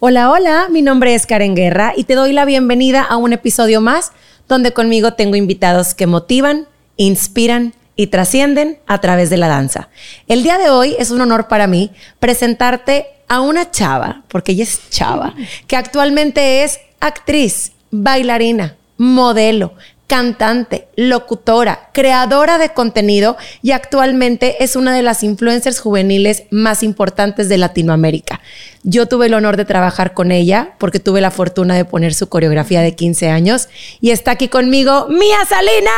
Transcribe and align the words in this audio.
Hola, 0.00 0.30
hola, 0.30 0.68
mi 0.70 0.80
nombre 0.80 1.16
es 1.16 1.26
Karen 1.26 1.56
Guerra 1.56 1.92
y 1.96 2.04
te 2.04 2.14
doy 2.14 2.32
la 2.32 2.44
bienvenida 2.44 3.02
a 3.02 3.16
un 3.16 3.32
episodio 3.32 3.80
más 3.80 4.12
donde 4.46 4.72
conmigo 4.72 5.14
tengo 5.14 5.34
invitados 5.34 5.92
que 5.92 6.06
motivan, 6.06 6.68
inspiran 6.96 7.74
y 7.96 8.06
trascienden 8.06 8.78
a 8.86 9.00
través 9.00 9.28
de 9.28 9.38
la 9.38 9.48
danza. 9.48 9.88
El 10.28 10.44
día 10.44 10.56
de 10.56 10.70
hoy 10.70 10.94
es 11.00 11.10
un 11.10 11.20
honor 11.20 11.48
para 11.48 11.66
mí 11.66 11.90
presentarte 12.20 13.08
a 13.26 13.40
una 13.40 13.72
chava, 13.72 14.22
porque 14.28 14.52
ella 14.52 14.62
es 14.62 14.88
chava, 14.88 15.34
que 15.66 15.74
actualmente 15.74 16.62
es 16.62 16.78
actriz, 17.00 17.72
bailarina, 17.90 18.76
modelo, 18.98 19.74
cantante, 20.08 20.88
locutora, 20.96 21.90
creadora 21.92 22.56
de 22.56 22.70
contenido 22.70 23.36
y 23.62 23.72
actualmente 23.72 24.64
es 24.64 24.74
una 24.74 24.94
de 24.94 25.02
las 25.02 25.22
influencers 25.22 25.78
juveniles 25.80 26.44
más 26.50 26.82
importantes 26.82 27.48
de 27.50 27.58
Latinoamérica. 27.58 28.40
Yo 28.84 29.06
tuve 29.06 29.26
el 29.26 29.34
honor 29.34 29.58
de 29.58 29.66
trabajar 29.66 30.14
con 30.14 30.32
ella 30.32 30.70
porque 30.78 30.98
tuve 30.98 31.20
la 31.20 31.30
fortuna 31.30 31.76
de 31.76 31.84
poner 31.84 32.14
su 32.14 32.28
coreografía 32.30 32.80
de 32.80 32.94
15 32.94 33.28
años 33.28 33.68
y 34.00 34.10
está 34.10 34.30
aquí 34.32 34.48
conmigo 34.48 35.08
Mía 35.08 35.44
Salinas. 35.46 35.92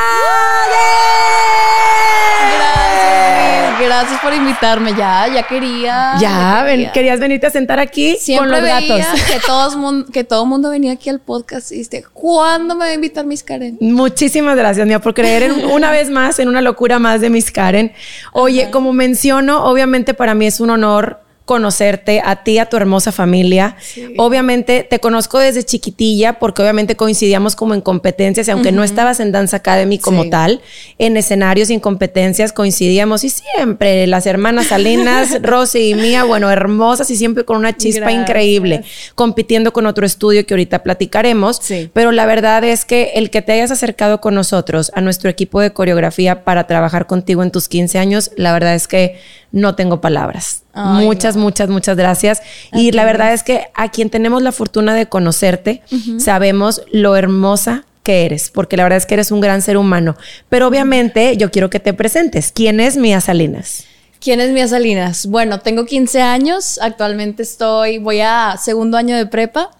Gracias, 2.56 3.80
gracias 3.80 4.20
por 4.20 4.34
invitarme. 4.34 4.94
Ya, 4.96 5.28
ya 5.32 5.42
quería. 5.44 6.14
Ya, 6.20 6.92
querías 6.92 7.20
venirte 7.20 7.46
a 7.46 7.50
sentar 7.50 7.78
aquí 7.78 8.16
con 8.36 8.50
los 8.50 8.60
gatos. 8.60 9.06
Que, 9.26 9.38
todos, 9.46 9.76
que 10.12 10.24
todo 10.24 10.42
el 10.42 10.48
mundo 10.48 10.70
venía 10.70 10.92
aquí 10.92 11.10
al 11.10 11.20
podcast 11.20 11.70
y 11.70 11.76
dijiste, 11.76 12.04
¿cuándo 12.12 12.74
me 12.74 12.86
va 12.86 12.90
a 12.90 12.94
invitar 12.94 13.24
Miss 13.24 13.42
Karen? 13.42 13.78
Muchísimas 14.00 14.56
gracias, 14.56 14.86
Mía, 14.86 14.98
por 14.98 15.12
creer 15.12 15.42
en, 15.42 15.66
una 15.66 15.90
vez 15.92 16.08
más 16.08 16.38
en 16.38 16.48
una 16.48 16.62
locura 16.62 16.98
más 16.98 17.20
de 17.20 17.28
Miss 17.28 17.50
Karen. 17.50 17.92
Oye, 18.32 18.70
como 18.70 18.94
menciono, 18.94 19.64
obviamente 19.64 20.14
para 20.14 20.34
mí 20.34 20.46
es 20.46 20.58
un 20.58 20.70
honor 20.70 21.20
conocerte, 21.50 22.22
a 22.24 22.44
ti, 22.44 22.58
a 22.58 22.66
tu 22.66 22.76
hermosa 22.76 23.10
familia. 23.10 23.74
Obviamente 24.18 24.86
te 24.88 25.00
conozco 25.00 25.40
desde 25.40 25.64
chiquitilla 25.64 26.38
porque 26.38 26.62
obviamente 26.62 26.94
coincidíamos 26.94 27.56
como 27.56 27.74
en 27.74 27.80
competencias 27.80 28.46
y 28.46 28.52
aunque 28.52 28.70
no 28.70 28.84
estabas 28.84 29.18
en 29.18 29.32
Dance 29.32 29.56
Academy 29.56 29.98
como 29.98 30.30
tal, 30.30 30.60
en 30.98 31.16
escenarios 31.16 31.68
y 31.70 31.74
en 31.74 31.80
competencias 31.80 32.52
coincidíamos. 32.52 33.24
Y 33.24 33.30
siempre 33.30 34.06
las 34.06 34.26
hermanas 34.26 34.68
Salinas, 34.68 35.38
Rosy 35.42 35.90
y 35.90 35.94
Mía, 35.96 36.22
bueno, 36.22 36.48
hermosas 36.52 37.10
y 37.10 37.16
siempre 37.16 37.44
con 37.44 37.56
una 37.56 37.76
chispa 37.76 38.12
increíble, 38.12 38.84
compitiendo 39.16 39.72
con 39.72 39.86
otro 39.86 40.06
estudio 40.06 40.46
que 40.46 40.54
ahorita 40.54 40.84
platicaremos. 40.84 41.62
Pero 41.92 42.12
la 42.12 42.26
verdad 42.26 42.62
es 42.62 42.84
que 42.84 43.10
el 43.16 43.30
que 43.30 43.42
te 43.42 43.50
hayas 43.50 43.72
acercado 43.72 44.20
con 44.20 44.36
nosotros, 44.36 44.92
a 44.94 45.00
nuestro 45.00 45.28
equipo 45.28 45.60
de 45.60 45.72
coreografía 45.72 46.44
para 46.44 46.68
trabajar 46.68 47.08
contigo 47.08 47.42
en 47.42 47.50
tus 47.50 47.66
15 47.66 47.98
años, 47.98 48.30
la 48.36 48.52
verdad 48.52 48.76
es 48.76 48.86
que 48.86 49.18
no 49.52 49.74
tengo 49.74 50.00
palabras. 50.00 50.62
muchas, 50.74 51.36
muchas, 51.36 51.68
muchas 51.68 51.96
gracias. 51.96 52.42
Y 52.72 52.92
la 52.92 53.04
verdad 53.04 53.32
es 53.32 53.42
que 53.42 53.68
a 53.74 53.90
quien 53.90 54.10
tenemos 54.10 54.42
la 54.42 54.52
fortuna 54.52 54.94
de 54.94 55.06
conocerte, 55.06 55.82
sabemos 56.18 56.82
lo 56.92 57.16
hermosa 57.16 57.84
que 58.02 58.24
eres, 58.24 58.50
porque 58.50 58.76
la 58.76 58.84
verdad 58.84 58.96
es 58.96 59.06
que 59.06 59.14
eres 59.14 59.30
un 59.30 59.40
gran 59.40 59.62
ser 59.62 59.76
humano. 59.76 60.16
Pero 60.48 60.68
obviamente 60.68 61.36
yo 61.36 61.50
quiero 61.50 61.70
que 61.70 61.80
te 61.80 61.92
presentes. 61.92 62.52
¿Quién 62.52 62.80
es 62.80 62.96
Mía 62.96 63.20
Salinas? 63.20 63.84
¿Quién 64.20 64.40
es 64.40 64.50
Mía 64.50 64.68
Salinas? 64.68 65.26
Bueno, 65.26 65.60
tengo 65.60 65.86
15 65.86 66.20
años, 66.20 66.78
actualmente 66.82 67.42
estoy, 67.42 67.98
voy 67.98 68.20
a 68.20 68.56
segundo 68.62 68.98
año 68.98 69.16
de 69.16 69.26
prepa. 69.26 69.70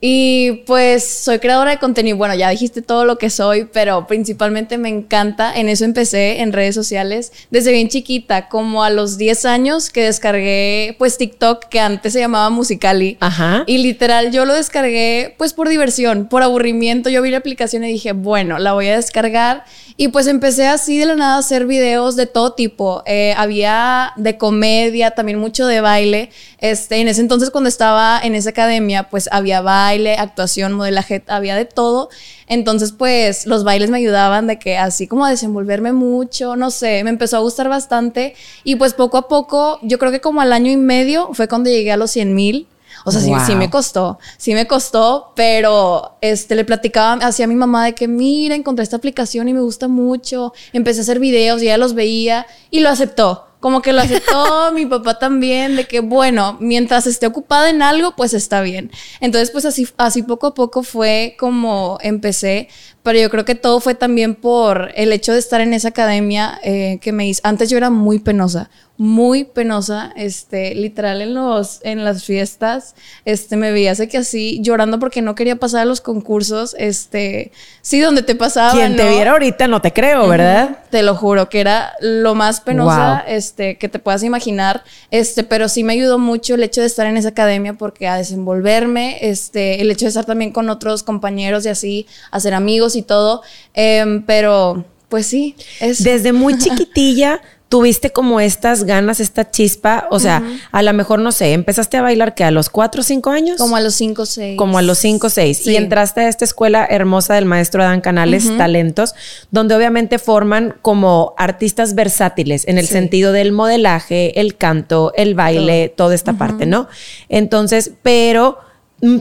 Y 0.00 0.62
pues 0.66 1.04
soy 1.04 1.38
creadora 1.38 1.70
de 1.70 1.78
contenido. 1.78 2.18
Bueno, 2.18 2.34
ya 2.34 2.50
dijiste 2.50 2.82
todo 2.82 3.06
lo 3.06 3.16
que 3.16 3.30
soy, 3.30 3.66
pero 3.72 4.06
principalmente 4.06 4.76
me 4.76 4.90
encanta. 4.90 5.56
En 5.56 5.68
eso 5.68 5.84
empecé 5.84 6.40
en 6.42 6.52
redes 6.52 6.74
sociales 6.74 7.32
desde 7.50 7.72
bien 7.72 7.88
chiquita, 7.88 8.48
como 8.48 8.84
a 8.84 8.90
los 8.90 9.16
10 9.16 9.46
años 9.46 9.88
que 9.88 10.04
descargué 10.04 10.94
pues 10.98 11.16
TikTok, 11.16 11.64
que 11.68 11.80
antes 11.80 12.12
se 12.12 12.20
llamaba 12.20 12.50
Musicali. 12.50 13.16
Ajá. 13.20 13.64
Y 13.66 13.78
literal 13.78 14.32
yo 14.32 14.44
lo 14.44 14.54
descargué 14.54 15.34
pues 15.38 15.54
por 15.54 15.68
diversión, 15.68 16.28
por 16.28 16.42
aburrimiento. 16.42 17.08
Yo 17.08 17.22
vi 17.22 17.30
la 17.30 17.38
aplicación 17.38 17.82
y 17.84 17.88
dije, 17.88 18.12
bueno, 18.12 18.58
la 18.58 18.74
voy 18.74 18.88
a 18.88 18.96
descargar. 18.96 19.64
Y 19.98 20.08
pues 20.08 20.26
empecé 20.26 20.66
así 20.66 20.98
de 20.98 21.06
la 21.06 21.16
nada 21.16 21.36
a 21.36 21.38
hacer 21.38 21.66
videos 21.66 22.16
de 22.16 22.26
todo 22.26 22.52
tipo. 22.52 23.02
Eh, 23.06 23.32
había 23.34 24.12
de 24.16 24.36
comedia, 24.36 25.12
también 25.12 25.38
mucho 25.38 25.66
de 25.66 25.80
baile. 25.80 26.28
Este, 26.58 26.96
en 26.96 27.08
ese 27.08 27.22
entonces 27.22 27.50
cuando 27.50 27.68
estaba 27.68 28.20
en 28.22 28.34
esa 28.34 28.50
academia, 28.50 29.08
pues 29.08 29.26
había 29.32 29.62
baile 29.62 30.16
actuación, 30.16 30.74
modelaje, 30.74 31.24
había 31.28 31.56
de 31.56 31.64
todo. 31.64 32.10
Entonces, 32.46 32.92
pues 32.92 33.46
los 33.46 33.64
bailes 33.64 33.88
me 33.88 33.96
ayudaban 33.96 34.46
de 34.46 34.58
que 34.58 34.76
así 34.76 35.06
como 35.06 35.24
a 35.24 35.30
desenvolverme 35.30 35.92
mucho, 35.94 36.56
no 36.56 36.70
sé, 36.70 37.02
me 37.02 37.10
empezó 37.10 37.38
a 37.38 37.40
gustar 37.40 37.70
bastante. 37.70 38.34
Y 38.64 38.76
pues 38.76 38.92
poco 38.92 39.16
a 39.16 39.28
poco, 39.28 39.78
yo 39.82 39.98
creo 39.98 40.12
que 40.12 40.20
como 40.20 40.42
al 40.42 40.52
año 40.52 40.70
y 40.70 40.76
medio 40.76 41.30
fue 41.32 41.48
cuando 41.48 41.70
llegué 41.70 41.92
a 41.92 41.96
los 41.96 42.10
100 42.10 42.34
mil. 42.34 42.68
O 43.06 43.12
sea, 43.12 43.20
sí, 43.20 43.32
sí, 43.46 43.54
me 43.54 43.70
costó, 43.70 44.18
sí 44.36 44.52
me 44.52 44.66
costó, 44.66 45.32
pero 45.36 46.18
este, 46.20 46.56
le 46.56 46.64
platicaba 46.64 47.24
hacia 47.24 47.44
a 47.44 47.48
mi 47.48 47.54
mamá 47.54 47.84
de 47.84 47.94
que, 47.94 48.08
mira, 48.08 48.56
encontré 48.56 48.82
esta 48.82 48.96
aplicación 48.96 49.46
y 49.46 49.54
me 49.54 49.60
gusta 49.60 49.86
mucho. 49.86 50.52
Empecé 50.72 51.00
a 51.00 51.02
hacer 51.02 51.20
videos 51.20 51.62
y 51.62 51.66
ella 51.66 51.78
los 51.78 51.94
veía 51.94 52.48
y 52.68 52.80
lo 52.80 52.88
aceptó 52.88 53.46
como 53.60 53.82
que 53.82 53.92
lo 53.92 54.00
aceptó 54.00 54.70
mi 54.74 54.86
papá 54.86 55.18
también, 55.18 55.76
de 55.76 55.86
que 55.86 56.00
bueno, 56.00 56.56
mientras 56.60 57.06
esté 57.06 57.26
ocupada 57.26 57.70
en 57.70 57.82
algo, 57.82 58.14
pues 58.14 58.34
está 58.34 58.60
bien. 58.60 58.90
Entonces, 59.20 59.50
pues 59.50 59.64
así, 59.64 59.88
así 59.96 60.22
poco 60.22 60.48
a 60.48 60.54
poco 60.54 60.82
fue 60.82 61.36
como 61.38 61.98
empecé, 62.00 62.68
pero 63.06 63.20
yo 63.20 63.30
creo 63.30 63.44
que 63.44 63.54
todo 63.54 63.78
fue 63.78 63.94
también 63.94 64.34
por 64.34 64.90
el 64.96 65.12
hecho 65.12 65.32
de 65.32 65.38
estar 65.38 65.60
en 65.60 65.72
esa 65.72 65.90
academia 65.90 66.58
eh, 66.64 66.98
que 67.00 67.12
me 67.12 67.28
hizo. 67.28 67.40
Antes 67.44 67.70
yo 67.70 67.76
era 67.76 67.88
muy 67.88 68.18
penosa, 68.18 68.68
muy 68.98 69.44
penosa, 69.44 70.12
este, 70.16 70.74
literal 70.74 71.20
en 71.20 71.34
los, 71.34 71.80
en 71.82 72.02
las 72.02 72.24
fiestas, 72.24 72.94
este, 73.26 73.56
me 73.56 73.70
veía 73.70 73.92
así 73.92 74.08
que 74.08 74.18
así 74.18 74.58
llorando 74.62 74.98
porque 74.98 75.20
no 75.20 75.34
quería 75.34 75.56
pasar 75.56 75.82
a 75.82 75.84
los 75.84 76.00
concursos, 76.00 76.74
este, 76.78 77.52
sí, 77.82 78.00
donde 78.00 78.22
te 78.22 78.34
pasaba. 78.34 78.72
Quien 78.72 78.96
te 78.96 79.08
viera 79.08 79.32
ahorita 79.32 79.68
no 79.68 79.82
te 79.82 79.92
creo, 79.92 80.26
¿verdad? 80.28 80.78
Te 80.90 81.02
lo 81.02 81.14
juro, 81.14 81.50
que 81.50 81.60
era 81.60 81.92
lo 82.00 82.34
más 82.34 82.60
penosa, 82.62 83.22
este, 83.28 83.76
que 83.76 83.88
te 83.88 83.98
puedas 83.98 84.22
imaginar, 84.22 84.82
este, 85.10 85.44
pero 85.44 85.68
sí 85.68 85.84
me 85.84 85.92
ayudó 85.92 86.18
mucho 86.18 86.54
el 86.54 86.62
hecho 86.62 86.80
de 86.80 86.86
estar 86.86 87.06
en 87.06 87.18
esa 87.18 87.28
academia 87.28 87.74
porque 87.74 88.08
a 88.08 88.16
desenvolverme, 88.16 89.18
este, 89.20 89.82
el 89.82 89.90
hecho 89.90 90.06
de 90.06 90.08
estar 90.08 90.24
también 90.24 90.52
con 90.52 90.70
otros 90.70 91.02
compañeros 91.02 91.66
y 91.66 91.68
así, 91.68 92.06
hacer 92.30 92.54
amigos 92.54 92.95
y 92.96 93.02
todo, 93.02 93.42
em, 93.74 94.24
pero 94.24 94.84
pues 95.08 95.26
sí, 95.26 95.54
es... 95.80 96.02
Desde 96.02 96.32
muy 96.32 96.58
chiquitilla 96.58 97.40
tuviste 97.68 98.10
como 98.10 98.40
estas 98.40 98.84
ganas, 98.84 99.18
esta 99.18 99.50
chispa, 99.50 100.06
o 100.10 100.20
sea, 100.20 100.42
a 100.70 100.82
lo 100.82 100.92
mejor, 100.92 101.18
no 101.18 101.32
sé, 101.32 101.52
empezaste 101.52 101.96
a 101.96 102.02
bailar 102.02 102.34
que 102.34 102.44
a 102.44 102.50
los 102.50 102.70
cuatro 102.70 103.00
o 103.00 103.04
cinco 103.04 103.30
años. 103.30 103.58
Como 103.58 103.76
a 103.76 103.80
los 103.80 103.94
cinco 103.94 104.22
o 104.22 104.26
seis. 104.26 104.56
Como 104.56 104.78
a 104.78 104.82
los 104.82 104.98
cinco 104.98 105.26
o 105.26 105.30
seis. 105.30 105.66
Y 105.66 105.76
entraste 105.76 106.20
a 106.20 106.28
esta 106.28 106.44
escuela 106.44 106.86
hermosa 106.88 107.34
del 107.34 107.44
maestro 107.44 107.82
Adán 107.82 108.00
Canales, 108.00 108.56
Talentos, 108.56 109.14
donde 109.50 109.74
obviamente 109.74 110.18
forman 110.18 110.76
como 110.80 111.34
artistas 111.36 111.94
versátiles 111.94 112.68
en 112.68 112.78
el 112.78 112.86
sentido 112.86 113.32
del 113.32 113.50
modelaje, 113.50 114.40
el 114.40 114.56
canto, 114.56 115.12
el 115.16 115.34
baile, 115.34 115.88
toda 115.88 116.14
esta 116.14 116.34
parte, 116.34 116.66
¿no? 116.66 116.88
Entonces, 117.28 117.92
pero 118.02 118.58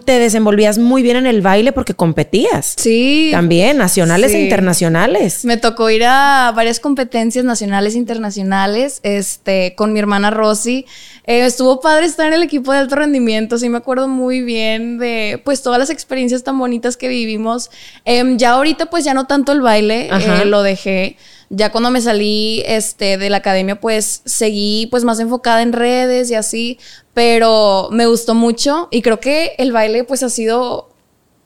te 0.05 0.19
desenvolvías 0.19 0.77
muy 0.77 1.03
bien 1.03 1.17
en 1.17 1.25
el 1.25 1.41
baile 1.41 1.73
porque 1.73 1.93
competías. 1.93 2.75
Sí. 2.77 3.29
También, 3.31 3.77
nacionales 3.77 4.33
e 4.33 4.41
internacionales. 4.41 5.43
Me 5.43 5.57
tocó 5.57 5.89
ir 5.89 6.05
a 6.05 6.53
varias 6.55 6.79
competencias 6.79 7.43
nacionales 7.43 7.95
e 7.95 7.97
internacionales 7.97 9.01
este, 9.03 9.75
con 9.75 9.91
mi 9.91 9.99
hermana 9.99 10.31
Rosy. 10.31 10.85
Eh, 11.27 11.45
estuvo 11.45 11.81
padre 11.81 12.05
estar 12.05 12.27
en 12.27 12.33
el 12.33 12.43
equipo 12.43 12.71
de 12.71 12.79
alto 12.79 12.95
rendimiento. 12.95 13.57
Sí, 13.57 13.67
me 13.67 13.77
acuerdo 13.77 14.07
muy 14.07 14.41
bien 14.41 14.97
de 14.97 15.41
pues 15.43 15.61
todas 15.61 15.77
las 15.77 15.89
experiencias 15.89 16.43
tan 16.43 16.57
bonitas 16.57 16.95
que 16.95 17.09
vivimos. 17.09 17.69
Em, 18.05 18.37
ya 18.37 18.51
ahorita, 18.51 18.85
pues 18.85 19.03
ya 19.03 19.13
no 19.13 19.27
tanto 19.27 19.51
el 19.51 19.61
baile, 19.61 20.07
eh, 20.09 20.45
lo 20.45 20.63
dejé. 20.63 21.17
Ya 21.49 21.71
cuando 21.71 21.91
me 21.91 22.01
salí 22.01 22.63
este, 22.65 23.17
de 23.17 23.29
la 23.29 23.37
academia, 23.37 23.79
pues 23.79 24.21
seguí 24.25 24.87
pues 24.91 25.03
más 25.03 25.19
enfocada 25.19 25.61
en 25.61 25.73
redes 25.73 26.31
y 26.31 26.35
así, 26.35 26.79
pero 27.13 27.89
me 27.91 28.07
gustó 28.07 28.33
mucho 28.33 28.87
y 28.91 29.01
creo 29.01 29.19
que 29.19 29.53
el 29.57 29.71
baile 29.71 30.03
pues 30.03 30.23
ha 30.23 30.29
sido 30.29 30.89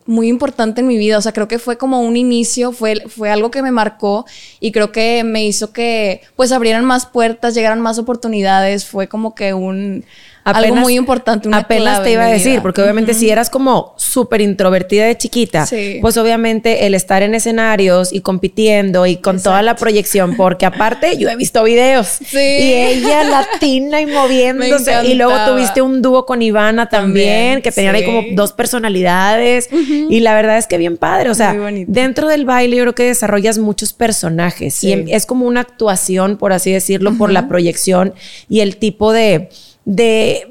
muy 0.09 0.27
importante 0.27 0.81
en 0.81 0.87
mi 0.87 0.97
vida, 0.97 1.19
o 1.19 1.21
sea, 1.21 1.33
creo 1.33 1.47
que 1.47 1.59
fue 1.59 1.77
como 1.77 2.01
un 2.01 2.17
inicio, 2.17 2.71
fue, 2.71 3.03
fue 3.07 3.29
algo 3.29 3.51
que 3.51 3.61
me 3.61 3.71
marcó 3.71 4.25
y 4.59 4.71
creo 4.71 4.91
que 4.91 5.23
me 5.23 5.45
hizo 5.45 5.71
que 5.71 6.21
pues 6.35 6.51
abrieran 6.51 6.83
más 6.83 7.05
puertas, 7.05 7.53
llegaran 7.53 7.79
más 7.79 7.99
oportunidades, 7.99 8.85
fue 8.85 9.07
como 9.07 9.35
que 9.35 9.53
un 9.53 10.03
algo 10.51 10.75
muy 10.75 10.95
importante. 10.95 11.47
Una 11.47 11.59
apenas 11.59 12.03
te 12.03 12.11
iba 12.11 12.25
a 12.25 12.27
decir, 12.27 12.61
porque 12.61 12.81
obviamente 12.81 13.13
si 13.13 13.29
eras 13.29 13.49
como 13.49 13.93
súper 13.97 14.41
introvertida 14.41 15.05
de 15.05 15.17
chiquita, 15.17 15.67
pues 16.01 16.17
obviamente 16.17 16.85
el 16.85 16.93
estar 16.93 17.21
en 17.23 17.35
escenarios 17.35 18.13
y 18.13 18.21
compitiendo 18.21 19.05
y 19.05 19.17
con 19.17 19.41
toda 19.41 19.61
la 19.61 19.75
proyección, 19.75 20.35
porque 20.35 20.65
aparte 20.65 21.17
yo 21.17 21.29
he 21.29 21.35
visto 21.35 21.63
videos 21.63 22.21
y 22.33 22.37
ella 22.37 23.23
latina 23.23 24.01
y 24.01 24.05
moviéndose 24.07 25.05
y 25.05 25.15
luego 25.15 25.33
tuviste 25.47 25.81
un 25.81 26.01
dúo 26.01 26.25
con 26.25 26.41
Ivana 26.41 26.89
también, 26.89 27.61
que 27.61 27.71
tenían 27.71 27.95
ahí 27.95 28.05
como 28.05 28.23
dos 28.33 28.53
personalidades 28.53 29.69
y 29.71 30.19
la 30.19 30.33
verdad 30.33 30.57
es 30.57 30.67
que 30.67 30.77
bien 30.77 30.97
padre, 30.97 31.29
o 31.29 31.35
sea, 31.35 31.55
dentro 31.87 32.27
del 32.27 32.45
baile 32.45 32.77
yo 32.77 32.83
creo 32.83 32.95
que 32.95 33.03
desarrollas 33.03 33.57
muchos 33.57 33.93
personajes 33.93 34.83
y 34.83 34.93
es 35.09 35.25
como 35.25 35.45
una 35.45 35.61
actuación, 35.61 36.37
por 36.37 36.53
así 36.53 36.71
decirlo, 36.71 37.17
por 37.17 37.31
la 37.31 37.47
proyección 37.47 38.13
y 38.49 38.61
el 38.61 38.77
tipo 38.77 39.13
de 39.13 39.49
de, 39.91 40.47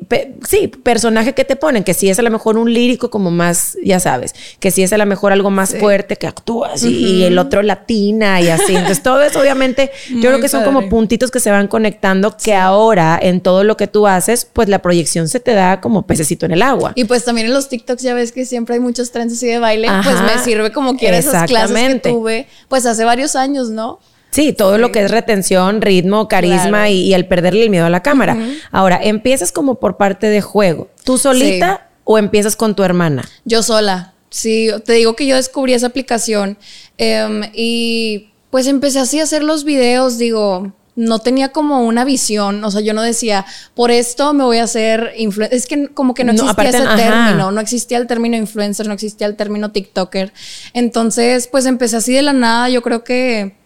sí, 0.49 0.67
personaje 0.67 1.33
que 1.33 1.45
te 1.45 1.55
ponen, 1.55 1.85
que 1.85 1.95
si 1.95 2.11
es 2.11 2.19
a 2.19 2.23
lo 2.23 2.31
mejor 2.31 2.59
un 2.59 2.75
lírico 2.75 3.09
como 3.09 3.31
más, 3.31 3.79
ya 3.85 4.01
sabes, 4.01 4.35
que 4.59 4.73
si 4.73 4.83
es 4.83 4.93
a 4.93 4.99
lo 4.99 5.07
mejor 5.07 5.31
algo 5.31 5.49
más 5.49 5.77
fuerte 5.77 6.17
que 6.17 6.27
actúas 6.27 6.83
y, 6.83 7.23
el 7.23 7.39
otro 7.39 7.63
latina 7.63 8.41
y 8.41 8.49
así. 8.49 8.75
Entonces 8.75 9.01
todo 9.01 9.23
eso 9.23 9.39
obviamente, 9.39 9.93
yo 10.11 10.23
creo 10.23 10.41
que 10.41 10.49
son 10.49 10.65
como 10.65 10.89
puntitos 10.89 11.31
que 11.31 11.39
se 11.39 11.53
van 11.53 11.69
conectando 11.69 12.37
que 12.37 12.57
ahora 12.57 13.17
en 13.23 13.41
todo 13.41 13.63
lo 13.63 13.77
que 13.77 13.87
tú 13.87 14.09
haces, 14.09 14.45
pues 14.45 14.69
la 14.69 14.83
proyección 14.83 15.29
se 15.29 15.39
te 15.39 15.55
da 15.55 15.81
como 15.81 16.05
pececito 16.05 16.45
en 16.45 16.53
el 16.53 16.63
agua. 16.63 16.93
Y 16.97 17.05
pues 17.05 17.25
también 17.25 17.47
en 17.47 17.55
los 17.55 17.69
TikToks 17.69 18.03
ya 18.03 18.15
ves 18.15 18.33
que 18.33 18.45
siempre 18.45 18.75
hay 18.75 18.81
muchos 18.81 19.13
trends 19.13 19.35
así 19.35 19.47
de 19.47 19.61
baile, 19.61 19.89
pues 20.03 20.21
me 20.21 20.43
sirve 20.43 20.73
como 20.73 20.97
quiera 20.97 21.17
esas 21.17 21.47
clases 21.47 21.77
que 21.77 22.11
tuve, 22.11 22.49
pues 22.67 22.87
hace 22.87 23.05
varios 23.05 23.37
años, 23.37 23.71
¿no? 23.71 24.01
Sí, 24.31 24.53
todo 24.53 24.79
lo 24.79 24.93
que 24.93 25.05
es 25.05 25.11
retención, 25.11 25.81
ritmo, 25.81 26.29
carisma 26.29 26.91
y, 26.91 27.15
el 27.15 27.27
perderle 27.27 27.63
el 27.63 27.71
miedo 27.71 27.87
a 27.87 27.91
la 27.91 28.03
cámara. 28.03 28.37
Ahora, 28.71 29.01
¿empiezas 29.03 29.53
como 29.53 29.77
por 29.77 29.97
parte 29.97 30.29
de 30.29 30.41
juego? 30.41 30.89
¿Tú 31.05 31.19
solita 31.19 31.89
o 32.05 32.19
empiezas 32.19 32.57
con 32.57 32.75
tu 32.75 32.83
hermana? 32.83 33.29
Yo 33.45 33.63
sola. 33.63 34.15
Sí, 34.31 34.69
te 34.85 34.93
digo 34.93 35.17
que 35.17 35.27
yo 35.27 35.37
descubrí 35.37 35.73
esa 35.73 35.87
aplicación 35.87 36.59
em, 36.99 37.45
y 37.55 38.31
pues 38.51 38.67
empecé 38.67 38.99
así 38.99 39.21
a 39.21 39.23
hacer 39.23 39.43
los 39.43 39.65
videos, 39.65 40.19
digo, 40.19 40.73
no 40.97 41.21
tenía 41.21 41.51
como 41.53 41.85
una 41.85 42.05
visión, 42.05 42.65
o 42.65 42.71
sea, 42.71 42.81
yo 42.81 42.93
no 42.93 43.03
decía, 43.03 43.47
por 43.75 43.91
esto 43.91 44.35
me 44.35 44.45
voy 44.45 44.59
a 44.59 44.65
hacer 44.65 45.13
influencer, 45.17 45.57
es 45.57 45.67
que 45.67 45.89
como 45.89 46.13
que 46.13 46.25
no 46.25 46.33
existía 46.33 46.69
ese 46.71 46.87
término, 46.97 47.53
no 47.53 47.61
existía 47.61 47.99
el 47.99 48.07
término 48.07 48.37
influencer, 48.37 48.87
no 48.87 48.95
existía 48.95 49.27
el 49.27 49.37
término 49.37 49.71
TikToker. 49.71 50.33
Entonces, 50.75 51.47
pues 51.47 51.67
empecé 51.67 51.97
así 51.97 52.13
de 52.13 52.23
la 52.23 52.33
nada, 52.33 52.69
yo 52.69 52.83
creo 52.83 53.05
que 53.05 53.58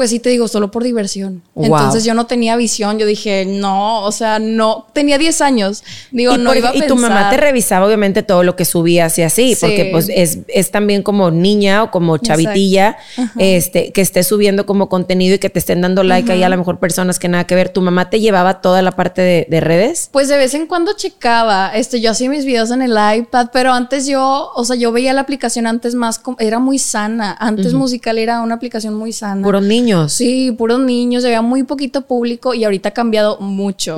pues 0.00 0.08
sí 0.08 0.18
te 0.18 0.30
digo, 0.30 0.48
solo 0.48 0.70
por 0.70 0.82
diversión. 0.82 1.42
Entonces 1.54 2.04
yo 2.04 2.14
no 2.14 2.24
tenía 2.24 2.56
visión, 2.56 2.98
yo 2.98 3.04
dije, 3.04 3.44
no, 3.44 4.02
o 4.02 4.12
sea, 4.12 4.38
no, 4.38 4.86
tenía 4.94 5.18
10 5.18 5.42
años, 5.42 5.84
digo, 6.10 6.38
no 6.38 6.54
iba 6.54 6.70
a 6.70 6.74
Y 6.74 6.86
tu 6.86 6.96
mamá 6.96 7.28
te 7.28 7.36
revisaba 7.36 7.84
obviamente 7.84 8.22
todo 8.22 8.42
lo 8.42 8.56
que 8.56 8.64
subías 8.64 9.18
y 9.18 9.22
así, 9.24 9.58
porque 9.60 9.90
pues 9.92 10.08
es, 10.08 10.38
es, 10.48 10.70
también 10.70 11.02
como 11.02 11.30
niña 11.30 11.82
o 11.82 11.90
como 11.90 12.16
chavitilla, 12.16 12.96
este, 13.36 13.92
que 13.92 14.00
esté 14.00 14.24
subiendo 14.24 14.64
como 14.64 14.88
contenido 14.88 15.34
y 15.34 15.38
que 15.38 15.50
te 15.50 15.58
estén 15.58 15.82
dando 15.82 16.02
like 16.02 16.32
ahí 16.32 16.42
a 16.44 16.48
lo 16.48 16.56
mejor 16.56 16.78
personas 16.78 17.18
que 17.18 17.28
nada 17.28 17.44
que 17.46 17.54
ver. 17.54 17.68
¿Tu 17.68 17.82
mamá 17.82 18.08
te 18.08 18.20
llevaba 18.20 18.62
toda 18.62 18.80
la 18.80 18.92
parte 18.92 19.20
de, 19.20 19.60
redes? 19.60 20.08
Pues 20.10 20.28
de 20.28 20.38
vez 20.38 20.54
en 20.54 20.66
cuando 20.66 20.94
checaba, 20.94 21.72
este, 21.74 22.00
yo 22.00 22.12
hacía 22.12 22.30
mis 22.30 22.46
videos 22.46 22.70
en 22.70 22.80
el 22.80 22.92
iPad, 22.92 23.48
pero 23.52 23.74
antes 23.74 24.06
yo, 24.06 24.50
o 24.54 24.64
sea, 24.64 24.76
yo 24.76 24.92
veía 24.92 25.12
la 25.12 25.20
aplicación 25.20 25.66
antes 25.66 25.94
más, 25.94 26.22
era 26.38 26.58
muy 26.58 26.78
sana, 26.78 27.36
antes 27.38 27.74
musical 27.74 28.16
era 28.16 28.40
una 28.40 28.54
aplicación 28.54 28.94
muy 28.94 29.12
sana. 29.12 29.42
Puro 29.42 29.60
niño 29.60 29.89
Sí, 30.08 30.52
puros 30.52 30.80
niños, 30.80 31.24
había 31.24 31.42
muy 31.42 31.62
poquito 31.62 32.02
público 32.02 32.54
y 32.54 32.64
ahorita 32.64 32.90
ha 32.90 32.92
cambiado 32.92 33.38
mucho. 33.40 33.96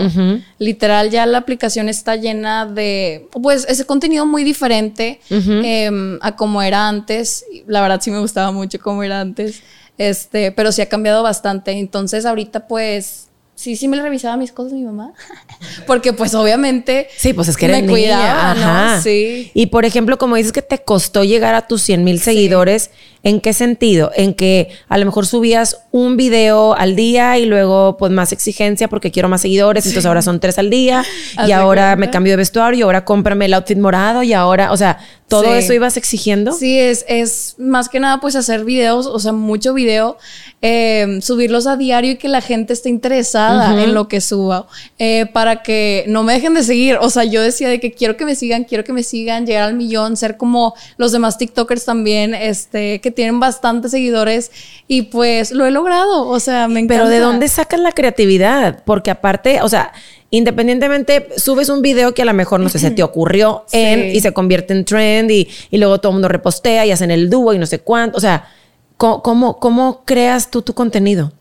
Literal, 0.59 1.11
ya 1.11 1.27
la 1.27 1.39
aplicación 1.39 1.89
está 1.89 2.17
llena 2.17 2.67
de, 2.67 3.29
pues, 3.31 3.67
ese 3.69 3.85
contenido 3.85 4.27
muy 4.27 4.45
diferente 4.45 5.21
em, 5.31 6.19
a 6.23 6.37
como 6.37 6.63
era 6.63 6.89
antes. 6.89 7.45
La 7.67 7.81
verdad 7.83 8.01
sí 8.01 8.11
me 8.11 8.19
gustaba 8.21 8.53
mucho 8.53 8.79
como 8.79 9.03
era 9.03 9.21
antes. 9.21 9.63
Este, 9.99 10.53
pero 10.53 10.73
sí 10.73 10.83
ha 10.83 10.89
cambiado 10.89 11.23
bastante. 11.23 11.73
Entonces 11.73 12.25
ahorita 12.25 12.67
pues 12.67 13.29
sí, 13.55 13.77
sí 13.77 13.89
me 13.89 13.97
le 13.97 14.03
revisaba 14.03 14.37
mis 14.37 14.53
cosas 14.53 14.73
mi 14.73 14.83
mamá. 14.83 15.13
Porque 15.87 16.13
pues 16.13 16.35
obviamente 16.35 17.09
Sí, 17.17 17.33
pues 17.33 17.49
es 17.49 17.57
que 17.57 17.69
me 17.69 17.87
cuidaba, 17.87 18.55
¿no? 18.55 19.03
Sí. 19.03 19.51
Y 19.55 19.67
por 19.67 19.85
ejemplo, 19.85 20.19
como 20.19 20.37
dices 20.37 20.53
que 20.53 20.63
te 20.63 20.83
costó 20.83 21.25
llegar 21.25 21.55
a 21.55 21.67
tus 21.67 21.83
100 21.83 22.05
mil 22.05 22.21
seguidores, 22.21 22.91
¿En 23.25 23.41
qué 23.41 23.53
sentido? 23.53 24.11
En 24.17 24.35
que 24.35 24.71
a 24.89 24.99
lo 24.99 25.07
mejor 25.07 25.27
subías 25.27 25.83
un 25.93 26.17
video 26.17 26.75
al 26.75 26.97
día 26.97 27.39
y 27.39 27.47
luego 27.47 27.97
pues 27.97 28.11
más 28.11 28.33
exigencia 28.33 28.89
porque 28.89 29.13
quiero 29.13 29.29
más 29.29 29.43
seguidores, 29.43 29.87
entonces 29.87 30.07
ahora 30.07 30.23
son 30.23 30.41
tres 30.41 30.59
al 30.59 30.71
día 30.71 31.05
y 31.47 31.53
ahora 31.53 31.95
me 31.95 32.11
cambio 32.11 32.33
de 32.33 32.39
vestuario 32.39 32.81
y 32.81 32.83
ahora 32.83 33.05
cómprame 33.05 33.45
el 33.45 33.55
outfit 33.55 33.79
morado 33.79 34.23
y 34.25 34.33
ahora, 34.33 34.73
o 34.73 34.77
sea, 34.77 34.99
todo 35.29 35.55
eso 35.55 35.73
ibas 35.73 35.97
exigiendo. 35.97 36.53
Sí, 36.53 36.79
es, 36.79 37.05
es 37.09 37.55
más 37.59 37.89
que 37.89 38.01
nada 38.01 38.21
pues 38.21 38.37
hacer 38.37 38.65
videos, 38.65 39.07
o 39.07 39.19
sea, 39.19 39.33
mucho 39.33 39.73
video, 39.73 40.19
eh, 40.61 41.21
subirlos 41.23 41.67
a 41.67 41.77
diario 41.77 42.13
y 42.13 42.17
que 42.17 42.29
la 42.29 42.41
gente 42.41 42.73
esté 42.73 42.89
interesada 42.89 43.83
en 43.83 43.95
lo 43.95 44.09
que 44.09 44.21
suba 44.21 44.67
eh, 44.99 45.27
para 45.33 45.63
que 45.63 46.05
no 46.07 46.23
me 46.23 46.35
dejen 46.35 46.55
de 46.55 46.63
seguir. 46.63 46.99
O 47.01 47.09
sea, 47.09 47.25
yo 47.25 47.41
decía 47.41 47.69
de 47.69 47.81
que 47.81 47.93
quiero 47.93 48.17
que 48.17 48.25
me 48.25 48.35
sigan, 48.35 48.65
quiero 48.65 48.85
que 48.85 48.93
me 48.93 49.03
sigan, 49.03 49.47
llegar 49.47 49.65
al 49.65 49.75
millón, 49.75 50.17
ser 50.17 50.37
como 50.37 50.75
los 50.99 51.13
demás 51.13 51.39
TikTokers 51.39 51.85
también, 51.85 52.35
este, 52.35 53.01
que 53.01 53.11
tienen 53.13 53.41
bastantes 53.41 53.91
seguidores 53.91 54.51
y 54.89 55.03
pues 55.03 55.53
lo 55.53 55.67
he 55.67 55.71
logrado, 55.71 56.29
o 56.29 56.41
sea, 56.41 56.69
me 56.69 56.81
encanta. 56.81 57.05
Pero 57.05 57.09
¿de 57.09 57.21
dónde 57.21 57.49
sacas 57.49 57.81
la 57.81 57.93
creatividad? 57.93 58.83
Porque 58.85 59.11
aparte, 59.11 59.63
o 59.63 59.69
sea, 59.69 59.93
independientemente 60.31 61.29
subes 61.37 61.69
un 61.69 61.83
video 61.83 62.15
que 62.15 62.23
a 62.23 62.25
lo 62.25 62.35
mejor 62.35 62.61
no 62.61 62.69
sé, 62.69 62.79
se 62.79 62.91
te 62.91 63.03
ocurrió 63.03 63.65
en 63.73 64.15
y 64.15 64.21
se 64.21 64.33
convierte 64.33 64.73
en 64.73 64.85
trend 64.85 65.31
y, 65.31 65.49
y 65.71 65.79
luego 65.79 65.99
todo 65.99 66.11
el 66.11 66.15
mundo 66.15 66.29
repostea 66.29 66.85
y 66.87 66.91
hacen 66.91 67.11
el 67.11 67.31
dúo 67.31 67.53
y 67.55 67.59
no 67.59 67.67
sé 67.67 67.81
cuánto, 67.81 68.19
o 68.19 68.21
sea, 68.21 68.49
¿cómo, 68.97 69.59
cómo 69.59 70.03
creas 70.05 70.51
tú 70.51 70.63
tu 70.63 70.75
contenido? 70.75 71.33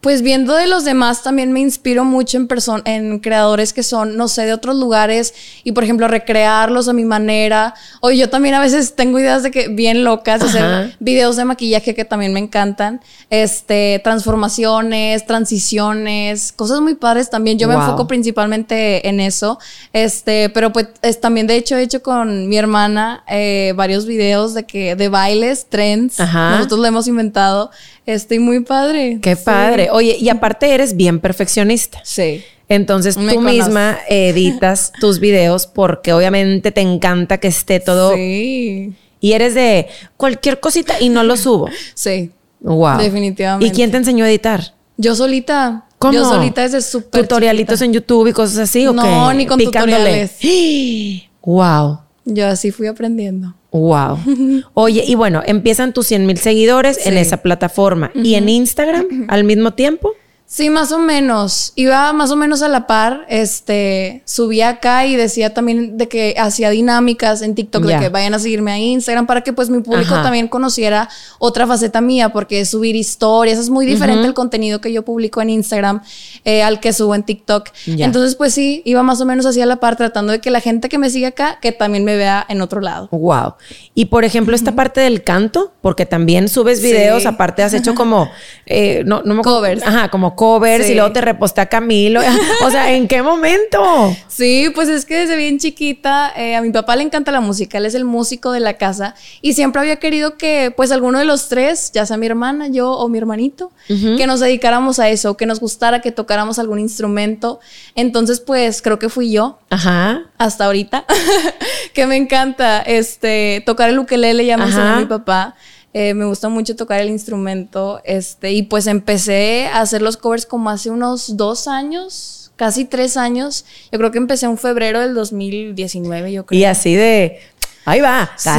Pues 0.00 0.22
viendo 0.22 0.54
de 0.54 0.66
los 0.66 0.84
demás 0.84 1.22
también 1.22 1.52
me 1.52 1.60
inspiro 1.60 2.04
mucho 2.04 2.38
en 2.38 2.48
en 2.86 3.18
creadores 3.18 3.74
que 3.74 3.82
son, 3.82 4.16
no 4.16 4.28
sé, 4.28 4.46
de 4.46 4.54
otros 4.54 4.76
lugares 4.76 5.34
y 5.62 5.72
por 5.72 5.84
ejemplo 5.84 6.08
recrearlos 6.08 6.88
a 6.88 6.94
mi 6.94 7.04
manera. 7.04 7.74
O 8.00 8.10
yo 8.10 8.30
también 8.30 8.54
a 8.54 8.60
veces 8.60 8.94
tengo 8.96 9.18
ideas 9.18 9.42
de 9.42 9.50
que 9.50 9.68
bien 9.68 10.02
locas, 10.02 10.42
hacer 10.42 10.96
videos 11.00 11.36
de 11.36 11.44
maquillaje 11.44 11.94
que 11.94 12.06
también 12.06 12.32
me 12.32 12.40
encantan, 12.40 13.02
este, 13.28 14.00
transformaciones, 14.02 15.26
transiciones, 15.26 16.52
cosas 16.52 16.80
muy 16.80 16.94
padres 16.94 17.28
también. 17.28 17.58
Yo 17.58 17.68
me 17.68 17.74
enfoco 17.74 18.06
principalmente 18.06 19.06
en 19.06 19.20
eso, 19.20 19.58
este, 19.92 20.48
pero 20.48 20.72
pues 20.72 20.88
es, 21.02 21.20
también 21.20 21.46
de 21.46 21.56
hecho 21.56 21.76
he 21.76 21.82
hecho 21.82 22.02
con 22.02 22.48
mi 22.48 22.56
hermana 22.56 23.22
eh, 23.28 23.74
varios 23.76 24.06
videos 24.06 24.54
de 24.54 24.64
que 24.64 24.96
de 24.96 25.08
bailes, 25.10 25.66
trends, 25.68 26.18
nosotros 26.18 26.80
lo 26.80 26.86
hemos 26.86 27.06
inventado. 27.06 27.70
Estoy 28.06 28.38
muy 28.38 28.60
padre. 28.60 29.18
Qué 29.22 29.36
padre. 29.36 29.89
Oye, 29.92 30.16
y 30.18 30.28
aparte 30.28 30.72
eres 30.74 30.96
bien 30.96 31.20
perfeccionista. 31.20 32.00
Sí. 32.04 32.42
Entonces 32.68 33.16
tú 33.16 33.40
misma 33.40 33.98
editas 34.08 34.92
tus 35.00 35.18
videos 35.18 35.66
porque 35.66 36.12
obviamente 36.12 36.70
te 36.70 36.80
encanta 36.80 37.38
que 37.38 37.48
esté 37.48 37.80
todo. 37.80 38.14
Sí. 38.14 38.94
Y 39.20 39.32
eres 39.32 39.54
de 39.54 39.88
cualquier 40.16 40.60
cosita 40.60 41.00
y 41.00 41.08
no 41.08 41.24
lo 41.24 41.36
subo. 41.36 41.68
Sí. 41.94 42.30
Wow. 42.60 42.98
Definitivamente. 42.98 43.66
¿Y 43.66 43.70
quién 43.70 43.90
te 43.90 43.96
enseñó 43.96 44.24
a 44.24 44.30
editar? 44.30 44.74
Yo 44.96 45.14
solita. 45.14 45.86
¿Cómo? 45.98 46.12
Yo 46.12 46.24
solita 46.24 46.62
desde 46.62 46.80
súper. 46.80 47.22
¿Tutorialitos 47.22 47.82
en 47.82 47.92
YouTube 47.92 48.28
y 48.28 48.32
cosas 48.32 48.58
así 48.58 48.86
o 48.86 48.92
No, 48.92 49.32
ni 49.34 49.46
con 49.46 49.58
tutoriales. 49.58 50.36
Wow. 51.42 52.00
Yo 52.30 52.46
así 52.46 52.70
fui 52.70 52.86
aprendiendo. 52.86 53.54
Wow. 53.72 54.18
Oye, 54.74 55.04
y 55.06 55.14
bueno, 55.14 55.42
empiezan 55.44 55.92
tus 55.92 56.06
100 56.06 56.26
mil 56.26 56.38
seguidores 56.38 57.06
en 57.06 57.16
esa 57.16 57.38
plataforma. 57.38 58.10
¿Y 58.14 58.34
en 58.34 58.48
Instagram 58.48 59.26
al 59.28 59.44
mismo 59.44 59.74
tiempo? 59.74 60.12
Sí, 60.52 60.68
más 60.68 60.90
o 60.90 60.98
menos. 60.98 61.72
Iba 61.76 62.12
más 62.12 62.32
o 62.32 62.36
menos 62.36 62.60
a 62.62 62.68
la 62.68 62.88
par. 62.88 63.24
Este, 63.28 64.20
subía 64.24 64.68
acá 64.68 65.06
y 65.06 65.14
decía 65.14 65.54
también 65.54 65.96
de 65.96 66.08
que 66.08 66.34
hacía 66.36 66.70
dinámicas 66.70 67.42
en 67.42 67.54
TikTok 67.54 67.84
de 67.84 67.96
que 68.00 68.08
vayan 68.08 68.34
a 68.34 68.40
seguirme 68.40 68.72
a 68.72 68.78
Instagram 68.78 69.28
para 69.28 69.42
que 69.42 69.52
pues 69.52 69.70
mi 69.70 69.80
público 69.80 70.12
también 70.12 70.48
conociera 70.48 71.08
otra 71.38 71.68
faceta 71.68 72.00
mía, 72.00 72.30
porque 72.30 72.62
es 72.62 72.70
subir 72.70 72.96
historias 72.96 73.60
es 73.60 73.70
muy 73.70 73.86
diferente 73.86 74.26
el 74.26 74.34
contenido 74.34 74.80
que 74.80 74.92
yo 74.92 75.04
publico 75.04 75.40
en 75.40 75.50
Instagram 75.50 76.02
eh, 76.44 76.64
al 76.64 76.80
que 76.80 76.92
subo 76.92 77.14
en 77.14 77.22
TikTok. 77.22 77.68
Entonces, 77.86 78.34
pues 78.34 78.52
sí, 78.52 78.82
iba 78.84 79.04
más 79.04 79.20
o 79.20 79.26
menos 79.26 79.46
así 79.46 79.60
a 79.60 79.66
la 79.66 79.76
par 79.76 79.94
tratando 79.94 80.32
de 80.32 80.40
que 80.40 80.50
la 80.50 80.60
gente 80.60 80.88
que 80.88 80.98
me 80.98 81.10
sigue 81.10 81.26
acá, 81.26 81.60
que 81.62 81.70
también 81.70 82.04
me 82.04 82.16
vea 82.16 82.44
en 82.48 82.60
otro 82.60 82.80
lado. 82.80 83.06
Wow. 83.12 83.54
Y 83.94 84.06
por 84.06 84.24
ejemplo, 84.24 84.56
esta 84.56 84.74
parte 84.74 85.00
del 85.00 85.22
canto, 85.22 85.72
porque 85.80 86.06
también 86.06 86.48
subes 86.48 86.82
videos, 86.82 87.24
aparte 87.24 87.62
has 87.62 87.72
hecho 87.72 87.94
como, 88.00 88.28
eh, 88.66 89.04
no, 89.06 89.22
no 89.24 89.36
me 89.36 89.42
Covers. 89.42 89.84
Ajá, 89.84 90.08
como 90.08 90.34
covers 90.40 90.88
y 90.88 90.94
luego 90.94 91.12
te 91.12 91.20
reposté 91.20 91.60
a 91.60 91.66
Camilo. 91.66 92.22
o 92.64 92.70
sea, 92.70 92.94
¿en 92.94 93.08
qué 93.08 93.20
momento? 93.20 94.16
Sí, 94.26 94.72
pues 94.74 94.88
es 94.88 95.04
que 95.04 95.16
desde 95.16 95.36
bien 95.36 95.58
chiquita 95.58 96.32
eh, 96.34 96.56
a 96.56 96.62
mi 96.62 96.70
papá 96.70 96.96
le 96.96 97.02
encanta 97.02 97.30
la 97.30 97.42
música, 97.42 97.76
él 97.76 97.84
es 97.84 97.94
el 97.94 98.06
músico 98.06 98.50
de 98.50 98.60
la 98.60 98.78
casa 98.78 99.14
y 99.42 99.52
siempre 99.52 99.82
había 99.82 99.96
querido 99.96 100.38
que 100.38 100.72
pues 100.74 100.92
alguno 100.92 101.18
de 101.18 101.26
los 101.26 101.50
tres, 101.50 101.92
ya 101.92 102.06
sea 102.06 102.16
mi 102.16 102.24
hermana, 102.24 102.68
yo 102.68 102.90
o 102.90 103.06
mi 103.10 103.18
hermanito, 103.18 103.70
que 103.86 104.26
nos 104.26 104.40
dedicáramos 104.40 104.98
a 104.98 105.10
eso, 105.10 105.36
que 105.36 105.44
nos 105.44 105.60
gustara 105.60 106.00
que 106.00 106.10
tocáramos 106.10 106.58
algún 106.58 106.78
instrumento. 106.78 107.60
Entonces, 107.94 108.40
pues 108.40 108.80
creo 108.80 108.98
que 108.98 109.08
fui 109.08 109.32
yo. 109.32 109.58
Ajá. 109.68 110.22
Hasta 110.38 110.64
ahorita, 110.64 111.04
que 111.92 112.06
me 112.06 112.16
encanta 112.16 112.80
este 112.80 113.62
tocar 113.66 113.90
el 113.90 113.98
ukelele, 113.98 114.46
ya 114.46 114.56
me 114.56 114.66
mi 115.00 115.06
papá. 115.06 115.54
Eh, 115.92 116.14
me 116.14 116.24
gusta 116.24 116.48
mucho 116.48 116.76
tocar 116.76 117.00
el 117.00 117.08
instrumento. 117.08 118.00
Este, 118.04 118.52
y 118.52 118.62
pues 118.62 118.86
empecé 118.86 119.66
a 119.66 119.80
hacer 119.80 120.02
los 120.02 120.16
covers 120.16 120.46
como 120.46 120.70
hace 120.70 120.90
unos 120.90 121.36
dos 121.36 121.68
años, 121.68 122.52
casi 122.56 122.84
tres 122.84 123.16
años. 123.16 123.64
Yo 123.90 123.98
creo 123.98 124.10
que 124.10 124.18
empecé 124.18 124.46
en 124.46 124.58
febrero 124.58 125.00
del 125.00 125.14
2019, 125.14 126.32
yo 126.32 126.46
creo. 126.46 126.60
Y 126.60 126.64
así 126.64 126.94
de, 126.94 127.40
Ahí 127.84 128.00
va. 128.00 128.30
Sí, 128.36 128.50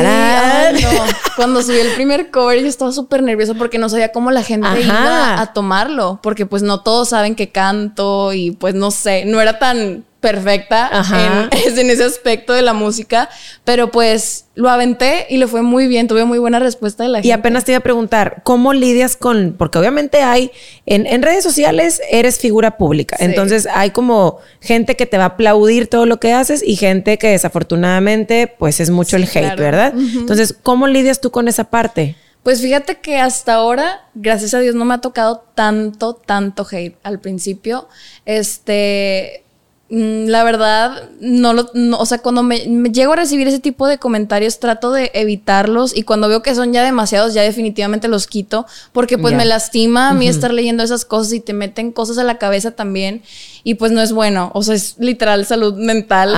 cuando 1.35 1.61
subí 1.61 1.77
el 1.77 1.93
primer 1.93 2.31
cover 2.31 2.59
yo 2.59 2.67
estaba 2.67 2.91
súper 2.91 3.21
nerviosa 3.23 3.53
porque 3.53 3.77
no 3.77 3.87
sabía 3.87 4.11
cómo 4.11 4.31
la 4.31 4.43
gente 4.43 4.67
iba 4.81 5.39
a 5.39 5.53
tomarlo, 5.53 6.19
porque 6.23 6.45
pues 6.45 6.63
no 6.63 6.81
todos 6.81 7.09
saben 7.09 7.35
que 7.35 7.51
canto 7.51 8.33
y 8.33 8.51
pues 8.51 8.73
no 8.73 8.91
sé, 8.91 9.25
no 9.25 9.39
era 9.39 9.59
tan 9.59 10.03
perfecta 10.21 10.89
en, 11.51 11.77
en, 11.79 11.89
ese 11.89 12.03
aspecto 12.03 12.53
de 12.53 12.61
la 12.61 12.73
música, 12.73 13.29
pero 13.65 13.91
pues 13.91 14.45
lo 14.55 14.69
aventé 14.69 15.25
y 15.29 15.37
le 15.37 15.47
fue 15.47 15.63
muy 15.63 15.87
bien, 15.87 16.07
tuve 16.07 16.23
muy 16.23 16.37
buena 16.37 16.59
respuesta 16.59 17.03
de 17.03 17.09
la 17.09 17.17
gente. 17.17 17.27
Y 17.27 17.31
apenas 17.31 17.65
te 17.65 17.71
iba 17.71 17.79
a 17.79 17.83
preguntar, 17.83 18.41
¿cómo 18.43 18.71
lidias 18.71 19.17
con, 19.17 19.55
porque 19.57 19.79
obviamente 19.79 20.21
hay, 20.21 20.51
en, 20.85 21.21
redes 21.21 21.43
sociales 21.43 22.01
eres 22.09 22.39
figura 22.39 22.77
pública, 22.77 23.17
entonces 23.19 23.67
hay 23.73 23.89
como 23.89 24.37
gente 24.61 24.95
que 24.95 25.05
te 25.05 25.17
va 25.17 25.23
a 25.23 25.27
aplaudir 25.27 25.87
todo 25.87 26.05
lo 26.05 26.19
que 26.19 26.31
haces 26.31 26.63
y 26.65 26.75
gente 26.75 27.17
que 27.17 27.29
desafortunadamente 27.29 28.47
pues 28.47 28.79
es 28.79 28.91
mucho 28.91 29.17
el 29.17 29.23
hate, 29.23 29.57
¿verdad? 29.57 29.93
Entonces, 29.97 30.55
¿cómo 30.61 30.87
lidias 30.87 31.19
tú 31.19 31.31
con 31.31 31.47
esa 31.47 31.65
parte? 31.65 32.15
Pues 32.43 32.61
fíjate 32.61 32.99
que 32.99 33.17
hasta 33.17 33.53
ahora, 33.53 34.07
gracias 34.15 34.55
a 34.55 34.59
Dios, 34.59 34.73
no 34.73 34.83
me 34.83 34.95
ha 34.95 34.97
tocado 34.97 35.45
tanto, 35.53 36.15
tanto 36.15 36.65
hate. 36.69 36.97
Al 37.03 37.19
principio, 37.19 37.87
este, 38.25 39.43
la 39.93 40.45
verdad, 40.45 41.09
no 41.19 41.51
lo, 41.51 41.69
o 41.99 42.05
sea, 42.05 42.19
cuando 42.19 42.43
me, 42.43 42.59
llego 42.59 43.11
a 43.11 43.17
recibir 43.17 43.49
ese 43.49 43.59
tipo 43.59 43.87
de 43.87 43.97
comentarios, 43.97 44.57
trato 44.57 44.93
de 44.93 45.11
evitarlos 45.13 45.93
y 45.93 46.03
cuando 46.03 46.29
veo 46.29 46.41
que 46.41 46.55
son 46.55 46.71
ya 46.71 46.81
demasiados, 46.81 47.33
ya 47.33 47.41
definitivamente 47.41 48.07
los 48.07 48.25
quito, 48.25 48.65
porque 48.93 49.17
pues 49.17 49.35
me 49.35 49.43
lastima 49.43 50.07
a 50.07 50.13
mí 50.13 50.29
estar 50.29 50.53
leyendo 50.53 50.81
esas 50.81 51.03
cosas 51.03 51.33
y 51.33 51.41
te 51.41 51.51
meten 51.51 51.91
cosas 51.91 52.17
a 52.19 52.23
la 52.23 52.37
cabeza 52.37 52.71
también 52.71 53.21
y 53.65 53.75
pues 53.75 53.91
no 53.91 54.01
es 54.01 54.13
bueno, 54.13 54.49
o 54.53 54.63
sea, 54.63 54.75
es 54.75 54.95
literal 54.97 55.45
salud 55.45 55.73
mental, 55.75 56.35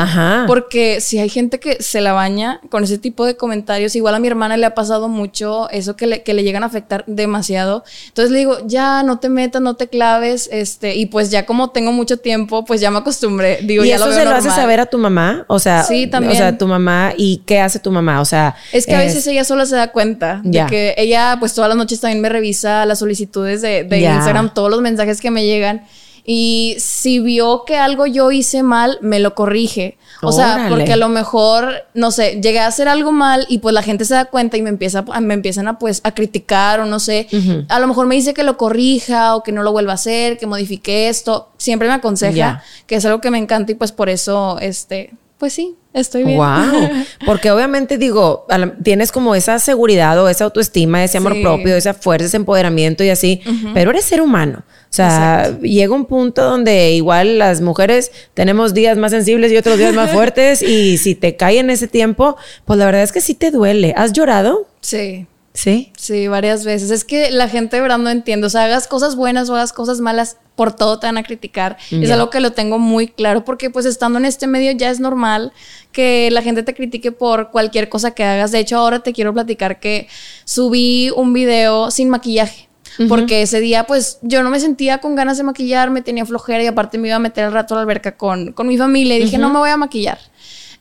porque 0.47 0.99
si 0.99 1.19
hay 1.19 1.29
gente 1.29 1.59
que 1.59 1.81
se 1.81 2.01
la 2.01 2.13
baña 2.13 2.59
con 2.69 2.83
ese 2.83 2.97
tipo 2.97 3.23
de 3.23 3.37
comentarios, 3.37 3.95
igual 3.95 4.15
a 4.15 4.19
mi 4.19 4.27
hermana 4.27 4.57
le 4.57 4.65
ha 4.65 4.73
pasado 4.73 5.09
mucho 5.09 5.69
eso 5.69 5.95
que 5.95 6.07
le, 6.07 6.23
que 6.23 6.33
le 6.33 6.43
llegan 6.43 6.63
a 6.63 6.65
afectar 6.65 7.03
demasiado, 7.05 7.83
entonces 8.07 8.31
le 8.31 8.39
digo, 8.39 8.57
ya 8.65 9.03
no 9.03 9.19
te 9.19 9.29
metas, 9.29 9.61
no 9.61 9.75
te 9.75 9.89
claves, 9.89 10.49
este, 10.51 10.95
y 10.95 11.05
pues 11.05 11.29
ya 11.29 11.45
como 11.45 11.69
tengo 11.69 11.91
mucho 11.91 12.17
tiempo, 12.17 12.65
pues 12.65 12.81
ya 12.81 12.89
me 12.89 12.97
acostumbré 12.97 13.42
¿Y 13.61 13.91
eso 13.91 14.11
se 14.11 14.25
lo 14.25 14.31
hace 14.31 14.49
saber 14.49 14.79
a 14.79 14.85
tu 14.85 14.97
mamá? 14.97 15.45
O 15.47 15.59
sea, 15.59 15.83
sí, 15.83 16.07
también. 16.07 16.33
O 16.33 16.35
sea, 16.35 16.57
tu 16.57 16.67
mamá, 16.67 17.13
¿y 17.17 17.41
qué 17.45 17.59
hace 17.59 17.79
tu 17.79 17.91
mamá? 17.91 18.21
O 18.21 18.25
sea, 18.25 18.55
es 18.71 18.85
que 18.85 18.95
a 18.95 18.99
veces 18.99 19.25
ella 19.27 19.43
sola 19.43 19.65
se 19.65 19.75
da 19.75 19.91
cuenta 19.91 20.41
de 20.43 20.65
que 20.67 20.95
ella, 20.97 21.37
pues 21.39 21.53
todas 21.53 21.69
las 21.69 21.77
noches 21.77 21.99
también 21.99 22.21
me 22.21 22.29
revisa 22.29 22.85
las 22.85 22.99
solicitudes 22.99 23.61
de, 23.61 23.87
Instagram, 23.89 24.53
todos 24.53 24.69
los 24.69 24.81
mensajes 24.81 25.21
que 25.21 25.31
me 25.31 25.45
llegan. 25.45 25.83
Y 26.25 26.75
si 26.79 27.19
vio 27.19 27.63
que 27.65 27.77
algo 27.77 28.05
yo 28.05 28.31
hice 28.31 28.63
mal, 28.63 28.97
me 29.01 29.19
lo 29.19 29.35
corrige. 29.35 29.97
O 30.21 30.31
sea, 30.31 30.67
porque 30.69 30.93
a 30.93 30.95
lo 30.95 31.09
mejor, 31.09 31.85
no 31.93 32.11
sé, 32.11 32.39
llegué 32.41 32.59
a 32.59 32.67
hacer 32.67 32.87
algo 32.87 33.11
mal 33.11 33.45
y 33.49 33.57
pues 33.57 33.73
la 33.73 33.83
gente 33.83 34.05
se 34.05 34.13
da 34.13 34.25
cuenta 34.25 34.55
y 34.55 34.61
me 34.61 34.69
empieza 34.69 35.03
me 35.21 35.33
empiezan 35.33 35.67
a 35.67 35.79
pues 35.79 35.99
a 36.05 36.13
criticar 36.13 36.79
o 36.79 36.85
no 36.85 36.99
sé. 36.99 37.27
A 37.67 37.79
lo 37.79 37.87
mejor 37.87 38.07
me 38.07 38.15
dice 38.15 38.33
que 38.33 38.43
lo 38.43 38.57
corrija 38.57 39.35
o 39.35 39.43
que 39.43 39.51
no 39.51 39.63
lo 39.63 39.73
vuelva 39.73 39.91
a 39.91 39.95
hacer, 39.95 40.37
que 40.37 40.47
modifique 40.47 41.09
esto. 41.09 41.49
Siempre 41.57 41.89
me 41.89 41.95
aconseja, 41.95 42.63
que 42.87 42.95
es 42.95 43.05
algo 43.05 43.19
que 43.19 43.31
me 43.31 43.37
encanta 43.37 43.73
y 43.73 43.75
pues 43.75 43.91
por 43.91 44.07
eso 44.07 44.57
este 44.61 45.11
pues 45.43 45.51
sí, 45.51 45.75
estoy 45.93 46.23
bien. 46.23 46.37
Wow. 46.37 46.89
Porque 47.25 47.51
obviamente 47.51 47.97
digo, 47.97 48.47
tienes 48.81 49.11
como 49.11 49.35
esa 49.35 49.59
seguridad 49.59 50.17
o 50.23 50.29
esa 50.29 50.45
autoestima, 50.45 51.03
ese 51.03 51.17
amor 51.17 51.41
propio, 51.41 51.75
esa 51.75 51.93
fuerza, 51.93 52.27
ese 52.27 52.37
empoderamiento 52.37 53.03
y 53.03 53.09
así, 53.09 53.41
pero 53.73 53.91
eres 53.91 54.05
ser 54.05 54.21
humano. 54.21 54.63
O 54.93 54.95
sea, 54.95 55.57
llega 55.59 55.95
un 55.95 56.05
punto 56.05 56.43
donde 56.43 56.91
igual 56.91 57.39
las 57.39 57.61
mujeres 57.61 58.11
tenemos 58.35 58.75
días 58.75 58.95
más 58.95 59.09
sensibles 59.09 59.51
y 59.51 59.57
otros 59.57 59.79
días 59.79 59.95
más 59.95 60.11
fuertes 60.13 60.61
y 60.61 60.99
si 60.99 61.15
te 61.15 61.35
cae 61.35 61.57
en 61.57 61.71
ese 61.71 61.87
tiempo, 61.87 62.37
pues 62.65 62.77
la 62.77 62.85
verdad 62.85 63.01
es 63.01 63.11
que 63.11 63.19
sí 63.19 63.33
te 63.33 63.49
duele. 63.49 63.95
¿Has 63.97 64.13
llorado? 64.13 64.67
Sí. 64.81 65.25
¿Sí? 65.55 65.91
Sí, 65.97 66.27
varias 66.27 66.63
veces. 66.63 66.91
Es 66.91 67.05
que 67.05 67.31
la 67.31 67.49
gente 67.49 67.77
de 67.77 67.81
verdad 67.81 67.97
no 67.97 68.11
entiende. 68.11 68.45
O 68.45 68.51
sea, 68.51 68.65
hagas 68.65 68.87
cosas 68.87 69.15
buenas 69.15 69.49
o 69.49 69.55
hagas 69.55 69.73
cosas 69.73 69.99
malas, 69.99 70.37
por 70.55 70.75
todo 70.75 70.99
te 70.99 71.07
van 71.07 71.17
a 71.17 71.23
criticar. 71.23 71.77
Es 71.89 72.11
algo 72.11 72.29
que 72.29 72.39
lo 72.39 72.51
tengo 72.51 72.77
muy 72.77 73.07
claro 73.07 73.43
porque 73.43 73.71
pues 73.71 73.87
estando 73.87 74.19
en 74.19 74.25
este 74.25 74.45
medio 74.45 74.71
ya 74.73 74.91
es 74.91 74.99
normal 74.99 75.53
que 75.91 76.29
la 76.29 76.43
gente 76.43 76.61
te 76.61 76.75
critique 76.75 77.11
por 77.11 77.49
cualquier 77.49 77.89
cosa 77.89 78.11
que 78.11 78.23
hagas. 78.23 78.51
De 78.51 78.59
hecho, 78.59 78.77
ahora 78.77 78.99
te 78.99 79.11
quiero 79.11 79.33
platicar 79.33 79.79
que 79.79 80.07
subí 80.45 81.09
un 81.15 81.33
video 81.33 81.89
sin 81.89 82.09
maquillaje. 82.09 82.69
Porque 83.09 83.41
ese 83.41 83.59
día, 83.59 83.85
pues, 83.85 84.19
yo 84.21 84.43
no 84.43 84.49
me 84.49 84.59
sentía 84.59 84.99
con 84.99 85.15
ganas 85.15 85.37
de 85.37 85.43
maquillarme, 85.43 86.01
tenía 86.01 86.25
flojera 86.25 86.63
y 86.63 86.67
aparte 86.67 86.97
me 86.97 87.07
iba 87.07 87.17
a 87.17 87.19
meter 87.19 87.45
al 87.45 87.53
rato 87.53 87.73
a 87.73 87.77
la 87.77 87.81
alberca 87.81 88.17
con, 88.17 88.53
con 88.53 88.67
mi 88.67 88.77
familia 88.77 89.17
y 89.17 89.23
dije, 89.23 89.37
no 89.37 89.49
me 89.49 89.59
voy 89.59 89.69
a 89.69 89.77
maquillar. 89.77 90.19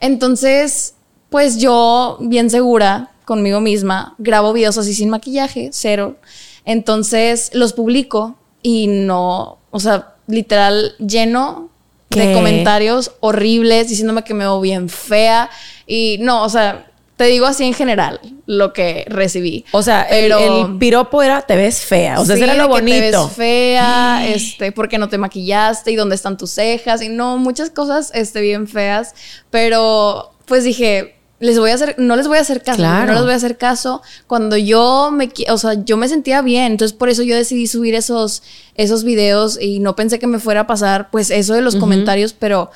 Entonces, 0.00 0.94
pues 1.30 1.58
yo, 1.58 2.18
bien 2.20 2.50
segura, 2.50 3.12
conmigo 3.24 3.60
misma, 3.60 4.14
grabo 4.18 4.52
videos 4.52 4.78
así 4.78 4.94
sin 4.94 5.08
maquillaje, 5.08 5.70
cero. 5.72 6.16
Entonces 6.64 7.50
los 7.54 7.72
publico 7.72 8.36
y 8.62 8.86
no, 8.86 9.58
o 9.70 9.80
sea, 9.80 10.14
literal 10.26 10.94
lleno 10.98 11.70
de 12.10 12.34
comentarios 12.34 13.12
horribles 13.20 13.88
diciéndome 13.88 14.22
que 14.22 14.34
me 14.34 14.44
veo 14.44 14.60
bien 14.60 14.90
fea 14.90 15.48
y 15.86 16.18
no, 16.20 16.42
o 16.42 16.48
sea, 16.48 16.91
te 17.22 17.28
digo 17.28 17.46
así 17.46 17.62
en 17.64 17.72
general 17.72 18.18
lo 18.46 18.72
que 18.72 19.04
recibí. 19.06 19.64
O 19.70 19.82
sea, 19.82 20.02
el, 20.02 20.32
piropo 20.80 21.22
era 21.22 21.42
te 21.42 21.54
ves 21.54 21.80
fea. 21.82 22.18
O 22.18 22.24
sea, 22.24 22.34
era 22.34 22.54
lo 22.54 22.66
bonito. 22.66 22.96
te 22.96 23.10
ves 23.12 23.32
fea, 23.32 24.26
este, 24.26 24.72
porque 24.72 24.98
no 24.98 25.08
te 25.08 25.18
maquillaste 25.18 25.92
y 25.92 25.96
dónde 25.96 26.16
están 26.16 26.36
tus 26.36 26.50
cejas 26.50 27.00
y 27.00 27.08
no, 27.08 27.38
muchas 27.38 27.70
cosas 27.70 28.10
este, 28.12 28.40
bien 28.40 28.66
feas. 28.66 29.14
Pero 29.50 30.32
pues 30.46 30.64
dije, 30.64 31.14
les 31.38 31.60
voy 31.60 31.70
a 31.70 31.74
hacer, 31.74 31.94
no 31.96 32.16
les 32.16 32.26
voy 32.26 32.38
a 32.38 32.40
hacer 32.40 32.60
caso, 32.60 32.82
no 32.82 33.12
les 33.12 33.22
voy 33.22 33.32
a 33.34 33.36
hacer 33.36 33.56
caso. 33.56 34.02
Cuando 34.26 34.56
yo 34.56 35.12
me, 35.12 35.30
o 35.48 35.58
sea, 35.58 35.74
yo 35.74 35.96
me 35.96 36.08
sentía 36.08 36.42
bien, 36.42 36.72
entonces 36.72 36.96
por 36.96 37.08
eso 37.08 37.22
yo 37.22 37.36
decidí 37.36 37.68
subir 37.68 37.94
esos, 37.94 38.42
esos 38.74 39.04
videos 39.04 39.60
y 39.60 39.78
no 39.78 39.94
pensé 39.94 40.18
que 40.18 40.26
me 40.26 40.40
fuera 40.40 40.62
a 40.62 40.66
pasar, 40.66 41.08
pues 41.12 41.30
eso 41.30 41.54
de 41.54 41.62
los 41.62 41.76
comentarios, 41.76 42.32
pero 42.32 42.72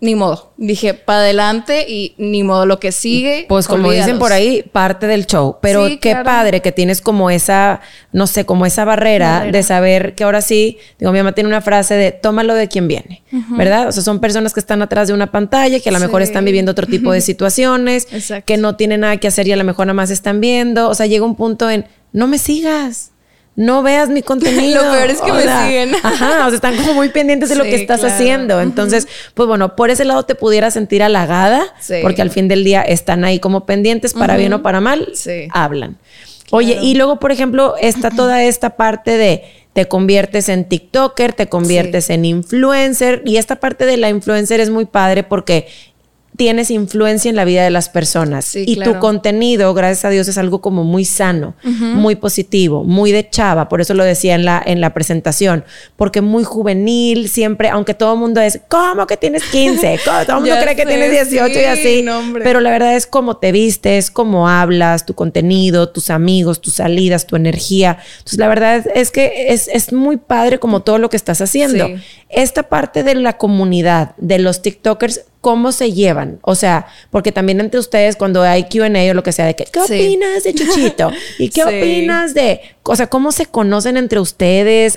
ni 0.00 0.14
modo. 0.14 0.52
Dije, 0.58 0.92
para 0.92 1.20
adelante 1.20 1.86
y 1.88 2.14
ni 2.18 2.42
modo 2.42 2.66
lo 2.66 2.78
que 2.78 2.92
sigue. 2.92 3.46
Pues 3.48 3.66
como 3.66 3.90
dicen 3.90 4.18
por 4.18 4.32
ahí, 4.32 4.62
parte 4.62 5.06
del 5.06 5.26
show. 5.26 5.56
Pero 5.62 5.86
qué 5.98 6.16
padre 6.16 6.60
que 6.60 6.72
tienes 6.72 7.00
como 7.00 7.30
esa, 7.30 7.80
no 8.12 8.26
sé, 8.26 8.44
como 8.44 8.66
esa 8.66 8.84
barrera, 8.84 9.46
de 9.50 9.62
saber 9.62 10.14
que 10.14 10.24
ahora 10.24 10.42
sí, 10.42 10.78
digo, 10.98 11.10
mi 11.10 11.18
mamá 11.18 11.32
tiene 11.32 11.48
una 11.48 11.62
frase 11.62 11.94
de 11.94 12.12
tómalo 12.12 12.54
de 12.54 12.68
quien 12.68 12.86
viene, 12.86 13.22
¿verdad? 13.56 13.88
O 13.88 13.92
sea, 13.92 14.02
son 14.02 14.20
personas 14.20 14.52
que 14.52 14.60
están 14.60 14.82
atrás 14.82 15.08
de 15.08 15.14
una 15.14 15.30
pantalla, 15.30 15.80
que 15.80 15.88
a 15.88 15.92
lo 15.92 16.00
mejor 16.00 16.20
están 16.20 16.44
viviendo 16.44 16.72
otro 16.72 16.86
tipo 16.86 17.10
de 17.10 17.20
situaciones, 17.22 18.06
que 18.44 18.56
no 18.58 18.76
tienen 18.76 19.00
nada 19.00 19.16
que 19.16 19.28
hacer 19.28 19.48
y 19.48 19.52
a 19.52 19.56
lo 19.56 19.64
mejor 19.64 19.86
nada 19.86 19.94
más 19.94 20.10
están 20.10 20.40
viendo. 20.40 20.90
O 20.90 20.94
sea, 20.94 21.06
llega 21.06 21.24
un 21.24 21.34
punto 21.34 21.70
en, 21.70 21.86
no 22.12 22.26
me 22.26 22.36
sigas 22.36 23.13
no 23.56 23.82
veas 23.82 24.08
mi 24.08 24.22
contenido. 24.24 24.82
lo 24.82 24.92
peor 24.92 25.10
es 25.10 25.20
que 25.20 25.32
me 25.32 25.42
siguen. 25.42 25.94
Ajá, 26.02 26.46
o 26.46 26.50
sea, 26.50 26.54
están 26.54 26.76
como 26.76 26.94
muy 26.94 27.08
pendientes 27.08 27.48
de 27.48 27.56
lo 27.56 27.64
que 27.64 27.76
estás 27.76 28.04
haciendo. 28.04 28.60
Entonces, 28.60 29.08
pues 29.34 29.46
bueno, 29.46 29.76
por 29.76 29.90
ese 29.90 30.04
lado 30.04 30.24
te 30.24 30.34
pudieras 30.34 30.74
sentir 30.74 31.02
halagada, 31.02 31.74
porque 32.02 32.22
al 32.22 32.30
fin 32.30 32.48
del 32.48 32.64
día 32.64 32.82
están 32.82 33.24
ahí 33.24 33.38
como 33.38 33.66
pendientes, 33.66 34.14
para 34.14 34.36
bien 34.36 34.52
o 34.52 34.62
para 34.62 34.80
mal, 34.80 35.12
hablan. 35.50 35.98
Oye, 36.50 36.78
y 36.82 36.94
luego, 36.94 37.18
por 37.18 37.32
ejemplo, 37.32 37.74
está 37.80 38.10
toda 38.10 38.44
esta 38.44 38.76
parte 38.76 39.16
de 39.16 39.44
te 39.72 39.88
conviertes 39.88 40.48
en 40.48 40.66
TikToker, 40.68 41.32
te 41.32 41.48
conviertes 41.48 42.10
en 42.10 42.24
influencer, 42.24 43.22
y 43.24 43.38
esta 43.38 43.56
parte 43.56 43.86
de 43.86 43.96
la 43.96 44.08
influencer 44.08 44.60
es 44.60 44.70
muy 44.70 44.84
padre 44.84 45.24
porque 45.24 45.66
tienes 46.36 46.70
influencia 46.70 47.28
en 47.28 47.36
la 47.36 47.44
vida 47.44 47.62
de 47.62 47.70
las 47.70 47.88
personas. 47.88 48.56
y 48.56 48.76
tu 48.76 48.98
contenido, 48.98 49.72
gracias 49.74 50.04
a 50.04 50.10
Dios, 50.10 50.28
es 50.28 50.38
algo 50.38 50.60
como 50.60 50.84
muy 50.84 51.04
sano, 51.04 51.54
muy 51.62 52.16
positivo, 52.16 52.84
muy 52.84 53.12
de 53.12 53.28
chava. 53.28 53.68
Por 53.68 53.80
eso 53.80 53.94
lo 53.94 54.04
decía 54.04 54.34
en 54.34 54.44
la, 54.44 54.62
en 54.64 54.80
la 54.80 54.94
presentación. 54.94 55.64
Porque 55.96 56.20
muy 56.20 56.44
juvenil, 56.44 57.28
siempre, 57.28 57.68
aunque 57.68 57.94
todo 57.94 58.14
el 58.14 58.20
mundo 58.20 58.40
es, 58.40 58.60
¿cómo 58.68 59.06
que 59.06 59.16
tienes 59.16 59.44
15? 59.44 60.00
Todo 60.04 60.38
el 60.38 60.44
mundo 60.44 60.56
cree 60.62 60.76
que 60.76 60.86
tienes 60.86 61.10
18 61.10 61.60
y 61.60 61.64
así. 61.64 62.04
pero 62.42 62.60
la 62.60 62.70
verdad 62.70 62.96
es 62.96 63.06
cómo 63.06 63.36
te 63.36 63.52
vistes, 63.52 64.10
cómo 64.10 64.48
hablas, 64.48 65.06
tu 65.06 65.14
contenido, 65.14 65.88
tus 65.88 66.10
amigos, 66.10 66.60
tus 66.60 66.74
salidas, 66.74 67.26
tu 67.26 67.36
energía. 67.36 67.98
Entonces, 68.18 68.38
la 68.38 68.48
verdad 68.48 68.84
es, 68.94 69.10
que 69.10 69.46
es, 69.48 69.68
es, 69.68 69.92
muy 69.92 70.16
padre 70.16 70.58
como 70.58 70.80
todo 70.80 70.98
lo 70.98 71.10
que 71.10 71.16
estás 71.16 71.40
haciendo. 71.40 71.88
Esta 72.34 72.64
parte 72.64 73.02
de 73.02 73.14
la 73.14 73.38
comunidad, 73.38 74.14
de 74.16 74.38
los 74.38 74.62
TikTokers, 74.62 75.22
cómo 75.40 75.72
se 75.72 75.92
llevan. 75.92 76.38
O 76.42 76.54
sea, 76.54 76.86
porque 77.10 77.30
también 77.30 77.60
entre 77.60 77.78
ustedes, 77.78 78.16
cuando 78.16 78.42
hay 78.42 78.64
QA 78.64 78.88
o 79.10 79.14
lo 79.14 79.22
que 79.22 79.32
sea, 79.32 79.44
de 79.46 79.54
que, 79.54 79.64
¿qué 79.64 79.80
opinas 79.80 80.42
de 80.42 80.54
Chuchito? 80.54 81.10
¿Y 81.38 81.50
qué 81.50 81.64
opinas 81.64 82.34
de.? 82.34 82.60
O 82.82 82.96
sea, 82.96 83.08
¿cómo 83.08 83.30
se 83.30 83.46
conocen 83.46 83.96
entre 83.96 84.20
ustedes? 84.20 84.96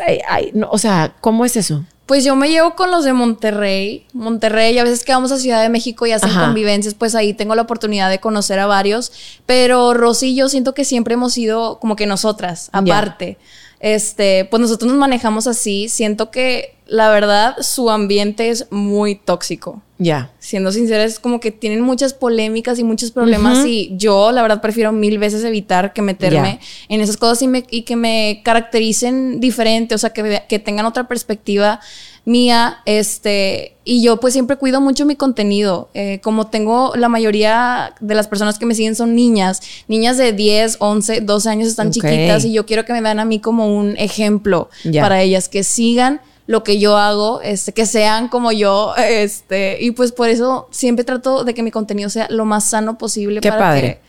o 0.69 0.77
sea, 0.77 1.15
¿cómo 1.21 1.45
es 1.45 1.57
eso? 1.57 1.83
Pues 2.07 2.23
yo 2.23 2.37
me 2.37 2.49
llevo 2.49 2.75
con 2.75 2.89
los 2.89 3.03
de 3.03 3.11
Monterrey. 3.11 4.05
Monterrey, 4.13 4.77
a 4.79 4.85
veces 4.85 5.03
que 5.03 5.11
vamos 5.11 5.33
a 5.33 5.37
Ciudad 5.37 5.61
de 5.61 5.67
México 5.67 6.05
y 6.05 6.13
hacen 6.13 6.33
convivencias, 6.33 6.93
pues 6.93 7.15
ahí 7.15 7.33
tengo 7.33 7.53
la 7.53 7.63
oportunidad 7.63 8.09
de 8.09 8.21
conocer 8.21 8.59
a 8.59 8.65
varios. 8.65 9.11
Pero 9.45 9.93
Rosy 9.93 10.33
yo 10.33 10.47
siento 10.47 10.73
que 10.73 10.85
siempre 10.85 11.15
hemos 11.15 11.33
sido 11.33 11.79
como 11.79 11.97
que 11.97 12.05
nosotras, 12.05 12.69
aparte. 12.71 13.37
Este, 13.79 14.45
pues 14.45 14.61
nosotros 14.61 14.91
nos 14.91 14.99
manejamos 14.99 15.47
así. 15.47 15.89
Siento 15.89 16.31
que 16.31 16.75
la 16.85 17.09
verdad 17.09 17.55
su 17.61 17.89
ambiente 17.89 18.49
es 18.49 18.67
muy 18.71 19.15
tóxico. 19.15 19.81
Ya. 19.99 20.31
Siendo 20.39 20.71
sincera, 20.71 21.03
es 21.03 21.19
como 21.19 21.39
que 21.39 21.51
tienen 21.51 21.81
muchas 21.81 22.13
polémicas 22.13 22.77
y 22.77 22.83
muchos 22.83 23.11
problemas 23.11 23.65
y 23.65 23.91
yo 23.97 24.31
la 24.31 24.43
verdad 24.43 24.61
prefiero 24.61 24.91
mil 24.91 25.17
veces 25.17 25.43
evitar 25.43 25.91
que 25.91 26.03
meterme 26.03 26.59
en 26.87 27.01
esas 27.01 27.17
cosas 27.17 27.41
y, 27.41 27.47
me, 27.47 27.65
y, 27.69 27.81
que 27.81 27.95
me 27.95 28.41
caractericen 28.45 29.39
diferente, 29.39 29.95
o 29.95 29.97
sea, 29.97 30.11
que, 30.11 30.43
que 30.47 30.59
tengan 30.59 30.85
otra 30.85 31.07
perspectiva 31.07 31.79
mía, 32.27 32.79
este, 32.85 33.77
y 33.85 34.03
yo 34.03 34.19
pues 34.19 34.33
siempre 34.33 34.57
cuido 34.57 34.81
mucho 34.81 35.05
mi 35.05 35.15
contenido. 35.15 35.87
Eh, 35.93 36.19
como 36.21 36.47
tengo 36.47 36.91
la 36.97 37.07
mayoría 37.07 37.95
de 38.01 38.15
las 38.15 38.27
personas 38.27 38.59
que 38.59 38.65
me 38.65 38.75
siguen 38.75 38.95
son 38.95 39.15
niñas, 39.15 39.61
niñas 39.87 40.17
de 40.17 40.33
10, 40.33 40.75
11, 40.79 41.21
12 41.21 41.49
años 41.49 41.69
están 41.69 41.89
chiquitas 41.91 42.43
y 42.43 42.51
yo 42.51 42.65
quiero 42.65 42.83
que 42.83 42.91
me 42.91 42.99
vean 42.99 43.21
a 43.21 43.25
mí 43.25 43.39
como 43.39 43.73
un 43.73 43.95
ejemplo 43.95 44.69
para 44.99 45.21
ellas, 45.21 45.47
que 45.47 45.63
sigan 45.63 46.19
lo 46.47 46.65
que 46.65 46.79
yo 46.79 46.97
hago, 46.97 47.39
este, 47.41 47.71
que 47.71 47.85
sean 47.85 48.27
como 48.27 48.51
yo, 48.51 48.93
este, 49.09 49.77
y 49.79 49.91
pues 49.91 50.11
por 50.11 50.27
eso 50.27 50.67
siempre 50.69 51.05
trato 51.05 51.45
de 51.45 51.53
que 51.53 51.63
mi 51.63 51.71
contenido 51.71 52.09
sea 52.09 52.27
lo 52.29 52.43
más 52.43 52.69
sano 52.69 52.97
posible. 52.97 53.39
Qué 53.39 53.53
padre. 53.53 54.01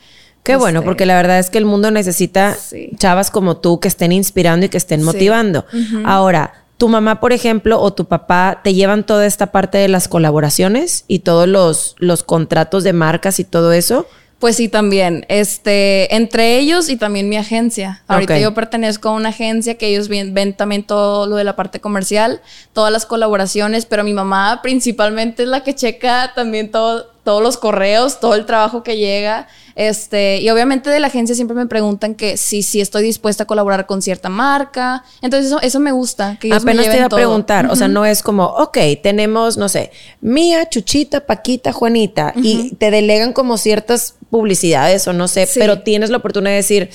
Qué 0.43 0.57
bueno, 0.57 0.81
este, 0.81 0.87
porque 0.87 1.07
la 1.07 1.15
verdad 1.15 1.39
es 1.39 1.51
que 1.51 1.59
el 1.59 1.67
mundo 1.67 1.93
necesita 1.93 2.57
chavas 2.97 3.31
como 3.31 3.59
tú 3.59 3.79
que 3.79 3.87
estén 3.87 4.11
inspirando 4.11 4.67
y 4.67 4.71
que 4.71 4.79
estén 4.79 5.05
motivando. 5.05 5.67
Ahora, 6.05 6.65
tu 6.79 6.89
mamá, 6.89 7.21
por 7.21 7.33
ejemplo, 7.33 7.81
o 7.81 7.93
tu 7.93 8.07
papá 8.07 8.61
te 8.63 8.73
llevan 8.73 9.05
toda 9.05 9.27
esta 9.27 9.49
parte 9.49 9.79
de 9.79 9.89
las 9.89 10.07
colaboraciones 10.07 11.05
y 11.09 11.19
todos 11.19 11.49
los, 11.49 11.97
los 11.99 12.23
contratos 12.23 12.85
de 12.85 12.93
marcas 12.93 13.41
y 13.41 13.45
todo 13.45 13.73
eso. 13.73 14.07
Pues 14.39 14.55
sí, 14.55 14.69
también. 14.69 15.27
Este, 15.29 16.15
entre 16.15 16.59
ellos 16.59 16.89
y 16.89 16.97
también 16.97 17.29
mi 17.29 17.37
agencia. 17.37 18.05
Ahorita 18.07 18.39
yo 18.39 18.55
pertenezco 18.55 19.09
a 19.09 19.13
una 19.13 19.31
agencia 19.31 19.77
que 19.77 19.89
ellos 19.89 20.07
ven, 20.07 20.33
ven, 20.33 20.55
también 20.55 20.85
todo 20.85 21.27
lo 21.27 21.35
de 21.35 21.43
la 21.43 21.57
parte 21.57 21.81
comercial, 21.81 22.41
todas 22.73 22.93
las 22.93 23.05
colaboraciones, 23.05 23.85
pero 23.85 24.05
mi 24.05 24.13
mamá 24.13 24.61
principalmente 24.63 25.43
es 25.43 25.49
la 25.49 25.65
que 25.65 25.75
checa 25.75 26.33
también 26.37 26.71
todo, 26.71 27.11
todos 27.29 27.43
los 27.43 27.59
correos, 27.59 28.21
todo 28.21 28.35
el 28.37 28.47
trabajo 28.47 28.83
que 28.83 28.97
llega. 28.97 29.49
Este, 29.75 30.41
y 30.41 30.49
obviamente 30.49 30.89
de 30.89 30.99
la 30.99 31.09
agencia 31.09 31.37
siempre 31.37 31.55
me 31.55 31.67
preguntan 31.67 32.15
que 32.15 32.39
si, 32.39 32.63
si 32.63 32.81
estoy 32.81 33.03
dispuesta 33.03 33.43
a 33.43 33.47
colaborar 33.47 33.85
con 33.85 34.01
cierta 34.01 34.31
marca. 34.31 35.05
Entonces 35.21 35.49
eso, 35.49 35.61
eso 35.61 35.79
me 35.79 35.93
gusta. 35.93 36.39
Que 36.41 36.51
Apenas 36.55 36.89
te 36.89 36.97
iba 36.97 37.05
a 37.05 37.11
preguntar, 37.11 37.67
o 37.71 37.77
sea, 37.77 37.87
no 37.87 38.07
es 38.07 38.23
como, 38.23 38.47
ok, 38.47 38.79
tenemos, 39.03 39.59
no 39.59 39.69
sé, 39.69 39.91
Mía, 40.23 40.71
Chuchita, 40.71 41.27
Paquita, 41.27 41.71
Juanita, 41.71 42.33
y 42.35 42.75
te 42.77 42.91
delegan 42.91 43.35
como 43.35 43.59
ciertas 43.59 44.15
publicidades 44.31 45.07
o 45.07 45.13
no 45.13 45.29
sé, 45.29 45.47
pero 45.55 45.83
tienes 45.83 46.09
la 46.09 46.17
oportunidad 46.17 46.53
de 46.53 46.57
decir, 46.57 46.89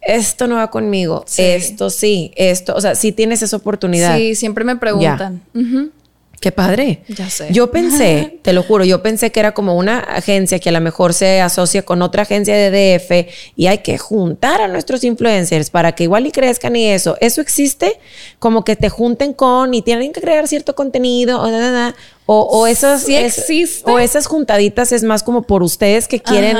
esto 0.00 0.46
no 0.46 0.54
va 0.56 0.70
conmigo, 0.70 1.26
esto 1.36 1.90
sí, 1.90 2.32
esto, 2.36 2.74
o 2.74 2.80
sea, 2.80 2.94
sí 2.94 3.12
tienes 3.12 3.42
esa 3.42 3.58
oportunidad. 3.58 4.16
Sí, 4.16 4.34
siempre 4.34 4.64
me 4.64 4.76
preguntan. 4.76 5.42
Qué 6.44 6.52
padre. 6.52 7.02
Ya 7.08 7.30
sé. 7.30 7.48
Yo 7.52 7.70
pensé, 7.70 8.38
te 8.42 8.52
lo 8.52 8.62
juro, 8.62 8.84
yo 8.84 9.02
pensé 9.02 9.32
que 9.32 9.40
era 9.40 9.54
como 9.54 9.78
una 9.78 10.00
agencia 10.00 10.58
que 10.58 10.68
a 10.68 10.72
lo 10.72 10.80
mejor 10.82 11.14
se 11.14 11.40
asocia 11.40 11.86
con 11.86 12.02
otra 12.02 12.24
agencia 12.24 12.54
de 12.54 12.70
DF 12.70 13.32
y 13.56 13.68
hay 13.68 13.78
que 13.78 13.96
juntar 13.96 14.60
a 14.60 14.68
nuestros 14.68 15.04
influencers 15.04 15.70
para 15.70 15.92
que 15.92 16.04
igual 16.04 16.26
y 16.26 16.32
crezcan 16.32 16.76
y 16.76 16.84
eso. 16.84 17.16
¿Eso 17.22 17.40
existe? 17.40 17.98
Como 18.40 18.62
que 18.62 18.76
te 18.76 18.90
junten 18.90 19.32
con 19.32 19.72
y 19.72 19.80
tienen 19.80 20.12
que 20.12 20.20
crear 20.20 20.46
cierto 20.46 20.74
contenido 20.74 21.40
o, 21.40 21.48
o, 22.26 22.60
o 22.60 22.66
esas, 22.66 23.04
sí 23.04 23.16
existe. 23.16 23.90
o 23.90 23.98
esas 23.98 24.26
juntaditas 24.26 24.92
es 24.92 25.02
más 25.02 25.22
como 25.22 25.44
por 25.44 25.62
ustedes 25.62 26.08
que 26.08 26.20
quieren... 26.20 26.58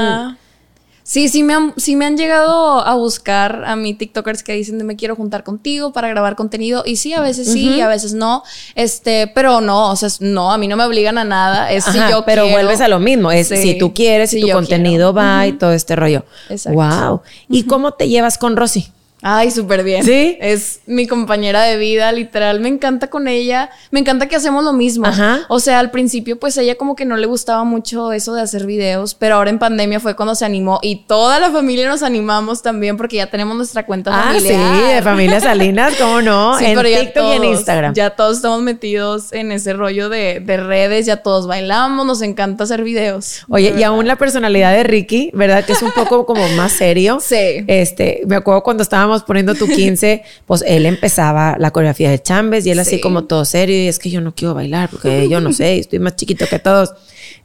Sí, 1.06 1.28
sí 1.28 1.42
me, 1.42 1.52
han, 1.52 1.74
sí 1.76 1.96
me 1.96 2.06
han 2.06 2.16
llegado 2.16 2.80
a 2.80 2.94
buscar 2.94 3.64
a 3.66 3.76
mí 3.76 3.92
TikTokers 3.92 4.42
que 4.42 4.54
dicen 4.54 4.78
de 4.78 4.84
me 4.84 4.96
quiero 4.96 5.14
juntar 5.14 5.44
contigo 5.44 5.92
para 5.92 6.08
grabar 6.08 6.34
contenido. 6.34 6.82
Y 6.86 6.96
sí, 6.96 7.12
a 7.12 7.20
veces 7.20 7.52
sí, 7.52 7.74
y 7.76 7.80
a 7.82 7.88
veces 7.88 8.14
no. 8.14 8.42
Este, 8.74 9.26
pero 9.26 9.60
no, 9.60 9.90
o 9.90 9.96
sea, 9.96 10.08
no, 10.20 10.50
a 10.50 10.56
mí 10.56 10.66
no 10.66 10.78
me 10.78 10.84
obligan 10.84 11.18
a 11.18 11.24
nada. 11.24 11.70
Es 11.70 11.84
si 11.84 11.98
yo 12.10 12.24
Pero 12.24 12.48
vuelves 12.48 12.80
a 12.80 12.88
lo 12.88 13.00
mismo. 13.00 13.30
Es 13.30 13.48
si 13.48 13.76
tú 13.76 13.92
quieres, 13.92 14.30
si 14.30 14.40
tu 14.40 14.48
contenido 14.48 15.12
va 15.12 15.46
y 15.46 15.52
todo 15.52 15.74
este 15.74 15.94
rollo. 15.94 16.24
Exacto. 16.48 16.80
Wow. 16.80 17.20
¿Y 17.50 17.64
cómo 17.64 17.92
te 17.92 18.08
llevas 18.08 18.38
con 18.38 18.56
Rosy? 18.56 18.90
Ay, 19.26 19.50
súper 19.50 19.82
bien. 19.82 20.04
Sí. 20.04 20.36
Es 20.38 20.80
mi 20.84 21.06
compañera 21.06 21.62
de 21.62 21.78
vida, 21.78 22.12
literal. 22.12 22.60
Me 22.60 22.68
encanta 22.68 23.08
con 23.08 23.26
ella. 23.26 23.70
Me 23.90 24.00
encanta 24.00 24.28
que 24.28 24.36
hacemos 24.36 24.62
lo 24.62 24.74
mismo. 24.74 25.06
Ajá. 25.06 25.46
O 25.48 25.60
sea, 25.60 25.78
al 25.78 25.90
principio, 25.90 26.38
pues 26.38 26.58
ella 26.58 26.74
como 26.74 26.94
que 26.94 27.06
no 27.06 27.16
le 27.16 27.26
gustaba 27.26 27.64
mucho 27.64 28.12
eso 28.12 28.34
de 28.34 28.42
hacer 28.42 28.66
videos, 28.66 29.14
pero 29.14 29.36
ahora 29.36 29.48
en 29.48 29.58
pandemia 29.58 29.98
fue 29.98 30.14
cuando 30.14 30.34
se 30.34 30.44
animó 30.44 30.78
y 30.82 31.06
toda 31.06 31.40
la 31.40 31.50
familia 31.50 31.88
nos 31.88 32.02
animamos 32.02 32.60
también 32.60 32.98
porque 32.98 33.16
ya 33.16 33.30
tenemos 33.30 33.56
nuestra 33.56 33.86
cuenta 33.86 34.10
ah, 34.12 34.34
Sí, 34.38 34.48
de 34.48 35.00
familia 35.02 35.40
Salinas, 35.40 35.94
¿cómo 35.98 36.20
no? 36.20 36.58
en 36.60 36.78
TikTok 36.78 37.24
y 37.24 37.36
en 37.36 37.44
Instagram. 37.44 37.94
Ya 37.94 38.10
todos 38.10 38.36
estamos 38.36 38.60
metidos 38.60 39.32
en 39.32 39.52
ese 39.52 39.72
rollo 39.72 40.10
de, 40.10 40.40
de, 40.40 40.58
redes, 40.58 41.06
ya 41.06 41.22
todos 41.22 41.46
bailamos, 41.46 42.04
nos 42.04 42.20
encanta 42.20 42.64
hacer 42.64 42.84
videos. 42.84 43.46
Oye, 43.48 43.74
y 43.74 43.82
aún 43.84 44.06
la 44.06 44.16
personalidad 44.16 44.74
de 44.74 44.82
Ricky, 44.82 45.30
¿verdad? 45.32 45.64
Que 45.64 45.72
es 45.72 45.80
un 45.80 45.92
poco 45.92 46.26
como 46.26 46.46
más 46.50 46.72
serio. 46.72 47.20
Sí. 47.22 47.64
Este, 47.66 48.20
me 48.26 48.36
acuerdo 48.36 48.62
cuando 48.62 48.82
estábamos 48.82 49.13
poniendo 49.22 49.54
tu 49.54 49.68
15, 49.68 50.22
pues 50.46 50.64
él 50.66 50.86
empezaba 50.86 51.56
la 51.58 51.70
coreografía 51.70 52.10
de 52.10 52.20
Chambes 52.20 52.66
y 52.66 52.70
él 52.70 52.78
así 52.78 53.00
como 53.00 53.24
todo 53.24 53.44
serio 53.44 53.76
y 53.76 53.88
es 53.88 53.98
que 53.98 54.10
yo 54.10 54.20
no 54.20 54.34
quiero 54.34 54.54
bailar 54.54 54.88
porque 54.90 55.28
yo 55.28 55.40
no 55.40 55.52
sé, 55.52 55.78
estoy 55.78 56.00
más 56.00 56.16
chiquito 56.16 56.46
que 56.46 56.58
todos. 56.58 56.92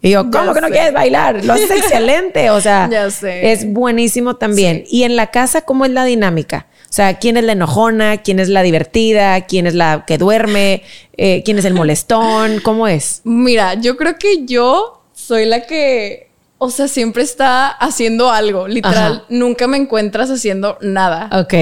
Y 0.01 0.11
yo, 0.11 0.29
¿cómo 0.31 0.53
que 0.53 0.61
no 0.61 0.69
quieres 0.69 0.93
bailar? 0.93 1.43
Lo 1.43 1.53
haces 1.53 1.71
excelente, 1.71 2.49
o 2.49 2.61
sea, 2.61 2.89
es 3.23 3.71
buenísimo 3.71 4.37
también. 4.37 4.83
Y 4.89 5.03
en 5.03 5.15
la 5.15 5.27
casa, 5.27 5.61
¿cómo 5.61 5.85
es 5.85 5.91
la 5.91 6.05
dinámica? 6.05 6.67
O 6.89 6.93
sea, 6.93 7.19
¿quién 7.19 7.37
es 7.37 7.43
la 7.43 7.51
enojona? 7.51 8.17
¿Quién 8.17 8.39
es 8.39 8.49
la 8.49 8.63
divertida? 8.63 9.41
¿Quién 9.41 9.67
es 9.67 9.75
la 9.75 10.05
que 10.07 10.17
duerme? 10.17 10.81
Eh, 11.17 11.43
¿Quién 11.45 11.59
es 11.59 11.65
el 11.65 11.75
molestón? 11.75 12.61
¿Cómo 12.61 12.87
es? 12.87 13.21
Mira, 13.25 13.75
yo 13.75 13.95
creo 13.95 14.17
que 14.17 14.45
yo 14.45 15.03
soy 15.13 15.45
la 15.45 15.67
que 15.67 16.28
o 16.59 16.69
sea, 16.69 16.87
siempre 16.89 17.23
está 17.23 17.69
haciendo 17.69 18.29
algo, 18.31 18.67
literal. 18.67 19.23
Nunca 19.29 19.65
me 19.67 19.77
encuentras 19.77 20.29
haciendo 20.29 20.77
nada. 20.81 21.29
Ok. 21.31 21.53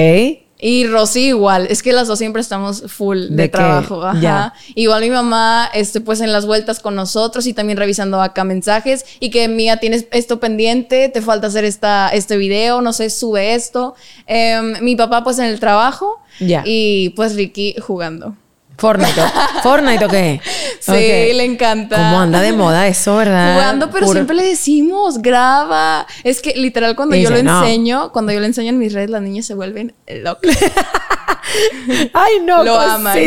Y 0.60 0.88
Rosy 0.88 1.28
igual, 1.28 1.68
es 1.70 1.84
que 1.84 1.92
las 1.92 2.08
dos 2.08 2.18
siempre 2.18 2.42
estamos 2.42 2.82
full 2.88 3.28
de, 3.30 3.48
trabajo. 3.48 4.02
Ajá. 4.04 4.54
Igual 4.74 5.02
mi 5.02 5.10
mamá, 5.10 5.70
este, 5.72 6.00
pues 6.00 6.20
en 6.20 6.32
las 6.32 6.46
vueltas 6.46 6.80
con 6.80 6.96
nosotros 6.96 7.46
y 7.46 7.52
también 7.52 7.78
revisando 7.78 8.20
acá 8.20 8.42
mensajes 8.42 9.06
y 9.20 9.30
que 9.30 9.46
mía 9.46 9.76
tienes 9.76 10.06
esto 10.10 10.40
pendiente, 10.40 11.08
te 11.08 11.22
falta 11.22 11.46
hacer 11.46 11.64
esta, 11.64 12.08
este 12.08 12.36
video, 12.36 12.80
no 12.80 12.92
sé, 12.92 13.08
sube 13.10 13.54
esto. 13.54 13.94
Em, 14.26 14.82
mi 14.82 14.96
papá 14.96 15.22
pues 15.22 15.38
en 15.38 15.44
el 15.44 15.60
trabajo 15.60 16.20
ya. 16.40 16.64
y 16.66 17.10
pues 17.10 17.36
Ricky 17.36 17.76
jugando. 17.80 18.34
Fortnite. 18.78 19.20
¿Fortnite 19.62 20.04
o 20.04 20.08
qué? 20.08 20.40
Sí, 20.78 20.92
le 20.92 21.44
encanta. 21.44 21.96
¿Cómo 21.96 22.20
anda 22.20 22.40
de 22.40 22.52
moda 22.52 22.86
eso, 22.86 23.16
verdad? 23.16 23.54
Jugando, 23.54 23.90
pero 23.90 24.06
siempre 24.06 24.36
le 24.36 24.44
decimos, 24.44 25.20
graba. 25.20 26.06
Es 26.22 26.40
que 26.40 26.54
literal 26.54 26.94
cuando 26.94 27.16
yo 27.16 27.28
lo 27.30 27.36
enseño, 27.36 28.12
cuando 28.12 28.32
yo 28.32 28.38
lo 28.38 28.46
enseño 28.46 28.70
en 28.70 28.78
mis 28.78 28.92
redes, 28.92 29.10
las 29.10 29.20
niñas 29.20 29.46
se 29.46 29.54
vuelven 29.54 29.94
locas. 30.06 30.56
Ay, 32.12 32.34
no. 32.44 32.62
Lo 32.62 32.78
aman. 32.78 33.18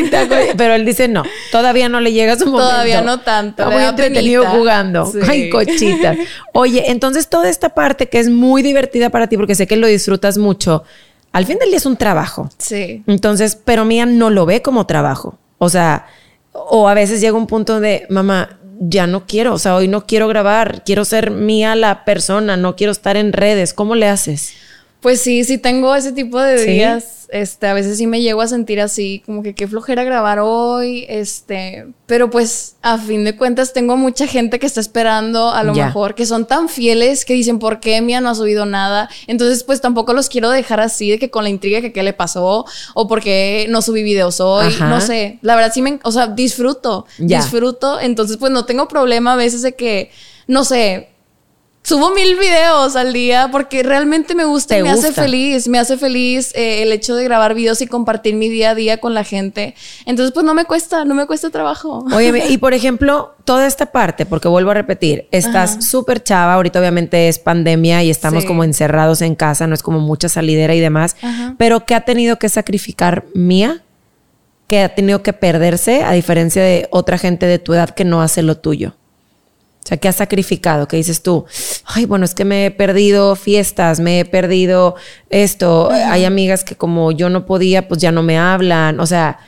Pero 0.58 0.74
él 0.74 0.86
dice 0.86 1.08
no, 1.08 1.24
todavía 1.52 1.90
no 1.90 2.00
le 2.00 2.14
llega 2.14 2.38
su 2.38 2.46
momento. 2.46 2.70
Todavía 2.70 3.02
no 3.02 3.20
tanto. 3.20 3.64
Está 3.64 3.76
muy 3.76 3.84
entretenido 3.84 4.46
jugando. 4.46 5.12
Ay, 5.28 5.50
cochita. 5.50 6.16
Oye, 6.54 6.92
entonces 6.92 7.28
toda 7.28 7.50
esta 7.50 7.70
parte 7.70 8.08
que 8.08 8.20
es 8.20 8.30
muy 8.30 8.62
divertida 8.62 9.10
para 9.10 9.28
ti, 9.28 9.36
porque 9.36 9.56
sé 9.56 9.68
que 9.68 9.76
lo 9.76 9.88
disfrutas 9.88 10.38
mucho, 10.38 10.84
al 11.34 11.46
fin 11.46 11.58
del 11.60 11.70
día 11.70 11.78
es 11.78 11.86
un 11.86 11.98
trabajo. 11.98 12.50
Sí. 12.58 13.04
Entonces, 13.08 13.58
pero 13.64 13.84
Mía 13.84 14.06
no 14.06 14.30
lo 14.30 14.46
ve 14.46 14.62
como 14.62 14.86
trabajo. 14.86 15.38
O 15.64 15.70
sea, 15.70 16.08
o 16.54 16.90
a 16.90 16.96
veces 16.96 17.22
llega 17.22 17.38
un 17.38 17.46
punto 17.46 17.80
de, 17.80 18.08
mamá, 18.10 18.58
ya 18.80 19.06
no 19.06 19.28
quiero, 19.28 19.54
o 19.54 19.60
sea, 19.60 19.76
hoy 19.76 19.88
no 19.88 20.08
quiero 20.08 20.28
grabar, 20.28 20.84
quiero 20.84 21.06
ser 21.06 21.30
mía 21.30 21.76
la 21.76 22.04
persona, 22.04 22.58
no 22.58 22.76
quiero 22.76 22.92
estar 22.92 23.16
en 23.16 23.32
redes. 23.32 23.76
¿Cómo 23.76 23.94
le 23.94 24.08
haces? 24.08 24.54
Pues 25.02 25.22
sí, 25.22 25.44
sí 25.44 25.58
tengo 25.58 25.94
ese 25.96 26.12
tipo 26.12 26.40
de 26.40 26.66
días 26.66 27.22
este, 27.32 27.68
a 27.68 27.74
veces 27.74 27.98
sí 27.98 28.08
me 28.08 28.22
llego 28.22 28.42
a 28.42 28.48
sentir 28.48 28.82
así, 28.82 29.24
como 29.26 29.42
que 29.42 29.56
qué 29.56 29.66
flojera 29.66 30.04
grabar 30.04 30.40
hoy, 30.40 31.06
este, 31.08 31.88
pero 32.06 32.30
pues 32.30 32.76
a 32.82 32.98
fin 32.98 33.24
de 33.24 33.38
cuentas 33.38 33.72
tengo 33.72 33.96
mucha 33.96 34.28
gente 34.28 34.60
que 34.60 34.66
está 34.66 34.82
esperando 34.82 35.50
a 35.50 35.64
lo 35.64 35.74
mejor, 35.74 36.14
que 36.14 36.26
son 36.26 36.46
tan 36.46 36.68
fieles 36.68 37.24
que 37.24 37.34
dicen, 37.34 37.58
¿por 37.58 37.80
qué 37.80 38.02
Mía 38.02 38.20
no 38.20 38.30
ha 38.30 38.36
subido 38.36 38.66
nada? 38.66 39.10
Entonces 39.28 39.64
pues 39.64 39.80
tampoco 39.80 40.14
los 40.14 40.28
quiero 40.28 40.50
dejar 40.50 40.82
así 40.82 41.10
de 41.10 41.20
que 41.20 41.30
con 41.30 41.46
la 41.46 41.50
intriga 41.50 41.80
que 41.80 41.94
qué 41.94 42.04
le 42.04 42.12
pasó 42.12 42.66
o 42.94 43.08
porque 43.08 43.66
no 43.70 43.82
subí 43.82 44.04
videos 44.04 44.42
hoy, 44.42 44.76
no 44.82 45.00
sé, 45.00 45.40
la 45.42 45.56
verdad 45.56 45.72
sí 45.74 45.82
me, 45.82 46.02
o 46.04 46.12
sea, 46.12 46.28
disfruto, 46.28 47.06
disfruto, 47.18 48.02
entonces 48.02 48.36
pues 48.36 48.52
no 48.52 48.66
tengo 48.66 48.90
problema 48.90 49.34
a 49.34 49.38
veces 49.38 49.62
de 49.62 49.74
que, 49.74 50.12
no 50.48 50.66
sé, 50.66 51.08
Subo 51.84 52.12
mil 52.14 52.38
videos 52.38 52.96
al 52.96 53.12
día 53.12 53.50
porque 53.52 53.82
realmente 53.82 54.36
me 54.36 54.46
gusta 54.46 54.78
y 54.78 54.84
me 54.84 54.92
hace 54.92 55.12
feliz. 55.12 55.68
Me 55.68 55.80
hace 55.80 55.98
feliz 55.98 56.54
eh, 56.54 56.84
el 56.84 56.92
hecho 56.92 57.16
de 57.16 57.24
grabar 57.24 57.56
videos 57.56 57.82
y 57.82 57.88
compartir 57.88 58.36
mi 58.36 58.50
día 58.50 58.72
a 58.72 58.76
día 58.76 59.00
con 59.00 59.16
la 59.16 59.24
gente. 59.24 59.74
Entonces, 60.06 60.32
pues 60.32 60.46
no 60.46 60.54
me 60.54 60.66
cuesta, 60.66 61.06
no 61.06 61.16
me 61.16 61.26
cuesta 61.26 61.50
trabajo. 61.50 62.06
Oye, 62.14 62.46
y 62.50 62.58
por 62.60 62.76
ejemplo, 62.76 63.34
toda 63.46 63.66
esta 63.66 63.88
parte, 63.88 64.28
porque 64.28 64.48
vuelvo 64.48 64.72
a 64.72 64.76
repetir, 64.76 65.28
estás 65.32 65.84
súper 65.90 66.24
chava. 66.24 66.54
Ahorita, 66.54 66.80
obviamente, 66.80 67.28
es 67.28 67.40
pandemia 67.40 68.04
y 68.04 68.12
estamos 68.12 68.46
como 68.46 68.64
encerrados 68.64 69.22
en 69.24 69.34
casa, 69.34 69.66
no 69.66 69.74
es 69.74 69.82
como 69.82 70.00
mucha 70.00 70.30
salidera 70.30 70.76
y 70.76 70.80
demás. 70.80 71.16
Pero, 71.58 71.86
¿qué 71.88 71.96
ha 71.96 72.02
tenido 72.02 72.38
que 72.38 72.50
sacrificar 72.50 73.26
Mía? 73.34 73.84
que 74.68 74.80
ha 74.80 74.96
tenido 74.96 75.22
que 75.22 75.34
perderse 75.34 76.06
a 76.06 76.14
diferencia 76.14 76.64
de 76.64 76.88
otra 76.92 77.18
gente 77.18 77.46
de 77.46 77.60
tu 77.60 77.74
edad 77.74 77.90
que 77.90 78.06
no 78.06 78.22
hace 78.22 78.42
lo 78.42 78.56
tuyo? 78.58 78.96
O 79.84 79.88
sea, 79.88 79.98
¿qué 79.98 80.08
has 80.08 80.18
sacrificado? 80.18 80.88
¿Qué 80.88 80.98
dices 80.98 81.24
tú? 81.24 81.46
Ay, 81.86 82.06
bueno, 82.06 82.24
es 82.26 82.36
que 82.36 82.46
me 82.46 82.68
he 82.68 82.72
perdido 82.72 83.36
fiestas, 83.36 84.00
me 84.00 84.20
he 84.20 84.26
perdido 84.26 84.96
esto. 85.30 85.90
Hay 85.92 86.24
amigas 86.26 86.64
que 86.64 86.76
como 86.76 87.12
yo 87.12 87.30
no 87.30 87.46
podía, 87.48 87.88
pues 87.88 88.00
ya 88.00 88.12
no 88.12 88.22
me 88.22 88.38
hablan. 88.38 89.00
O 89.00 89.08
sea, 89.08 89.40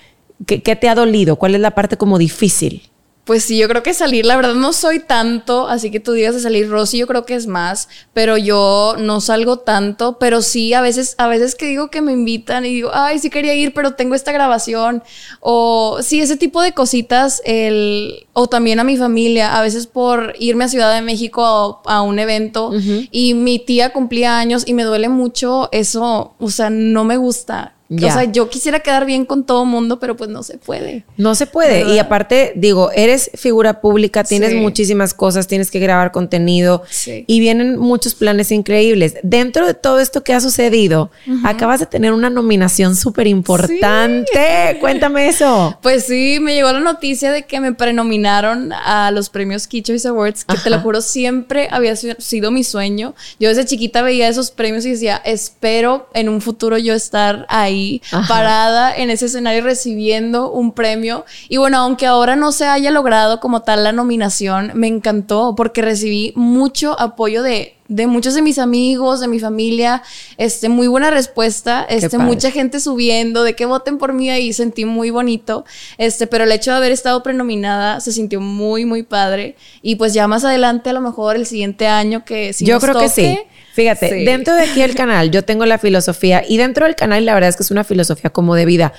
¿qué, 0.48 0.63
¿qué, 0.63 0.76
te 0.76 0.89
ha 0.89 0.96
dolido? 0.96 1.36
¿Cuál 1.36 1.54
es 1.54 1.62
la 1.62 1.72
parte 1.72 1.98
como 1.98 2.17
difícil? 2.17 2.89
Pues 3.26 3.46
sí, 3.46 3.58
yo 3.58 3.70
creo 3.70 3.84
que 3.84 3.94
salir, 3.94 4.26
la 4.26 4.36
verdad 4.36 4.54
no 4.54 4.74
soy 4.74 5.00
tanto, 5.00 5.70
así 5.70 5.92
que 5.92 6.02
tú 6.02 6.12
digas 6.12 6.36
de 6.36 6.42
salir, 6.42 6.70
Rosy, 6.70 6.98
yo 6.98 7.08
creo 7.08 7.26
que 7.26 7.36
es 7.36 7.48
más, 7.48 7.88
pero 8.12 8.36
yo 8.36 8.96
no 9.00 9.22
salgo 9.22 9.60
tanto, 9.60 10.18
pero 10.20 10.42
sí, 10.42 10.74
a 10.74 10.82
veces, 10.82 11.16
a 11.18 11.28
veces 11.28 11.56
que 11.56 11.68
digo 11.68 11.90
que 11.90 12.02
me 12.02 12.12
invitan 12.12 12.66
y 12.66 12.74
digo, 12.74 12.92
ay, 12.94 13.20
sí 13.20 13.30
quería 13.30 13.56
ir, 13.56 13.74
pero 13.74 13.94
tengo 13.94 14.14
esta 14.14 14.34
grabación, 14.34 15.04
o 15.40 16.00
sí, 16.02 16.20
ese 16.20 16.36
tipo 16.36 16.62
de 16.62 16.74
cositas, 16.74 17.42
el, 17.46 18.28
o 18.34 18.48
también 18.48 18.82
a 18.82 18.84
mi 18.84 18.98
familia, 18.98 19.58
a 19.58 19.62
veces 19.62 19.88
por 19.88 20.36
irme 20.38 20.66
a 20.66 20.68
Ciudad 20.68 20.94
de 20.94 21.02
México 21.02 21.82
a, 21.86 22.02
un 22.02 22.20
evento 22.20 22.72
y 23.10 23.36
mi 23.36 23.58
tía 23.58 23.94
cumplía 23.94 24.38
años 24.38 24.64
y 24.68 24.74
me 24.74 24.84
duele 24.84 25.08
mucho 25.08 25.70
eso, 25.72 26.34
o 26.38 26.50
sea, 26.50 26.70
no 26.70 27.06
me 27.06 27.16
gusta. 27.16 27.74
O 27.98 28.12
sea, 28.12 28.24
yo 28.26 28.50
quisiera 28.50 28.80
quedar 28.80 29.06
bien 29.06 29.26
con 29.26 29.46
todo 29.46 29.66
mundo, 29.66 30.00
pero 30.00 30.16
pues 30.16 30.30
no 30.30 30.44
se 30.44 30.58
puede. 30.58 31.06
No 31.18 31.36
se 31.36 31.46
puede. 31.46 31.94
Y 31.94 32.00
aparte, 32.00 32.54
digo, 32.56 32.92
eres 32.92 33.32
figura 33.36 33.82
pública, 33.82 34.24
tienes 34.24 34.54
muchísimas 34.54 35.14
cosas, 35.14 35.48
tienes 35.48 35.72
que 35.72 35.80
grabar 35.80 36.12
contenido 36.12 36.84
y 37.06 37.40
vienen 37.40 37.78
muchos 37.78 38.16
planes 38.16 38.52
increíbles. 38.52 39.16
Dentro 39.24 39.68
de 39.68 39.74
todo 39.74 40.00
esto 40.00 40.24
que 40.24 40.34
ha 40.34 40.40
sucedido, 40.40 41.12
acabas 41.44 41.80
de 41.80 41.86
tener 41.86 42.14
una 42.14 42.30
nominación 42.30 42.96
súper 42.96 43.28
importante. 43.28 44.78
Cuéntame 44.80 45.28
eso. 45.28 45.78
Pues 45.82 46.06
sí, 46.06 46.40
me 46.42 46.56
llegó 46.56 46.72
la 46.72 46.80
noticia 46.80 47.32
de 47.32 47.44
que 47.44 47.60
me 47.60 47.74
prenominaron 47.74 48.72
a 48.74 49.12
los 49.12 49.30
premios 49.30 49.68
Key 49.68 49.82
Choice 49.82 50.08
Awards, 50.08 50.46
que 50.46 50.58
te 50.58 50.70
lo 50.70 50.80
juro, 50.80 51.02
siempre 51.02 51.68
había 51.72 51.96
sido 51.96 52.52
mi 52.52 52.64
sueño. 52.64 53.16
Yo 53.40 53.50
desde 53.50 53.66
chiquita 53.66 54.02
veía 54.02 54.28
esos 54.28 54.52
premios 54.52 54.86
y 54.86 54.92
decía, 54.92 55.22
espero 55.24 56.10
en 56.14 56.30
un 56.30 56.42
futuro 56.42 56.78
yo 56.78 56.94
estar 56.94 57.46
ahí 57.50 57.83
parada 58.28 58.96
en 58.96 59.10
ese 59.10 59.26
escenario 59.26 59.63
recibiendo 59.63 60.52
un 60.52 60.72
premio. 60.74 61.26
Y 61.50 61.58
bueno, 61.58 61.78
aunque 61.78 62.06
ahora 62.06 62.36
no 62.36 62.52
se 62.52 62.65
haya 62.65 62.91
logrado 62.91 63.39
como 63.39 63.62
tal 63.62 63.84
la 63.84 63.91
nominación, 63.91 64.72
me 64.76 64.88
encantó 64.88 65.56
porque 65.56 65.82
recibí 65.82 66.34
mucho 66.36 67.00
apoyo 67.00 67.43
de 67.43 67.76
de 67.93 68.08
muchos 68.08 68.34
de 68.34 68.41
mis 68.41 68.60
amigos, 68.60 69.19
de 69.19 69.28
mi 69.28 69.39
familia, 69.39 70.02
este, 70.38 70.69
muy 70.69 70.88
buena 70.88 71.12
respuesta, 71.12 71.86
este, 71.88 72.17
mucha 72.17 72.50
gente 72.50 72.80
subiendo, 72.80 73.43
de 73.43 73.56
que 73.56 73.65
voten 73.65 73.98
por 73.98 74.13
mí 74.13 74.30
ahí, 74.30 74.54
sentí 74.54 74.86
muy 74.86 75.12
bonito, 75.12 75.65
este, 75.98 76.26
pero 76.26 76.46
el 76.46 76.52
hecho 76.52 76.72
de 76.72 76.78
haber 76.78 76.91
estado 76.91 77.22
prenominada 77.22 78.00
se 78.00 78.12
sintió 78.12 78.41
muy, 78.41 78.86
muy 78.86 79.04
padre, 79.04 79.58
y 79.82 79.96
pues 79.98 80.13
ya 80.13 80.28
más 80.28 80.43
adelante, 80.46 80.89
a 80.89 80.93
lo 80.93 81.02
mejor 81.02 81.36
el 81.36 81.46
siguiente 81.46 81.88
año 81.88 82.24
que 82.26 82.54
si 82.54 82.65
Yo 82.65 82.80
creo 82.80 82.98
que 82.98 83.10
sí. 83.10 83.38
Fíjate, 83.74 84.24
dentro 84.24 84.54
de 84.54 84.64
aquí 84.64 84.84
el 84.84 84.94
canal 84.94 85.32
yo 85.32 85.44
tengo 85.44 85.66
la 85.66 85.80
filosofía 85.80 86.44
y 86.48 86.58
dentro 86.58 86.86
del 86.86 86.96
canal 86.96 87.26
la 87.26 87.34
verdad 87.34 87.50
es 87.50 87.56
que 87.56 87.64
es 87.64 87.72
una 87.72 87.84
filosofía 87.84 88.30
como 88.30 88.54
de 88.54 88.66
vida. 88.66 88.94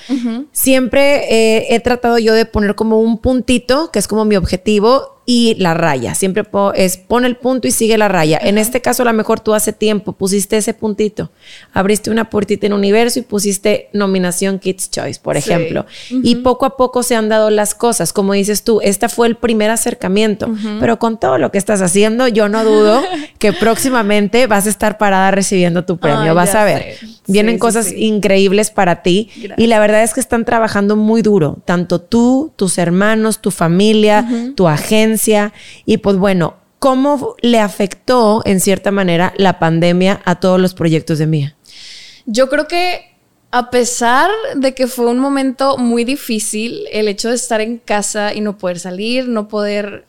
Siempre 0.51 1.33
eh, 1.33 1.67
he 1.69 1.79
tratado 1.79 2.17
yo 2.17 2.33
de 2.33 2.45
poner 2.45 2.75
como 2.75 2.99
un 2.99 3.19
puntito, 3.19 3.89
que 3.91 3.99
es 3.99 4.07
como 4.09 4.25
mi 4.25 4.35
objetivo, 4.35 5.14
y 5.25 5.55
la 5.55 5.73
raya. 5.73 6.13
Siempre 6.13 6.43
es 6.75 6.97
pon 6.97 7.25
el 7.25 7.35
punto 7.37 7.67
y 7.67 7.71
sigue 7.71 7.97
la 7.97 8.07
raya. 8.07 8.39
En 8.41 8.57
este 8.57 8.81
caso, 8.81 9.01
a 9.01 9.05
lo 9.05 9.13
mejor 9.13 9.39
tú 9.39 9.53
hace 9.53 9.73
tiempo 9.73 10.13
pusiste 10.13 10.57
ese 10.57 10.73
puntito, 10.73 11.31
abriste 11.73 12.11
una 12.11 12.29
puertita 12.29 12.67
en 12.67 12.73
universo 12.73 13.19
y 13.19 13.23
pusiste 13.23 13.89
nominación 13.93 14.59
Kids 14.59 14.91
Choice, 14.91 15.19
por 15.21 15.37
ejemplo. 15.37 15.85
Y 16.09 16.35
poco 16.37 16.65
a 16.65 16.77
poco 16.77 17.01
se 17.03 17.15
han 17.15 17.29
dado 17.29 17.49
las 17.49 17.73
cosas. 17.73 18.13
Como 18.13 18.33
dices 18.33 18.63
tú, 18.63 18.81
este 18.81 19.09
fue 19.09 19.27
el 19.27 19.35
primer 19.35 19.71
acercamiento, 19.71 20.53
pero 20.79 20.99
con 20.99 21.19
todo 21.19 21.37
lo 21.37 21.51
que 21.51 21.57
estás 21.57 21.81
haciendo, 21.81 22.27
yo 22.27 22.47
no 22.47 22.63
dudo 22.63 23.01
que 23.39 23.53
próximamente 23.53 24.47
vas 24.47 24.67
a 24.67 24.69
estar 24.69 24.97
parada 24.97 25.31
recibiendo 25.31 25.85
tu 25.85 25.97
premio. 25.97 26.35
vas 26.35 26.53
a 26.55 26.63
ver. 26.63 26.97
Vienen 27.27 27.57
cosas 27.57 27.91
increíbles 27.91 28.69
para 28.69 29.01
ti 29.01 29.29
y 29.57 29.65
la 29.65 29.79
verdad 29.79 30.03
es 30.03 30.13
que 30.13 30.19
están 30.19 30.45
trabajando 30.45 30.95
muy 30.95 31.23
duro, 31.23 31.57
tanto 31.65 31.99
tú, 31.99 32.51
tus 32.55 32.77
hermanos, 32.77 33.39
tu 33.39 33.49
familia, 33.49 34.27
tu 34.55 34.67
agencia 34.67 35.14
y 35.85 35.97
pues 35.97 36.17
bueno, 36.17 36.55
¿cómo 36.79 37.35
le 37.41 37.59
afectó 37.59 38.41
en 38.45 38.59
cierta 38.59 38.91
manera 38.91 39.33
la 39.37 39.59
pandemia 39.59 40.21
a 40.25 40.39
todos 40.39 40.59
los 40.59 40.73
proyectos 40.73 41.19
de 41.19 41.27
Mía? 41.27 41.55
Yo 42.25 42.49
creo 42.49 42.67
que 42.67 43.15
a 43.51 43.69
pesar 43.69 44.29
de 44.55 44.73
que 44.73 44.87
fue 44.87 45.05
un 45.07 45.19
momento 45.19 45.77
muy 45.77 46.03
difícil, 46.03 46.87
el 46.91 47.07
hecho 47.07 47.29
de 47.29 47.35
estar 47.35 47.61
en 47.61 47.77
casa 47.77 48.33
y 48.33 48.41
no 48.41 48.57
poder 48.57 48.79
salir, 48.79 49.27
no 49.27 49.47
poder 49.47 50.05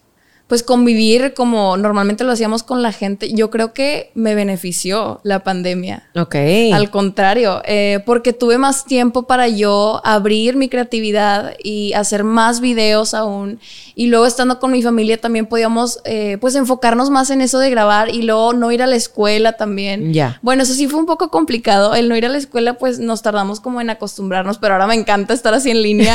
pues 0.46 0.62
convivir 0.62 1.34
como 1.34 1.76
normalmente 1.76 2.22
lo 2.22 2.30
hacíamos 2.30 2.62
con 2.62 2.80
la 2.80 2.92
gente, 2.92 3.32
yo 3.32 3.50
creo 3.50 3.72
que 3.72 4.12
me 4.14 4.36
benefició 4.36 5.20
la 5.24 5.40
pandemia. 5.40 6.04
Ok. 6.14 6.36
Al 6.72 6.90
contrario, 6.90 7.62
eh, 7.64 8.00
porque 8.06 8.32
tuve 8.32 8.56
más 8.56 8.84
tiempo 8.84 9.24
para 9.24 9.48
yo 9.48 10.00
abrir 10.04 10.54
mi 10.54 10.68
creatividad 10.68 11.54
y 11.62 11.94
hacer 11.94 12.22
más 12.22 12.60
videos 12.60 13.12
aún. 13.12 13.58
Y 13.96 14.06
luego 14.06 14.26
estando 14.26 14.60
con 14.60 14.70
mi 14.70 14.82
familia 14.82 15.20
también 15.20 15.46
podíamos 15.46 16.00
eh, 16.04 16.38
pues 16.40 16.54
enfocarnos 16.54 17.10
más 17.10 17.30
en 17.30 17.40
eso 17.40 17.58
de 17.58 17.70
grabar 17.70 18.14
y 18.14 18.22
luego 18.22 18.52
no 18.52 18.70
ir 18.70 18.82
a 18.82 18.86
la 18.86 18.96
escuela 18.96 19.54
también. 19.54 20.12
Ya. 20.12 20.38
Bueno, 20.42 20.62
eso 20.62 20.74
sí 20.74 20.86
fue 20.86 21.00
un 21.00 21.06
poco 21.06 21.28
complicado. 21.30 21.94
El 21.94 22.08
no 22.08 22.16
ir 22.16 22.24
a 22.24 22.28
la 22.28 22.38
escuela 22.38 22.74
pues 22.74 23.00
nos 23.00 23.22
tardamos 23.22 23.58
como 23.58 23.80
en 23.80 23.90
acostumbrarnos, 23.90 24.58
pero 24.58 24.74
ahora 24.74 24.86
me 24.86 24.94
encanta 24.94 25.34
estar 25.34 25.54
así 25.54 25.70
en 25.70 25.82
línea. 25.82 26.14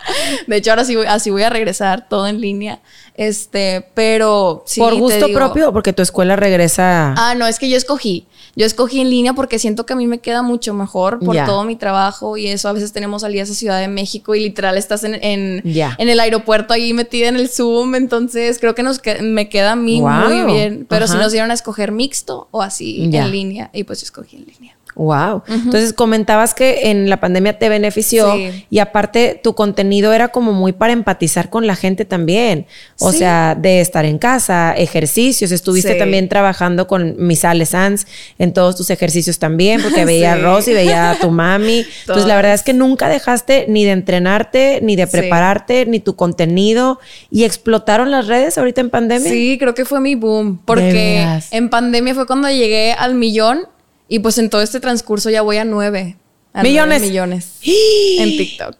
de 0.46 0.56
hecho, 0.56 0.70
ahora 0.70 0.84
sí 0.84 0.94
así 1.08 1.30
voy 1.30 1.42
a 1.42 1.50
regresar 1.50 2.06
todo 2.08 2.26
en 2.26 2.40
línea. 2.40 2.80
Este, 3.28 3.86
pero 3.94 4.64
sí. 4.66 4.80
¿Por 4.80 4.94
gusto 4.96 5.26
propio 5.32 5.68
o 5.68 5.72
porque 5.72 5.92
tu 5.92 6.02
escuela 6.02 6.36
regresa? 6.36 7.14
Ah, 7.16 7.34
no, 7.34 7.46
es 7.46 7.58
que 7.58 7.68
yo 7.68 7.76
escogí. 7.76 8.26
Yo 8.54 8.66
escogí 8.66 9.00
en 9.00 9.08
línea 9.08 9.32
porque 9.32 9.58
siento 9.58 9.86
que 9.86 9.94
a 9.94 9.96
mí 9.96 10.06
me 10.06 10.18
queda 10.18 10.42
mucho 10.42 10.74
mejor 10.74 11.18
por 11.20 11.34
todo 11.46 11.64
mi 11.64 11.76
trabajo 11.76 12.36
y 12.36 12.48
eso. 12.48 12.68
A 12.68 12.72
veces 12.72 12.92
tenemos 12.92 13.22
salidas 13.22 13.50
a 13.50 13.54
Ciudad 13.54 13.80
de 13.80 13.88
México 13.88 14.34
y 14.34 14.40
literal 14.40 14.76
estás 14.76 15.04
en, 15.04 15.14
en, 15.14 15.62
en 15.64 16.08
el 16.08 16.20
aeropuerto 16.20 16.74
ahí 16.74 16.92
metida 16.92 17.28
en 17.28 17.36
el 17.36 17.48
Zoom. 17.48 17.94
Entonces 17.94 18.58
creo 18.58 18.74
que 18.74 18.82
nos 18.82 19.00
me 19.22 19.48
queda 19.48 19.72
a 19.72 19.76
mí 19.76 20.02
muy 20.02 20.42
bien. 20.52 20.86
Pero 20.88 21.06
si 21.06 21.16
nos 21.16 21.32
dieron 21.32 21.50
a 21.50 21.54
escoger 21.54 21.92
mixto 21.92 22.48
o 22.50 22.60
así 22.60 23.04
en 23.12 23.30
línea, 23.30 23.70
y 23.72 23.84
pues 23.84 24.00
yo 24.00 24.04
escogí 24.04 24.36
en 24.36 24.44
línea. 24.44 24.76
Wow. 24.94 25.42
Entonces 25.48 25.94
comentabas 25.94 26.52
que 26.52 26.90
en 26.90 27.08
la 27.08 27.18
pandemia 27.18 27.58
te 27.58 27.68
benefició 27.68 28.34
y 28.68 28.78
aparte 28.78 29.40
tu 29.42 29.54
contenido 29.54 30.12
era 30.12 30.28
como 30.28 30.52
muy 30.52 30.72
para 30.72 30.92
empatizar 30.92 31.48
con 31.48 31.66
la 31.66 31.76
gente 31.76 32.04
también. 32.04 32.66
O 33.00 33.12
sea, 33.12 33.54
de 33.54 33.80
estar 33.80 34.04
en 34.04 34.18
casa, 34.18 34.74
ejercicios. 34.76 35.50
Estuviste 35.50 35.94
también 35.94 36.28
trabajando 36.28 36.86
con 36.86 37.14
Misale 37.18 37.66
Sanz 37.66 38.06
en 38.38 38.52
todos 38.52 38.76
tus 38.76 38.90
ejercicios 38.90 39.38
también, 39.38 39.82
porque 39.82 40.04
veía 40.12 40.34
a 40.34 40.36
Rosy, 40.36 40.74
veía 40.74 41.12
a 41.12 41.18
tu 41.18 41.30
mami. 41.30 41.86
Entonces, 42.00 42.26
la 42.26 42.36
verdad 42.36 42.54
es 42.54 42.62
que 42.62 42.74
nunca 42.74 43.08
dejaste 43.08 43.66
ni 43.68 43.84
de 43.84 43.92
entrenarte, 43.92 44.80
ni 44.82 44.96
de 44.96 45.06
prepararte, 45.06 45.86
ni 45.86 46.00
tu 46.00 46.16
contenido. 46.16 47.00
Y 47.30 47.44
explotaron 47.44 48.10
las 48.10 48.26
redes 48.26 48.58
ahorita 48.58 48.82
en 48.82 48.90
pandemia. 48.90 49.30
Sí, 49.30 49.56
creo 49.58 49.74
que 49.74 49.84
fue 49.84 50.00
mi 50.00 50.14
boom. 50.14 50.60
Porque 50.64 51.26
en 51.50 51.70
pandemia 51.70 52.14
fue 52.14 52.26
cuando 52.26 52.50
llegué 52.50 52.92
al 52.92 53.14
millón 53.14 53.66
y 54.12 54.18
pues 54.18 54.36
en 54.36 54.50
todo 54.50 54.60
este 54.60 54.78
transcurso 54.78 55.30
ya 55.30 55.40
voy 55.40 55.56
a 55.56 55.64
nueve. 55.64 56.18
millones. 56.62 57.00
millones. 57.00 57.60
en 57.62 58.28
TikTok. 58.36 58.76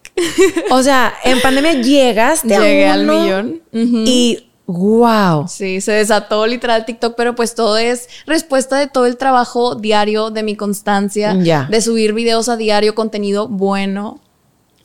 o 0.70 0.82
sea, 0.82 1.14
en 1.24 1.40
pandemia 1.40 1.72
llegaste 1.72 2.48
Llegué 2.48 2.86
al 2.86 3.06
millón. 3.06 3.62
Y 3.72 4.50
wow. 4.66 5.48
Sí, 5.48 5.80
se 5.80 5.92
desató 5.92 6.46
literal 6.46 6.84
TikTok, 6.84 7.14
pero 7.16 7.34
pues 7.34 7.54
todo 7.54 7.78
es 7.78 8.10
respuesta 8.26 8.76
de 8.76 8.88
todo 8.88 9.06
el 9.06 9.16
trabajo 9.16 9.74
diario, 9.74 10.28
de 10.28 10.42
mi 10.42 10.54
constancia, 10.54 11.32
de 11.32 11.80
subir 11.80 12.12
videos 12.12 12.50
a 12.50 12.58
diario, 12.58 12.94
contenido 12.94 13.48
bueno. 13.48 14.20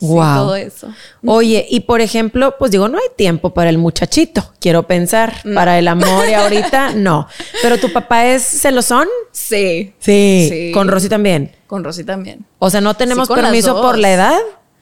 Wow. 0.00 0.34
todo 0.36 0.56
eso. 0.56 0.88
Oye, 1.26 1.66
y 1.68 1.80
por 1.80 2.00
ejemplo, 2.00 2.54
pues 2.58 2.70
digo, 2.70 2.88
no 2.88 2.98
hay 2.98 3.06
tiempo 3.16 3.52
para 3.54 3.68
el 3.70 3.78
muchachito, 3.78 4.52
quiero 4.60 4.84
pensar, 4.86 5.34
para 5.54 5.78
el 5.78 5.88
amor 5.88 6.28
y 6.28 6.34
ahorita 6.34 6.94
no. 6.94 7.26
Pero 7.62 7.78
tu 7.78 7.92
papá 7.92 8.26
es 8.26 8.42
celosón? 8.44 9.08
Sí. 9.32 9.94
Sí. 9.98 10.70
Con 10.72 10.88
Rosy 10.88 11.08
también. 11.08 11.52
Con 11.66 11.82
Rosy 11.84 12.04
también. 12.04 12.44
O 12.58 12.70
sea, 12.70 12.80
no 12.80 12.94
tenemos 12.94 13.28
permiso 13.28 13.80
por 13.82 13.98
la 13.98 14.12
edad. 14.12 14.38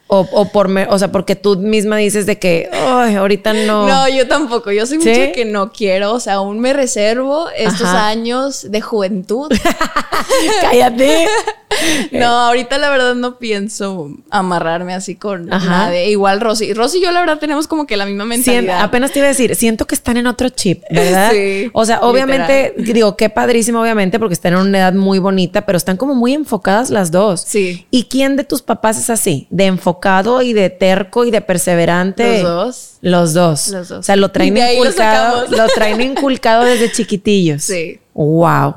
O, 0.08 0.20
o 0.20 0.44
por, 0.52 0.68
me- 0.68 0.86
o 0.88 0.96
sea, 1.00 1.10
porque 1.10 1.34
tú 1.34 1.56
misma 1.58 1.96
dices 1.96 2.26
de 2.26 2.38
que, 2.38 2.70
ay, 2.72 3.16
ahorita 3.16 3.52
no. 3.54 3.88
No, 3.88 4.08
yo 4.08 4.28
tampoco. 4.28 4.70
Yo 4.70 4.86
soy 4.86 5.00
¿Sí? 5.00 5.08
mucho 5.08 5.32
que 5.34 5.44
no 5.44 5.72
quiero. 5.72 6.12
O 6.12 6.20
sea, 6.20 6.34
aún 6.34 6.60
me 6.60 6.72
reservo 6.72 7.48
estos 7.56 7.88
Ajá. 7.88 8.06
años 8.06 8.70
de 8.70 8.80
juventud. 8.80 9.50
Cállate. 10.60 11.26
no, 12.12 12.26
ahorita 12.26 12.78
la 12.78 12.90
verdad 12.90 13.14
no 13.14 13.38
pienso 13.38 14.10
amarrarme 14.30 14.94
así 14.94 15.14
con 15.16 15.52
Ajá. 15.52 15.68
nadie. 15.68 16.10
Igual 16.10 16.40
Rosy. 16.40 16.72
Rosy 16.72 16.98
y 16.98 17.02
yo 17.02 17.10
la 17.12 17.20
verdad 17.20 17.38
tenemos 17.38 17.66
como 17.66 17.86
que 17.86 17.96
la 17.96 18.06
misma 18.06 18.24
mentalidad. 18.24 18.80
apenas 18.80 19.12
te 19.12 19.18
iba 19.18 19.26
a 19.26 19.30
decir, 19.30 19.54
siento 19.54 19.86
que 19.86 19.94
están 19.94 20.16
en 20.16 20.26
otro 20.26 20.48
chip, 20.48 20.82
¿verdad? 20.90 21.30
Sí, 21.32 21.70
O 21.72 21.84
sea, 21.84 22.00
obviamente, 22.00 22.74
digo, 22.78 23.16
qué 23.16 23.28
padrísimo, 23.30 23.80
obviamente, 23.80 24.18
porque 24.18 24.34
están 24.34 24.54
en 24.54 24.60
una 24.60 24.78
edad 24.78 24.94
muy 24.94 25.18
bonita, 25.18 25.66
pero 25.66 25.76
están 25.76 25.96
como 25.96 26.14
muy 26.14 26.34
enfocadas 26.34 26.90
las 26.90 27.10
dos. 27.10 27.42
Sí. 27.46 27.86
¿Y 27.90 28.04
quién 28.04 28.36
de 28.36 28.44
tus 28.44 28.62
papás 28.62 28.98
es 28.98 29.10
así? 29.10 29.46
De 29.50 29.66
enfocado 29.66 30.42
y 30.42 30.52
de 30.52 30.70
terco 30.70 31.24
y 31.24 31.30
de 31.30 31.40
perseverante. 31.40 32.42
Los 32.42 32.42
dos. 32.42 32.96
Los 33.00 33.34
dos. 33.34 33.68
Los 33.68 33.88
dos. 33.88 33.98
O 34.00 34.02
sea, 34.02 34.16
lo 34.16 34.30
traen 34.30 34.54
lo 34.54 34.72
inculcado. 34.72 35.46
Lo, 35.48 35.66
traen 35.68 36.00
inculcado 36.00 36.64
desde 36.64 36.90
chiquitillos. 36.90 37.62
Sí. 37.76 37.98
Wow. 38.14 38.76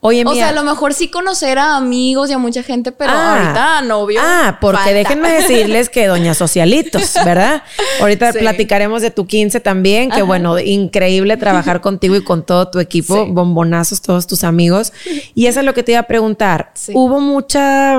Oye, 0.00 0.22
O 0.24 0.30
mira. 0.30 0.46
sea, 0.46 0.48
a 0.50 0.52
lo 0.52 0.62
mejor 0.62 0.94
sí 0.94 1.08
conocer 1.10 1.58
a 1.58 1.76
amigos 1.76 2.30
y 2.30 2.32
a 2.32 2.38
mucha 2.38 2.62
gente, 2.62 2.92
pero 2.92 3.10
Ah. 3.12 3.32
ahorita 3.42 3.82
novio. 3.82 4.20
Ah, 4.22 4.58
porque 4.60 4.76
falta. 4.78 4.92
déjenme 4.94 5.32
decirles 5.32 5.88
que 5.88 6.06
Doña 6.06 6.34
Socialitos, 6.34 7.14
¿verdad? 7.24 7.62
Ahorita 8.00 8.30
Sí. 8.32 8.38
platicaremos 8.38 9.02
de 9.02 9.10
tu 9.10 9.26
15 9.26 9.58
también, 9.58 10.10
que 10.10 10.18
Ajá. 10.18 10.22
bueno, 10.22 10.56
increíble 10.60 11.36
trabajar 11.36 11.80
contigo 11.80 12.14
y 12.14 12.22
con 12.22 12.46
todo 12.46 12.68
tu 12.70 12.78
equipo, 12.78 13.24
Sí. 13.24 13.30
bombonazos, 13.32 14.00
todos 14.00 14.28
tus 14.28 14.44
amigos. 14.44 14.92
Y 15.34 15.46
eso 15.46 15.58
es 15.60 15.66
lo 15.66 15.74
que 15.74 15.82
te 15.82 15.92
iba 15.92 16.00
a 16.00 16.06
preguntar. 16.06 16.70
Sí. 16.74 16.92
Hubo 16.94 17.18
mucha, 17.20 17.94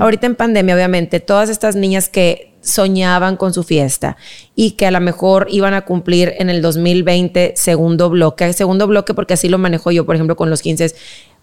ahorita 0.00 0.26
en 0.26 0.34
pandemia, 0.34 0.74
obviamente, 0.74 1.20
todas 1.20 1.48
estas 1.48 1.76
niñas 1.76 2.08
que 2.08 2.55
soñaban 2.66 3.36
con 3.36 3.54
su 3.54 3.62
fiesta 3.62 4.16
y 4.54 4.72
que 4.72 4.86
a 4.86 4.90
lo 4.90 5.00
mejor 5.00 5.46
iban 5.50 5.74
a 5.74 5.84
cumplir 5.84 6.34
en 6.38 6.50
el 6.50 6.60
2020 6.60 7.54
segundo 7.56 8.10
bloque, 8.10 8.52
segundo 8.52 8.86
bloque 8.86 9.14
porque 9.14 9.34
así 9.34 9.48
lo 9.48 9.58
manejo 9.58 9.90
yo, 9.90 10.04
por 10.04 10.16
ejemplo, 10.16 10.36
con 10.36 10.50
los 10.50 10.62
15. 10.62 10.94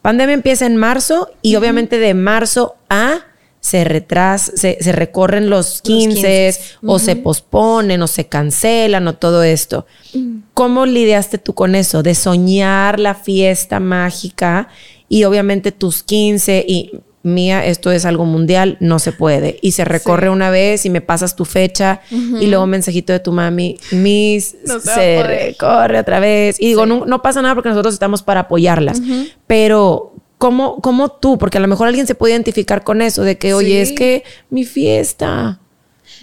Pandemia 0.01 0.33
empieza 0.33 0.65
en 0.65 0.77
marzo 0.77 1.31
y 1.41 1.55
obviamente 1.55 1.97
de 1.97 2.13
marzo 2.13 2.75
a 2.89 3.21
se 3.61 3.85
retrasa, 3.85 4.51
se, 4.57 4.77
se 4.81 4.91
recorren 4.91 5.49
los 5.49 5.81
15, 5.81 6.17
15. 6.17 6.59
o 6.85 6.99
se 6.99 7.15
posponen 7.15 8.01
o 8.01 8.07
se 8.07 8.27
cancelan 8.27 9.07
o 9.07 9.15
todo 9.15 9.41
esto. 9.41 9.87
Mm. 10.13 10.39
¿Cómo 10.53 10.85
lidiaste 10.85 11.37
tú 11.37 11.53
con 11.53 11.73
eso? 11.73 12.03
De 12.03 12.13
soñar 12.13 12.99
la 12.99 13.15
fiesta 13.15 13.79
mágica 13.79 14.67
y 15.07 15.23
obviamente 15.23 15.71
tus 15.71 16.03
15 16.03 16.65
y 16.67 16.91
mía, 17.23 17.65
esto 17.65 17.91
es 17.91 18.05
algo 18.05 18.25
mundial, 18.25 18.77
no 18.81 18.99
se 18.99 19.11
puede. 19.13 19.57
Y 19.61 19.71
se 19.71 19.85
recorre 19.85 20.29
una 20.29 20.49
vez 20.49 20.85
y 20.85 20.89
me 20.89 21.01
pasas 21.01 21.35
tu 21.35 21.45
fecha 21.45 22.01
y 22.11 22.47
luego 22.47 22.65
un 22.65 22.69
mensajito 22.69 23.13
de 23.13 23.19
tu 23.19 23.31
mami, 23.31 23.77
Miss, 23.91 24.55
No 24.67 24.79
se 24.79 25.23
recorre 25.23 25.99
otra 25.99 26.19
vez. 26.19 26.57
Y 26.59 26.67
digo, 26.67 26.85
no, 26.85 27.05
no 27.05 27.21
pasa 27.21 27.41
nada 27.41 27.55
porque 27.55 27.69
nosotros 27.69 27.93
estamos 27.93 28.21
para 28.23 28.41
apoyarlas. 28.41 29.01
Pero, 29.47 30.13
¿cómo, 30.37 30.81
¿cómo 30.81 31.09
tú? 31.09 31.37
Porque 31.37 31.57
a 31.57 31.61
lo 31.61 31.67
mejor 31.67 31.87
alguien 31.87 32.07
se 32.07 32.15
puede 32.15 32.33
identificar 32.33 32.83
con 32.83 33.01
eso, 33.01 33.23
de 33.23 33.37
que, 33.37 33.53
oye, 33.53 33.85
Sí. 33.85 33.91
es 33.93 33.97
que 33.97 34.23
mi 34.49 34.65
fiesta. 34.65 35.59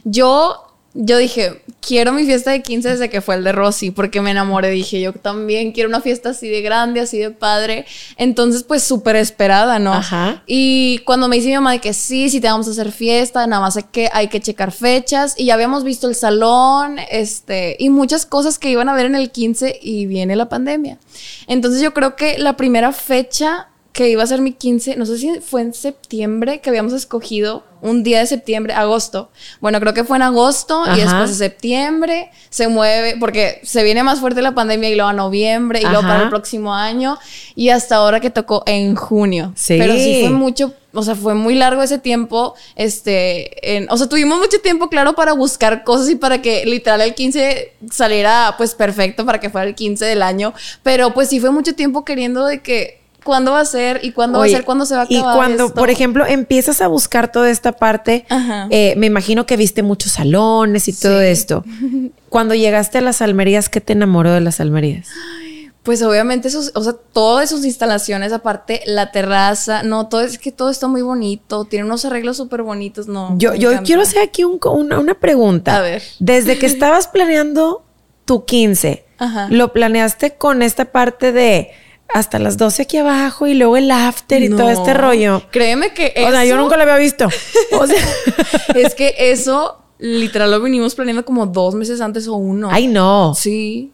Yo, 0.04 0.69
yo 0.92 1.18
dije, 1.18 1.62
quiero 1.80 2.12
mi 2.12 2.24
fiesta 2.24 2.50
de 2.50 2.62
15 2.62 2.88
desde 2.88 3.10
que 3.10 3.20
fue 3.20 3.36
el 3.36 3.44
de 3.44 3.52
Rosy, 3.52 3.92
porque 3.92 4.20
me 4.20 4.32
enamoré. 4.32 4.70
Dije, 4.70 5.00
yo 5.00 5.12
también 5.12 5.70
quiero 5.70 5.88
una 5.88 6.00
fiesta 6.00 6.30
así 6.30 6.48
de 6.48 6.62
grande, 6.62 7.00
así 7.00 7.18
de 7.18 7.30
padre. 7.30 7.86
Entonces, 8.16 8.64
pues 8.64 8.82
súper 8.82 9.14
esperada, 9.14 9.78
¿no? 9.78 9.92
Ajá. 9.92 10.42
Y 10.46 10.98
cuando 11.04 11.28
me 11.28 11.36
dice 11.36 11.48
mi 11.48 11.54
mamá 11.54 11.72
de 11.72 11.80
que 11.80 11.94
sí, 11.94 12.28
sí 12.28 12.40
te 12.40 12.48
vamos 12.48 12.66
a 12.66 12.72
hacer 12.72 12.90
fiesta, 12.90 13.46
nada 13.46 13.62
más 13.62 13.76
hay 13.76 13.84
que, 13.92 14.10
hay 14.12 14.26
que 14.26 14.40
checar 14.40 14.72
fechas. 14.72 15.34
Y 15.38 15.46
ya 15.46 15.54
habíamos 15.54 15.84
visto 15.84 16.08
el 16.08 16.16
salón, 16.16 16.98
este, 17.10 17.76
y 17.78 17.88
muchas 17.88 18.26
cosas 18.26 18.58
que 18.58 18.70
iban 18.70 18.88
a 18.88 18.94
ver 18.94 19.06
en 19.06 19.14
el 19.14 19.30
15 19.30 19.78
y 19.80 20.06
viene 20.06 20.34
la 20.34 20.48
pandemia. 20.48 20.98
Entonces, 21.46 21.80
yo 21.80 21.94
creo 21.94 22.16
que 22.16 22.38
la 22.38 22.56
primera 22.56 22.92
fecha 22.92 23.68
que 23.92 24.08
iba 24.08 24.22
a 24.22 24.26
ser 24.26 24.40
mi 24.40 24.52
15, 24.52 24.96
no 24.96 25.06
sé 25.06 25.18
si 25.18 25.40
fue 25.40 25.62
en 25.62 25.74
septiembre 25.74 26.60
que 26.60 26.70
habíamos 26.70 26.92
escogido 26.92 27.64
un 27.82 28.02
día 28.02 28.18
de 28.20 28.26
septiembre, 28.26 28.72
agosto. 28.74 29.30
Bueno, 29.60 29.80
creo 29.80 29.94
que 29.94 30.04
fue 30.04 30.16
en 30.16 30.22
agosto 30.22 30.84
y 30.94 31.00
después 31.00 31.30
de 31.30 31.36
septiembre 31.36 32.30
se 32.48 32.68
mueve 32.68 33.16
porque 33.18 33.60
se 33.62 33.82
viene 33.82 34.02
más 34.02 34.20
fuerte 34.20 34.42
la 34.42 34.52
pandemia 34.54 34.88
y 34.90 34.94
luego 34.94 35.10
a 35.10 35.12
noviembre 35.12 35.80
y 35.80 35.82
luego 35.84 36.02
para 36.02 36.22
el 36.24 36.28
próximo 36.28 36.74
año 36.74 37.18
y 37.54 37.70
hasta 37.70 37.96
ahora 37.96 38.20
que 38.20 38.30
tocó 38.30 38.62
en 38.66 38.94
junio. 38.96 39.52
Sí. 39.56 39.76
Pero 39.78 39.94
sí 39.94 40.18
fue 40.22 40.30
mucho, 40.30 40.74
o 40.92 41.02
sea, 41.02 41.14
fue 41.14 41.34
muy 41.34 41.54
largo 41.54 41.82
ese 41.82 41.98
tiempo, 41.98 42.54
este, 42.76 43.76
en- 43.76 43.86
o 43.90 43.96
sea, 43.96 44.08
tuvimos 44.08 44.38
mucho 44.38 44.60
tiempo, 44.60 44.88
claro, 44.88 45.14
para 45.14 45.32
buscar 45.32 45.84
cosas 45.84 46.08
y 46.10 46.16
para 46.16 46.42
que 46.42 46.64
literal 46.66 47.00
el 47.00 47.14
15 47.14 47.72
saliera 47.90 48.54
pues 48.58 48.74
perfecto 48.74 49.24
para 49.24 49.40
que 49.40 49.50
fuera 49.50 49.66
el 49.66 49.74
15 49.74 50.04
del 50.04 50.22
año, 50.22 50.52
pero 50.82 51.14
pues 51.14 51.28
sí 51.28 51.40
fue 51.40 51.50
mucho 51.50 51.74
tiempo 51.74 52.04
queriendo 52.04 52.44
de 52.46 52.60
que 52.60 52.99
cuándo 53.30 53.52
va 53.52 53.60
a 53.60 53.64
ser 53.64 54.00
y 54.02 54.10
cuándo 54.10 54.40
Oye, 54.40 54.50
va 54.50 54.56
a 54.56 54.58
ser, 54.58 54.64
cuándo 54.66 54.84
se 54.86 54.96
va 54.96 55.02
a 55.02 55.06
Y 55.08 55.18
acabar 55.18 55.36
cuando, 55.36 55.66
esto? 55.66 55.78
por 55.78 55.88
ejemplo, 55.88 56.26
empiezas 56.26 56.80
a 56.80 56.88
buscar 56.88 57.30
toda 57.30 57.48
esta 57.48 57.70
parte, 57.70 58.26
eh, 58.70 58.94
me 58.96 59.06
imagino 59.06 59.46
que 59.46 59.56
viste 59.56 59.84
muchos 59.84 60.10
salones 60.10 60.88
y 60.88 60.92
todo 60.92 61.20
esto. 61.20 61.64
Cuando 62.28 62.56
llegaste 62.56 62.98
a 62.98 63.02
las 63.02 63.22
almerías, 63.22 63.68
¿qué 63.68 63.80
te 63.80 63.92
enamoró 63.92 64.32
de 64.32 64.40
las 64.40 64.58
almerías? 64.58 65.06
Pues 65.84 66.02
obviamente 66.02 66.50
sus, 66.50 66.72
o 66.74 66.82
sea, 66.82 66.94
todas 67.12 67.48
sus 67.50 67.64
instalaciones, 67.64 68.32
aparte 68.32 68.82
la 68.84 69.12
terraza, 69.12 69.84
no, 69.84 70.08
todo 70.08 70.22
es 70.22 70.36
que 70.38 70.50
todo 70.50 70.70
está 70.70 70.88
muy 70.88 71.02
bonito, 71.02 71.66
tiene 71.66 71.84
unos 71.84 72.04
arreglos 72.04 72.36
súper 72.36 72.62
bonitos, 72.62 73.06
no. 73.06 73.34
Yo, 73.38 73.54
yo 73.54 73.70
encanta. 73.70 73.86
quiero 73.86 74.02
hacer 74.02 74.22
aquí 74.22 74.42
un 74.42 74.58
una, 74.64 74.98
una 74.98 75.14
pregunta. 75.14 75.76
A 75.76 75.80
ver. 75.80 76.02
Desde 76.18 76.58
que 76.58 76.66
estabas 76.74 77.06
planeando 77.06 77.84
tu 78.24 78.44
15, 78.44 79.04
Ajá. 79.18 79.46
¿lo 79.50 79.72
planeaste 79.72 80.32
con 80.34 80.62
esta 80.62 80.86
parte 80.86 81.30
de 81.30 81.70
hasta 82.14 82.38
las 82.38 82.56
12 82.56 82.82
aquí 82.82 82.96
abajo 82.98 83.46
y 83.46 83.54
luego 83.54 83.76
el 83.76 83.90
after 83.90 84.42
y 84.42 84.48
No. 84.48 84.56
todo 84.56 84.70
este 84.70 84.94
rollo? 84.94 85.42
Créeme 85.50 85.92
que 85.94 86.12
O 86.26 86.30
sea, 86.30 86.44
yo 86.44 86.54
eso- 86.54 86.62
nunca 86.62 86.76
lo 86.76 86.82
había 86.82 86.96
visto. 86.96 87.28
O 87.72 87.86
sea, 87.86 87.96
Es 88.74 88.94
que 88.94 89.14
eso 89.18 89.76
literal 89.98 90.50
lo 90.50 90.60
venimos 90.60 90.94
planeando 90.94 91.24
como 91.24 91.46
dos 91.46 91.74
meses 91.74 92.00
antes 92.00 92.26
o 92.28 92.34
uno. 92.34 92.68
ay, 92.70 92.86
no. 92.86 93.34
Sí. 93.34 93.92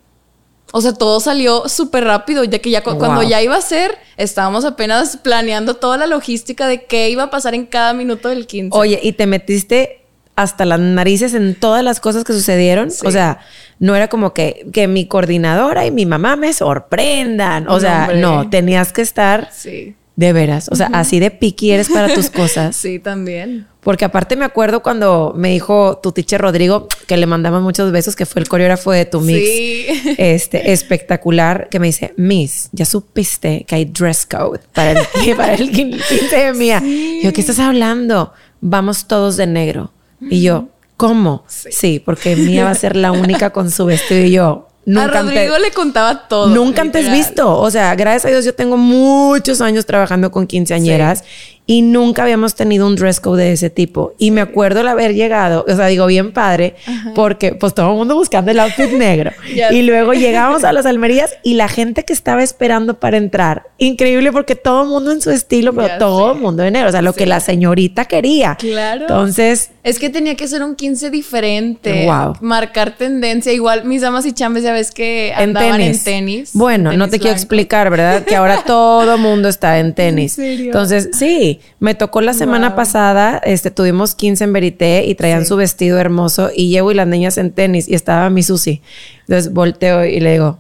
O 0.73 0.81
sea, 0.81 0.93
todo 0.95 1.21
salió 1.21 1.69
súper 1.69 2.05
rápido, 2.05 2.43
ya 2.45 2.59
que 2.59 2.71
ya 2.71 2.83
cu- 2.83 2.91
Wow. 2.91 2.99
cuando 2.99 3.23
ya 3.23 3.41
iba 3.43 3.57
a 3.57 3.61
ser, 3.61 3.97
estábamos 4.17 4.65
apenas 4.65 5.17
planeando 5.17 5.75
toda 5.75 5.97
la 5.97 6.07
logística 6.07 6.67
de 6.67 6.85
qué 6.87 7.09
iba 7.11 7.25
a 7.25 7.31
pasar 7.31 7.55
en 7.55 7.67
cada 7.67 7.93
minuto 7.95 8.29
del 8.29 8.47
15. 8.47 8.77
Oye, 8.77 8.99
y 9.03 9.13
te 9.13 9.27
metiste 9.27 10.06
hasta 10.37 10.65
las 10.65 10.79
narices 10.79 11.35
en 11.35 11.55
todas 11.55 11.83
las 11.83 11.99
cosas 12.01 12.23
que 12.25 12.33
sucedieron. 12.33 12.91
Sí. 12.91 13.07
O 13.07 13.11
sea, 13.11 13.39
no 13.79 13.97
era 13.97 14.09
como 14.09 14.33
que, 14.35 14.67
que 14.73 14.87
mi 14.87 15.07
coordinadora 15.07 15.87
y 15.87 15.91
mi 15.91 16.07
mamá 16.07 16.37
me 16.37 16.53
sorprendan. 16.53 17.67
O 17.69 17.73
No, 17.75 17.81
sea, 17.81 18.01
hombre. 18.03 18.21
no, 18.21 18.49
tenías 18.51 18.93
que 18.93 19.03
estar 19.03 19.51
Sí. 19.53 19.95
de 20.17 20.33
veras. 20.33 20.69
O 20.71 20.77
sea, 20.77 20.89
así 20.93 21.21
de 21.21 21.31
piqui 21.31 21.71
eres 21.73 21.89
para 21.89 22.13
tus 22.15 22.31
cosas. 22.31 22.77
Sí, 22.87 22.99
también. 22.99 23.67
Porque 23.81 24.05
aparte 24.05 24.35
me 24.35 24.45
acuerdo 24.45 24.83
cuando 24.83 25.33
me 25.37 25.51
dijo 25.51 25.99
tu 26.03 26.11
teacher 26.11 26.41
Rodrigo, 26.41 26.89
que 27.07 27.17
le 27.17 27.27
mandamos 27.27 27.63
muchos 27.63 27.93
besos, 27.93 28.17
que 28.17 28.27
fue 28.27 28.43
el 28.43 28.49
coreógrafo 28.49 28.91
de 28.91 29.05
tu 29.05 29.21
mix. 29.21 29.39
Sí. 29.49 29.87
Este, 30.19 30.73
espectacular, 30.73 31.69
que 31.71 31.79
me 31.79 31.87
dice, 31.87 32.13
Miss, 32.17 32.69
ya 32.73 32.85
supiste 32.85 33.65
que 33.67 33.75
hay 33.77 33.85
dress 33.85 34.27
code 34.27 34.61
para 34.75 34.93
el, 34.93 34.99
para 35.37 35.55
el 35.55 35.71
15 35.71 36.37
de 36.37 36.53
mía. 36.55 36.83
Yo, 37.23 37.33
¿qué 37.33 37.41
estás 37.41 37.59
hablando? 37.61 38.33
Vamos 38.61 39.07
todos 39.07 39.37
de 39.37 39.47
negro. 39.47 39.93
Y 40.21 40.43
yo, 40.43 40.69
¿cómo? 40.97 41.45
Sí. 41.49 42.01
porque 42.05 42.37
Mía 42.37 42.65
va 42.65 42.71
a 42.71 42.75
ser 42.75 42.97
la 42.97 43.13
única 43.13 43.51
con 43.51 43.71
su 43.71 43.87
vestido 43.87 44.25
y 44.25 44.33
yo. 44.33 44.69
Nunca 44.87 45.19
a 45.19 45.23
Rodrigo 45.23 45.55
antes, 45.55 45.61
le 45.63 45.71
contaba 45.73 46.29
todo. 46.29 46.47
nunca 46.47 46.81
antes 46.81 47.11
visto. 47.11 47.59
O 47.59 47.69
sea, 47.73 47.97
gracias 47.97 48.27
a 48.27 48.29
Dios 48.29 48.45
yo 48.45 48.55
tengo 48.55 48.77
muchos 48.77 49.61
años 49.61 49.85
trabajando 49.85 50.31
con 50.31 50.47
quinceañeras 50.47 51.25
y 51.69 51.83
nunca 51.83 52.23
habíamos 52.23 52.55
tenido 52.55 52.87
un 52.87 52.95
dress 52.95 53.19
code 53.19 53.43
de 53.45 53.53
ese 53.53 53.71
tipo. 53.71 54.15
Y 54.19 54.31
me 54.31 54.41
acuerdo 54.41 54.81
el 54.81 54.89
haber 54.89 55.15
llegado, 55.15 55.65
o 55.69 55.75
sea, 55.77 55.87
digo 55.87 56.07
bien 56.07 56.33
padre, 56.33 56.77
porque 57.15 57.55
pues 57.55 57.75
todo 57.75 57.91
el 57.91 57.97
mundo 57.97 58.15
buscando 58.15 58.51
el 58.53 58.61
outfit 58.61 58.93
negro. 58.93 59.33
Y 59.73 59.83
luego 59.83 60.13
llegamos 60.15 60.63
a 60.65 60.73
las 60.77 60.87
almerías 60.87 61.35
y 61.43 61.55
la 61.55 61.69
gente 61.69 62.05
que 62.05 62.13
estaba 62.13 62.43
esperando 62.43 63.01
para 63.01 63.17
entrar. 63.17 63.65
Increíble 63.79 64.31
porque 64.33 64.55
todo 64.55 64.85
el 64.85 64.89
mundo 64.89 65.11
en 65.13 65.21
su 65.21 65.31
estilo, 65.31 65.73
pero 65.75 65.99
todo 65.99 66.33
el 66.33 66.41
mundo 66.41 66.63
de 66.63 66.71
negro. 66.71 66.89
O 66.89 66.93
sea, 66.93 67.03
lo 67.03 67.13
que 67.15 67.27
la 67.27 67.41
señorita 67.41 68.05
quería. 68.05 68.55
Claro. 68.57 69.03
Entonces, 69.03 69.71
Es 69.83 69.99
que 69.99 70.09
tenía 70.11 70.35
que 70.37 70.49
ser 70.49 70.63
un 70.63 70.75
15 70.77 71.11
diferente. 71.11 72.07
Wow. 72.07 72.35
Marcar 72.41 72.97
tendencia. 72.97 73.53
Igual 73.53 73.85
mis 73.85 74.03
damas 74.03 74.25
y 74.27 74.33
chambes, 74.33 74.63
ya 74.63 74.73
ves 74.73 74.91
que 74.93 75.29
en 75.31 75.51
andaban 75.51 75.79
tenis. 75.79 75.99
en 75.99 76.05
tenis. 76.05 76.51
Bueno, 76.55 76.93
no 76.93 77.09
te 77.09 77.19
quiero 77.19 77.35
explicar, 77.35 77.91
¿verdad? 77.91 78.25
Que 78.25 78.37
ahora 78.37 78.63
todo 78.67 79.19
mundo 79.19 79.49
está 79.49 79.79
en 79.79 79.95
tenis. 79.95 80.33
serio? 80.35 80.67
Entonces, 80.67 81.11
sí, 81.13 81.56
me 81.81 81.95
tocó 81.95 82.21
la 82.21 82.33
semana 82.35 82.69
Wow. 82.69 82.77
pasada, 82.77 83.41
este, 83.45 83.71
tuvimos 83.71 84.15
15 84.15 84.45
en 84.45 84.53
Verité 84.53 85.05
y 85.07 85.15
traían 85.15 85.43
Sí. 85.43 85.49
su 85.49 85.57
vestido 85.57 85.99
hermoso 85.99 86.51
y 86.55 86.69
llevo 86.71 86.91
y 86.93 86.95
las 86.95 87.07
niñas 87.07 87.39
en 87.39 87.53
tenis 87.53 87.89
y 87.89 87.95
estaba 87.95 88.31
mi 88.31 88.43
Susi. 88.43 88.83
Entonces 89.29 89.53
volteo 89.53 90.05
y 90.05 90.21
le 90.21 90.33
digo, 90.33 90.59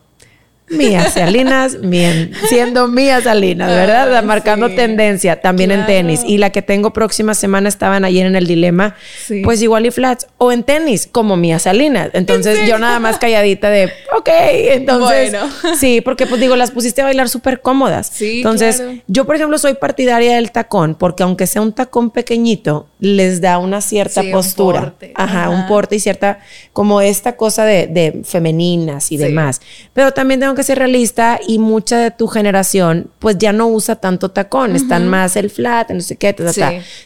Mía 0.68 1.08
Salinas, 1.10 1.80
bien, 1.80 2.32
siendo 2.48 2.88
Mía 2.88 3.20
Salinas, 3.20 3.68
¿verdad? 3.68 4.24
Marcando 4.24 4.68
tendencia 4.74 5.40
también 5.40 5.70
en 5.70 5.86
tenis. 5.86 6.22
Y 6.26 6.38
la 6.38 6.50
que 6.50 6.60
tengo 6.60 6.92
próxima 6.92 7.34
semana 7.34 7.68
estaban 7.68 8.04
ayer 8.04 8.26
en 8.26 8.34
el 8.34 8.48
dilema, 8.48 8.96
pues 9.44 9.62
igual 9.62 9.86
y 9.86 9.92
flats, 9.92 10.26
o 10.38 10.50
en 10.50 10.64
tenis, 10.64 11.08
como 11.10 11.36
Mía 11.36 11.60
Salinas. 11.60 12.10
Entonces 12.14 12.66
yo 12.66 12.78
nada 12.78 12.98
más 12.98 13.18
calladita 13.18 13.70
de, 13.70 13.92
ok, 14.16 14.28
entonces, 14.28 15.36
sí, 15.78 16.00
porque 16.00 16.26
pues 16.26 16.40
digo, 16.40 16.56
las 16.56 16.72
pusiste 16.72 17.00
a 17.00 17.04
bailar 17.04 17.28
súper 17.28 17.60
cómodas. 17.60 18.10
Sí, 18.12 18.38
entonces, 18.38 18.82
yo 19.06 19.24
por 19.24 19.36
ejemplo 19.36 19.58
soy 19.58 19.74
partidaria 19.74 20.34
del 20.34 20.50
tacón, 20.50 20.96
porque 20.96 21.22
aunque 21.22 21.46
sea 21.46 21.62
un 21.62 21.72
tacón 21.72 22.10
pequeñito, 22.10 22.88
les 22.98 23.40
da 23.40 23.58
una 23.58 23.80
cierta 23.80 24.22
postura. 24.32 24.94
Ajá, 25.14 25.48
un 25.48 25.68
porte 25.68 25.94
y 25.94 26.00
cierta, 26.00 26.40
como 26.72 27.00
esta 27.00 27.36
cosa 27.36 27.64
de, 27.64 27.86
de 27.86 28.22
femeninas 28.24 29.12
y 29.12 29.16
demás. 29.16 29.60
Pero 29.92 30.12
también 30.12 30.40
tengo 30.40 30.55
que 30.56 30.64
ser 30.64 30.78
realista 30.78 31.38
y 31.46 31.58
mucha 31.58 31.98
de 31.98 32.10
tu 32.10 32.26
generación 32.26 33.10
pues 33.18 33.38
ya 33.38 33.52
no 33.52 33.68
usa 33.68 33.96
tanto 33.96 34.30
tacón, 34.30 34.74
están 34.74 35.06
más 35.06 35.36
el 35.36 35.50
flat, 35.50 35.90
no 35.90 36.00
sé 36.00 36.16
qué, 36.16 36.34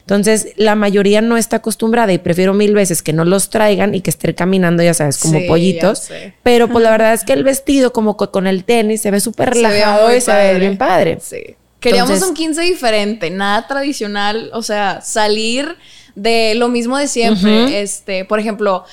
Entonces 0.01 0.49
la 0.57 0.75
mayoría 0.75 1.21
no 1.21 1.37
está 1.37 1.57
acostumbrada 1.57 2.13
y 2.13 2.19
prefiero 2.19 2.55
mil 2.55 2.73
veces 2.75 3.03
que 3.03 3.13
no 3.13 3.25
los 3.25 3.51
traigan 3.51 3.95
y 3.95 4.01
que 4.01 4.11
estén 4.11 4.33
caminando, 4.35 4.83
ya 4.83 4.95
sabes, 4.95 5.19
como 5.19 5.39
pollitos. 5.47 6.09
Pero 6.43 6.69
pues 6.69 6.83
la 6.83 6.91
verdad 6.91 7.13
es 7.13 7.25
que 7.25 7.33
el 7.33 7.45
vestido 7.45 7.93
como 7.93 8.17
con 8.17 8.47
el 8.47 8.65
tenis 8.65 9.03
se 9.03 9.11
ve 9.11 9.21
súper 9.21 9.51
relajado 9.51 10.15
y 10.15 10.21
se 10.21 10.33
ve 10.33 10.59
bien 10.59 10.79
padre. 10.79 11.19
Sí. 11.21 11.57
Queríamos 11.81 12.23
un 12.23 12.35
15 12.35 12.61
diferente, 12.61 13.31
nada 13.31 13.67
tradicional, 13.67 14.51
o 14.53 14.63
sea, 14.63 15.01
salir 15.01 15.77
de 16.15 16.55
lo 16.55 16.69
mismo 16.69 16.99
de 16.99 17.09
siempre. 17.09 17.81
Este, 17.81 18.25
por 18.25 18.39
ejemplo, 18.39 18.85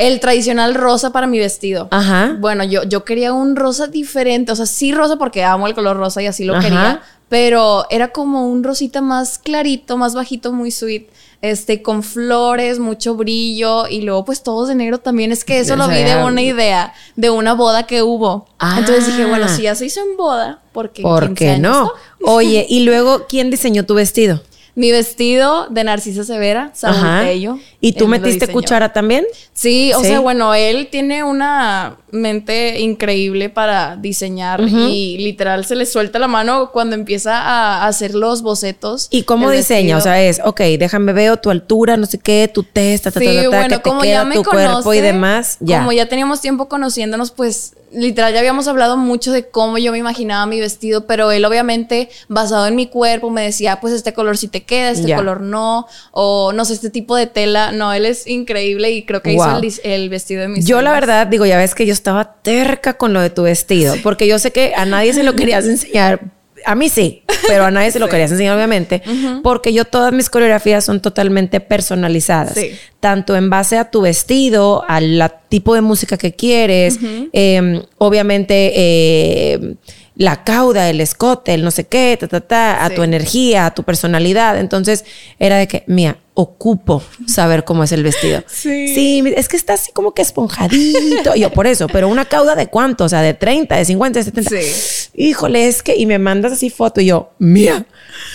el 0.00 0.18
tradicional 0.18 0.74
rosa 0.74 1.12
para 1.12 1.26
mi 1.26 1.38
vestido. 1.38 1.88
Ajá. 1.90 2.34
Bueno, 2.40 2.64
yo, 2.64 2.84
yo 2.84 3.04
quería 3.04 3.34
un 3.34 3.54
rosa 3.54 3.86
diferente. 3.86 4.50
O 4.50 4.56
sea, 4.56 4.64
sí 4.64 4.92
rosa 4.92 5.16
porque 5.16 5.44
amo 5.44 5.66
el 5.66 5.74
color 5.74 5.98
rosa 5.98 6.22
y 6.22 6.26
así 6.26 6.44
lo 6.44 6.58
quería. 6.58 7.02
Pero 7.28 7.84
era 7.90 8.08
como 8.08 8.48
un 8.48 8.64
rosita 8.64 9.02
más 9.02 9.38
clarito, 9.38 9.98
más 9.98 10.14
bajito, 10.14 10.52
muy 10.54 10.70
sweet. 10.70 11.08
Este, 11.42 11.82
con 11.82 12.02
flores, 12.02 12.78
mucho 12.78 13.14
brillo. 13.14 13.88
Y 13.88 14.00
luego, 14.00 14.24
pues 14.24 14.42
todos 14.42 14.68
de 14.68 14.74
negro 14.74 14.98
también. 14.98 15.32
Es 15.32 15.44
que 15.44 15.60
eso 15.60 15.76
lo 15.76 15.86
vi 15.86 16.02
de 16.02 16.16
una 16.24 16.40
idea, 16.40 16.94
de 17.16 17.28
una 17.28 17.52
boda 17.52 17.86
que 17.86 18.02
hubo. 18.02 18.48
Entonces 18.78 19.06
dije, 19.06 19.26
bueno, 19.26 19.48
si 19.48 19.62
ya 19.62 19.74
se 19.74 19.84
hizo 19.84 20.00
en 20.00 20.16
boda, 20.16 20.60
¿por 20.72 20.92
qué? 20.92 21.02
¿Por 21.02 21.34
qué 21.34 21.58
no? 21.58 21.92
Oye, 22.24 22.64
y 22.66 22.84
luego, 22.84 23.26
¿quién 23.28 23.50
diseñó 23.50 23.84
tu 23.84 23.92
vestido? 23.92 24.40
Mi 24.80 24.92
vestido 24.92 25.66
de 25.68 25.84
Narcisa 25.84 26.24
Severa, 26.24 26.70
Saúl 26.72 26.96
Tello. 27.20 27.58
¿Y 27.82 27.92
tú 27.92 28.08
metiste 28.08 28.48
cuchara 28.48 28.94
también? 28.94 29.26
Sí, 29.52 29.92
o 29.92 30.00
sea, 30.00 30.20
bueno, 30.20 30.54
él 30.54 30.88
tiene 30.90 31.22
una 31.22 31.98
mente 32.12 32.80
increíble 32.80 33.48
para 33.48 33.96
diseñar 33.96 34.60
y 34.60 35.18
literal 35.18 35.64
se 35.64 35.74
le 35.74 35.86
suelta 35.86 36.18
la 36.18 36.28
mano 36.28 36.70
cuando 36.72 36.94
empieza 36.94 37.40
a 37.40 37.86
hacer 37.86 38.14
los 38.14 38.42
bocetos. 38.42 39.08
¿Y 39.10 39.22
cómo 39.24 39.50
diseña? 39.50 39.96
O 39.96 40.00
sea, 40.00 40.22
es, 40.22 40.40
ok, 40.44 40.60
déjame 40.78 41.12
ver 41.12 41.36
tu 41.38 41.50
altura, 41.50 41.96
no 41.96 42.06
sé 42.06 42.18
qué, 42.18 42.50
tu 42.52 42.62
testa, 42.62 43.10
ta, 43.10 43.20
ta, 43.20 43.26
ta, 43.26 43.48
bueno, 43.48 43.76
que 43.76 43.82
como 43.82 44.04
ya 44.04 44.24
me 44.24 44.36
tu 44.36 44.44
cuerpo 44.44 44.94
y 44.94 45.00
demás. 45.00 45.56
Ya. 45.60 45.78
Como 45.78 45.92
ya 45.92 46.06
teníamos 46.06 46.40
tiempo 46.40 46.68
conociéndonos, 46.68 47.30
pues 47.30 47.74
literal 47.92 48.32
ya 48.32 48.38
habíamos 48.38 48.68
hablado 48.68 48.96
mucho 48.96 49.32
de 49.32 49.48
cómo 49.48 49.78
yo 49.78 49.92
me 49.92 49.98
imaginaba 49.98 50.46
mi 50.46 50.60
vestido, 50.60 51.06
pero 51.06 51.30
él 51.32 51.44
obviamente 51.44 52.08
basado 52.28 52.66
en 52.66 52.76
mi 52.76 52.86
cuerpo 52.86 53.30
me 53.30 53.42
decía, 53.42 53.80
pues 53.80 53.92
este 53.94 54.12
color 54.12 54.36
sí 54.36 54.48
te 54.48 54.62
queda, 54.62 54.90
este 54.90 55.14
color 55.14 55.40
no, 55.40 55.86
o 56.12 56.52
no 56.52 56.64
sé, 56.64 56.74
este 56.74 56.90
tipo 56.90 57.16
de 57.16 57.26
tela, 57.26 57.72
no, 57.72 57.92
él 57.92 58.06
es 58.06 58.26
increíble 58.26 58.90
y 58.90 59.04
creo 59.04 59.22
que 59.22 59.32
hizo 59.32 59.60
el, 59.82 60.08
vestido 60.08 60.42
de 60.42 60.48
mis 60.48 60.66
Yo 60.66 60.82
la 60.82 60.92
verdad 60.92 61.26
digo, 61.26 61.46
ya 61.46 61.58
ves 61.58 61.74
que 61.74 61.86
yo 61.86 61.92
estaba 62.00 62.36
terca 62.42 62.94
con 62.94 63.12
lo 63.12 63.20
de 63.20 63.30
tu 63.30 63.42
vestido, 63.42 63.94
porque 64.02 64.26
yo 64.26 64.38
sé 64.38 64.50
que 64.50 64.72
a 64.74 64.84
nadie 64.86 65.12
se 65.12 65.22
lo 65.22 65.34
querías 65.34 65.66
enseñar 65.66 66.20
a 66.64 66.74
mí 66.74 66.88
sí, 66.88 67.22
pero 67.48 67.64
a 67.64 67.70
nadie 67.70 67.90
se 67.90 67.98
lo 67.98 68.08
querías 68.10 68.30
enseñar, 68.30 68.56
obviamente, 68.56 69.02
porque 69.42 69.72
yo 69.72 69.84
todas 69.84 70.12
mis 70.12 70.30
coreografías 70.30 70.84
son 70.84 71.00
totalmente 71.00 71.60
personalizadas, 71.60 72.58
tanto 73.00 73.36
en 73.36 73.50
base 73.50 73.78
a 73.78 73.90
tu 73.90 74.02
vestido, 74.02 74.84
al 74.88 75.32
tipo 75.48 75.74
de 75.74 75.80
música 75.80 76.16
que 76.16 76.34
quieres, 76.34 76.98
em, 77.32 77.82
obviamente 77.98 78.72
eh, 78.74 79.74
la 80.20 80.44
cauda, 80.44 80.90
el 80.90 81.00
escote, 81.00 81.54
el 81.54 81.64
no 81.64 81.70
sé 81.70 81.86
qué, 81.86 82.14
ta, 82.20 82.28
ta, 82.28 82.42
ta, 82.42 82.84
a 82.84 82.90
tu 82.90 83.02
energía, 83.02 83.64
a 83.64 83.74
tu 83.74 83.84
personalidad. 83.84 84.58
Entonces 84.58 85.06
era 85.38 85.56
de 85.56 85.66
que, 85.66 85.82
mía, 85.86 86.18
ocupo 86.34 87.02
saber 87.26 87.64
cómo 87.64 87.84
es 87.84 87.92
el 87.92 88.02
vestido. 88.02 88.44
Sí. 88.50 88.88
Sí, 88.88 89.24
es 89.34 89.48
que 89.48 89.56
está 89.56 89.72
así 89.72 89.92
como 89.92 90.12
que 90.12 90.20
esponjadito. 90.20 91.34
yo 91.36 91.50
por 91.50 91.66
eso, 91.66 91.86
pero 91.88 92.08
una 92.08 92.26
cauda 92.26 92.54
de 92.54 92.66
cuánto, 92.66 93.04
o 93.04 93.08
sea, 93.08 93.22
de 93.22 93.32
30, 93.32 93.74
de 93.74 93.84
50, 93.86 94.18
de 94.18 94.24
70. 94.24 94.50
Sí. 94.50 95.10
Híjole, 95.14 95.66
es 95.66 95.82
que, 95.82 95.96
y 95.96 96.04
me 96.04 96.18
mandas 96.18 96.52
así 96.52 96.68
foto 96.68 97.00
y 97.00 97.06
yo, 97.06 97.30
mía, 97.38 97.86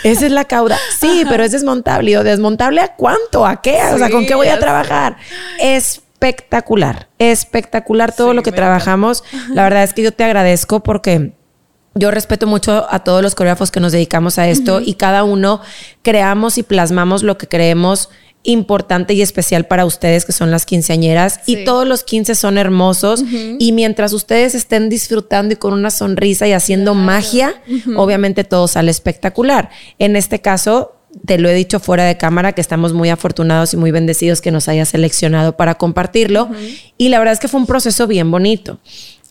esa 0.03 0.25
es 0.25 0.31
la 0.31 0.45
cauda. 0.45 0.79
Sí, 0.99 1.23
pero 1.29 1.43
es 1.43 1.51
desmontable. 1.51 2.09
Y 2.09 2.13
yo, 2.15 2.23
¿desmontable 2.23 2.81
a 2.81 2.95
cuánto? 2.95 3.45
¿A 3.45 3.61
qué? 3.61 3.77
o 3.93 3.99
sea, 3.99 4.09
¿con 4.09 4.25
qué 4.25 4.33
voy 4.33 4.47
a 4.47 4.57
trabajar? 4.57 5.17
Espectacular, 5.59 7.09
espectacular 7.19 8.11
todo 8.11 8.33
lo 8.33 8.41
que 8.41 8.51
trabajamos. 8.51 9.23
La 9.49 9.61
verdad 9.61 9.83
es 9.83 9.93
que 9.93 10.01
yo 10.01 10.11
te 10.11 10.23
agradezco 10.23 10.81
porque 10.81 11.34
yo 11.95 12.11
respeto 12.11 12.45
mucho 12.45 12.85
a 12.89 13.03
todos 13.03 13.21
los 13.21 13.35
coreógrafos 13.35 13.71
que 13.71 13.79
nos 13.79 13.93
dedicamos 13.93 14.37
a 14.37 14.49
esto 14.49 14.81
y 14.81 14.95
cada 14.95 15.23
uno 15.23 15.61
creamos 16.01 16.57
y 16.57 16.63
plasmamos 16.63 17.23
lo 17.23 17.37
que 17.37 17.47
creemos 17.47 18.09
importante 18.43 19.13
y 19.13 19.21
especial 19.21 19.65
para 19.65 19.85
ustedes 19.85 20.25
que 20.25 20.33
son 20.33 20.51
las 20.51 20.65
quinceañeras 20.65 21.39
y 21.45 21.63
todos 21.63 21.87
los 21.87 22.03
quince 22.03 22.35
son 22.35 22.57
hermosos. 22.57 23.23
Y 23.59 23.71
mientras 23.71 24.13
ustedes 24.13 24.55
estén 24.55 24.89
disfrutando 24.89 25.53
y 25.53 25.57
con 25.57 25.73
una 25.73 25.89
sonrisa 25.89 26.47
y 26.47 26.51
haciendo 26.51 26.93
magia, 26.93 27.55
obviamente 27.95 28.43
todo 28.43 28.67
sale 28.67 28.91
espectacular. 28.91 29.69
En 29.97 30.15
este 30.15 30.41
caso, 30.41 30.97
te 31.25 31.39
lo 31.39 31.47
he 31.49 31.53
dicho 31.53 31.79
fuera 31.79 32.03
de 32.03 32.17
cámara 32.17 32.51
que 32.51 32.61
estamos 32.61 32.93
muy 32.93 33.09
afortunados 33.09 33.73
y 33.73 33.77
muy 33.77 33.91
bendecidos 33.91 34.41
que 34.41 34.51
nos 34.51 34.67
haya 34.67 34.85
seleccionado 34.85 35.55
para 35.55 35.75
compartirlo. 35.75 36.49
Y 36.97 37.09
la 37.09 37.19
verdad 37.19 37.33
es 37.33 37.39
que 37.39 37.47
fue 37.47 37.59
un 37.59 37.65
proceso 37.65 38.05
bien 38.05 38.29
bonito 38.29 38.79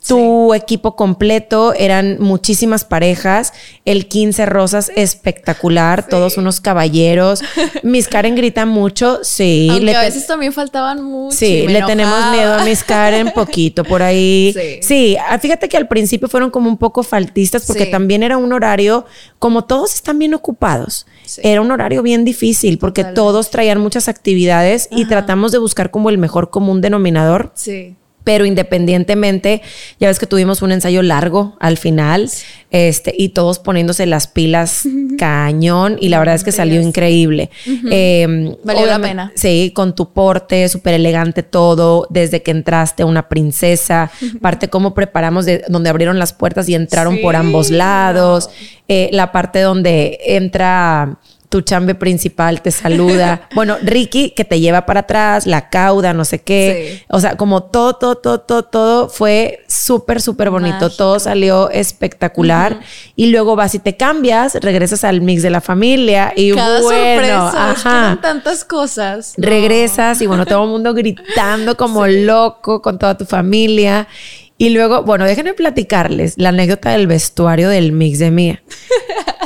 tu 0.06 0.52
equipo 0.52 0.96
completo, 0.96 1.72
eran 1.72 2.18
muchísimas 2.20 2.84
parejas, 2.84 3.54
el 3.86 4.06
15 4.06 4.44
rosas 4.44 4.92
espectacular, 4.94 6.06
todos 6.06 6.36
unos 6.36 6.60
caballeros. 6.60 7.42
Miss 7.82 8.08
Karen 8.08 8.34
grita 8.34 8.66
mucho, 8.66 9.20
sí. 9.22 9.68
Aunque 9.70 9.96
a 9.96 10.02
veces 10.02 10.26
también 10.26 10.52
faltaban 10.52 11.02
mucho. 11.02 11.34
Sí, 11.34 11.66
le 11.66 11.82
tenemos 11.82 12.18
miedo 12.32 12.54
a 12.54 12.64
Miss 12.64 12.84
Karen 12.84 13.30
poquito 13.34 13.82
por 13.82 14.02
ahí. 14.02 14.54
Sí. 14.82 15.16
Ah, 15.28 15.38
fíjate 15.38 15.68
que 15.68 15.76
al 15.78 15.88
principio 15.88 16.28
fueron 16.28 16.50
como 16.50 16.68
un 16.68 16.76
poco 16.76 17.02
faltistas 17.02 17.64
porque 17.66 17.86
también 17.86 18.22
era 18.22 18.36
un 18.36 18.52
horario, 18.52 19.06
como 19.38 19.64
todos 19.64 19.94
están 19.94 20.18
bien 20.18 20.34
ocupados, 20.34 21.06
era 21.38 21.62
un 21.62 21.70
horario 21.70 22.02
bien 22.02 22.26
difícil 22.26 22.78
porque 22.78 23.04
todos 23.04 23.50
traían 23.50 23.80
muchas 23.80 24.08
actividades 24.08 24.88
y 24.90 25.06
tratamos 25.06 25.50
de 25.52 25.58
buscar 25.58 25.90
como 25.90 26.10
el 26.10 26.18
mejor 26.18 26.50
común 26.50 26.82
denominador. 26.82 27.52
Sí 27.54 27.96
pero 28.24 28.46
independientemente, 28.46 29.60
ya 30.00 30.08
ves 30.08 30.18
que 30.18 30.26
tuvimos 30.26 30.62
un 30.62 30.72
ensayo 30.72 31.02
largo 31.02 31.56
al 31.60 31.76
final, 31.76 32.30
este, 32.70 33.14
y 33.16 33.28
todos 33.28 33.58
poniéndose 33.58 34.06
las 34.06 34.26
pilas 34.26 34.88
cañón, 35.18 35.98
y 36.00 36.08
la 36.08 36.18
verdad 36.18 36.34
es 36.34 36.42
que 36.42 36.50
salió 36.50 36.80
increíble. 36.80 37.50
Em, 37.90 38.56
Valió 38.64 38.86
la 38.86 38.98
pena. 38.98 39.32
Sí, 39.36 39.72
con 39.74 39.94
tu 39.94 40.12
porte, 40.12 40.68
súper 40.68 40.94
elegante 40.94 41.42
todo, 41.42 42.06
desde 42.10 42.42
que 42.42 42.50
entraste, 42.50 43.04
una 43.04 43.28
princesa, 43.28 44.10
parte 44.40 44.68
cómo 44.68 44.94
preparamos 44.94 45.44
de 45.44 45.62
donde 45.68 45.90
abrieron 45.90 46.18
las 46.18 46.32
puertas 46.32 46.68
y 46.68 46.74
entraron 46.74 47.18
por 47.20 47.36
ambos 47.36 47.70
lados, 47.70 48.48
eh, 48.88 49.10
la 49.12 49.32
parte 49.32 49.60
donde 49.60 50.18
entra 50.26 51.18
tu 51.54 51.62
chambe 51.62 51.94
principal 51.94 52.62
te 52.62 52.72
saluda. 52.72 53.48
bueno, 53.54 53.76
Ricky 53.80 54.30
que 54.30 54.44
te 54.44 54.58
lleva 54.58 54.86
para 54.86 55.00
atrás, 55.00 55.46
la 55.46 55.70
cauda, 55.70 56.12
no 56.12 56.24
sé 56.24 56.40
qué. 56.42 57.04
O 57.08 57.20
sea, 57.20 57.36
como 57.36 57.62
todo, 57.62 57.94
todo, 57.94 58.16
todo, 58.16 58.40
todo, 58.40 58.64
todo 58.64 59.08
fue 59.08 59.60
súper, 59.68 60.20
súper 60.20 60.50
bonito. 60.50 60.90
Todo 60.90 61.20
salió 61.20 61.70
espectacular. 61.70 62.80
Y 63.14 63.26
luego 63.26 63.54
vas 63.54 63.72
y 63.76 63.78
te 63.78 63.96
cambias, 63.96 64.56
regresas 64.56 65.04
al 65.04 65.20
mix 65.20 65.44
de 65.44 65.50
la 65.50 65.60
familia 65.60 66.32
y 66.34 66.52
Cada 66.52 66.80
bueno, 66.80 67.46
ajá. 67.46 68.18
tantas 68.20 68.64
cosas. 68.64 69.34
Regresas 69.36 70.20
y 70.22 70.26
bueno, 70.26 70.46
todo 70.46 70.64
el 70.64 70.70
mundo 70.70 70.92
gritando 70.92 71.76
como 71.76 72.04
loco 72.08 72.82
con 72.82 72.98
toda 72.98 73.16
tu 73.16 73.26
familia. 73.26 74.08
Y 74.56 74.70
luego, 74.70 75.02
bueno, 75.02 75.24
déjenme 75.24 75.54
platicarles 75.54 76.34
la 76.36 76.50
anécdota 76.50 76.90
del 76.90 77.06
vestuario 77.06 77.68
del 77.68 77.92
mix 77.92 78.20
de 78.20 78.30
Mía. 78.30 78.62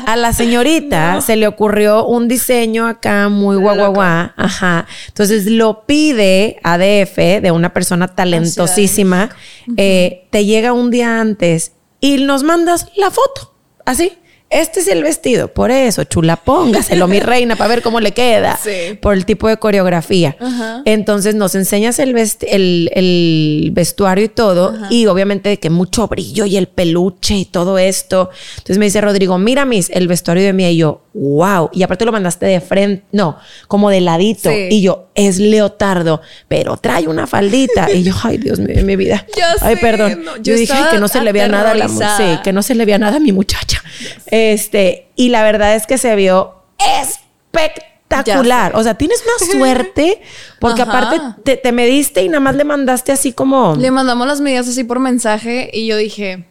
A 0.06 0.16
la 0.16 0.32
señorita 0.32 1.20
se 1.26 1.36
le 1.36 1.46
ocurrió 1.46 2.06
un 2.06 2.28
diseño 2.28 2.86
acá 2.86 3.28
muy 3.28 3.56
guaguaguá. 3.56 4.34
Ajá. 4.36 4.86
Entonces 5.08 5.46
lo 5.46 5.86
pide 5.86 6.58
a 6.62 6.78
DF 6.78 7.16
de 7.42 7.50
una 7.50 7.72
persona 7.72 8.08
talentosísima. 8.08 9.30
Eh, 9.76 10.26
te 10.30 10.44
llega 10.44 10.72
un 10.72 10.90
día 10.90 11.20
antes 11.20 11.72
y 12.00 12.18
nos 12.18 12.42
mandas 12.42 12.86
la 12.96 13.10
foto. 13.10 13.54
Así. 13.84 14.12
Este 14.50 14.80
es 14.80 14.88
el 14.88 15.02
vestido, 15.02 15.48
por 15.48 15.70
eso, 15.70 16.04
chula, 16.04 16.36
póngaselo, 16.36 17.06
mi 17.06 17.20
reina, 17.20 17.56
para 17.56 17.68
ver 17.68 17.82
cómo 17.82 18.00
le 18.00 18.12
queda, 18.12 18.58
Sí. 18.62 18.94
por 19.00 19.14
el 19.14 19.26
tipo 19.26 19.46
de 19.48 19.58
coreografía. 19.58 20.36
Ajá. 20.40 20.82
Entonces 20.86 21.34
nos 21.34 21.54
enseñas 21.54 21.98
el, 21.98 22.14
vest- 22.14 22.46
el, 22.48 22.90
el 22.94 23.70
vestuario 23.72 24.24
y 24.24 24.28
todo, 24.28 24.74
y 24.90 25.06
obviamente 25.06 25.58
que 25.58 25.68
mucho 25.70 26.08
brillo 26.08 26.46
y 26.46 26.56
el 26.56 26.66
peluche 26.68 27.34
y 27.36 27.44
todo 27.44 27.78
esto. 27.78 28.30
Entonces 28.56 28.78
me 28.78 28.86
dice 28.86 29.00
Rodrigo, 29.00 29.36
mira, 29.38 29.64
mis, 29.64 29.90
el 29.90 30.08
vestuario 30.08 30.44
de 30.44 30.52
mí, 30.52 30.64
y 30.66 30.76
yo, 30.78 31.02
wow, 31.14 31.68
y 31.72 31.82
aparte 31.82 32.04
lo 32.04 32.12
mandaste 32.12 32.46
de 32.46 32.60
frente, 32.60 33.04
no, 33.12 33.36
como 33.66 33.90
de 33.90 34.00
ladito, 34.00 34.48
Sí. 34.50 34.68
y 34.70 34.80
yo, 34.82 35.07
es 35.18 35.38
leotardo, 35.38 36.22
pero 36.46 36.76
trae 36.76 37.08
una 37.08 37.26
faldita, 37.26 37.90
y 37.90 38.04
yo, 38.04 38.14
ay, 38.22 38.38
Dios 38.38 38.60
mío, 38.60 38.84
mi 38.84 38.96
vida. 38.96 39.26
Ya 39.36 39.54
ay, 39.60 39.74
sé, 39.74 39.80
perdón. 39.80 40.24
no, 40.24 40.36
yo 40.36 40.42
yo 40.42 40.54
dije, 40.54 40.74
que 40.90 40.98
no 40.98 41.08
se 41.08 41.20
le 41.20 41.32
vea 41.32 41.48
nada 41.48 41.72
a 41.72 41.74
la 41.74 41.88
sí, 41.88 42.38
que 42.42 42.52
no 42.52 42.62
se 42.62 42.74
le 42.74 42.84
vea 42.84 42.98
nada 42.98 43.16
a 43.16 43.20
mi 43.20 43.32
muchacha. 43.32 43.82
Este, 44.26 45.08
y 45.16 45.28
la 45.28 45.42
verdad 45.42 45.74
es 45.74 45.86
que 45.86 45.98
se 45.98 46.14
vio 46.16 46.54
espectacular. 47.02 48.72
Sé. 48.72 48.78
O 48.78 48.82
sea, 48.82 48.94
tienes 48.94 49.22
una 49.22 49.52
suerte 49.52 50.20
porque 50.60 50.82
Ajá. 50.82 50.90
aparte 50.90 51.20
te, 51.44 51.56
te 51.56 51.72
mediste 51.72 52.22
y 52.22 52.28
nada 52.28 52.40
más 52.40 52.56
le 52.56 52.64
mandaste 52.64 53.12
así 53.12 53.32
como 53.32 53.76
Le 53.76 53.90
mandamos 53.90 54.26
las 54.26 54.40
medidas 54.40 54.68
así 54.68 54.84
por 54.84 54.98
mensaje 54.98 55.70
y 55.72 55.86
yo 55.86 55.96
dije, 55.96 56.47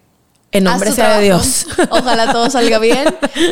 en 0.52 0.64
nombre 0.64 0.92
sea 0.92 1.18
de. 1.18 1.26
Dios. 1.26 1.68
Ojalá 1.90 2.32
todo 2.32 2.50
salga 2.50 2.80
bien. 2.80 3.06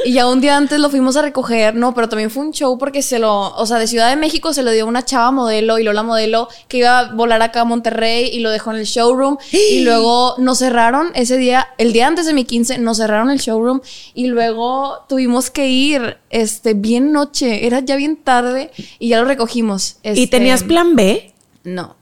Y 0.06 0.14
ya 0.14 0.28
un 0.28 0.40
día 0.40 0.56
antes 0.56 0.80
lo 0.80 0.90
fuimos 0.90 1.18
a 1.18 1.22
recoger, 1.22 1.76
no, 1.76 1.94
pero 1.94 2.08
también 2.08 2.32
fue 2.32 2.44
un 2.44 2.52
show 2.52 2.78
porque 2.78 3.02
se 3.02 3.20
lo, 3.20 3.56
o 3.56 3.66
sea, 3.66 3.80
de 3.80 3.88
Ciudad 3.88 4.10
de 4.10 4.16
México 4.16 4.54
se 4.54 4.64
lo 4.64 4.72
dio 4.72 4.86
una 4.88 5.04
chava 5.04 5.32
modelo 5.32 5.78
y 5.78 5.84
Lola 5.84 6.04
modelo 6.04 6.48
que 6.68 6.78
iba 6.78 7.00
a 7.00 7.14
volar 7.14 7.42
acá 7.42 7.62
a 7.62 7.66
Monterrey 7.66 8.30
y 8.32 8.40
lo 8.40 8.50
dejó 8.50 8.72
en 8.72 8.78
el 8.78 8.86
showroom. 8.86 9.38
Y 9.76 9.82
luego 9.82 10.36
nos 10.38 10.60
cerraron 10.60 11.12
ese 11.16 11.38
día, 11.38 11.68
el 11.78 11.92
día 11.92 12.08
antes 12.08 12.26
de 12.26 12.34
mi 12.34 12.46
15, 12.46 12.78
nos 12.78 12.98
cerraron 12.98 13.30
el 13.30 13.40
showroom 13.40 13.82
y 14.14 14.28
luego 14.28 15.06
tuvimos 15.10 15.50
que 15.50 15.68
ir, 15.68 16.18
este, 16.30 16.74
bien 16.76 17.12
noche, 17.12 17.66
era 17.66 17.80
ya 17.82 17.96
bien 17.96 18.16
tarde 18.16 18.72
y 19.00 19.10
ya 19.10 19.20
lo 19.20 19.26
recogimos. 19.26 19.98
¿Y 20.04 20.10
Este, 20.10 20.28
tenías 20.28 20.64
plan 20.64 20.96
B? 20.96 21.34
No. 21.64 21.96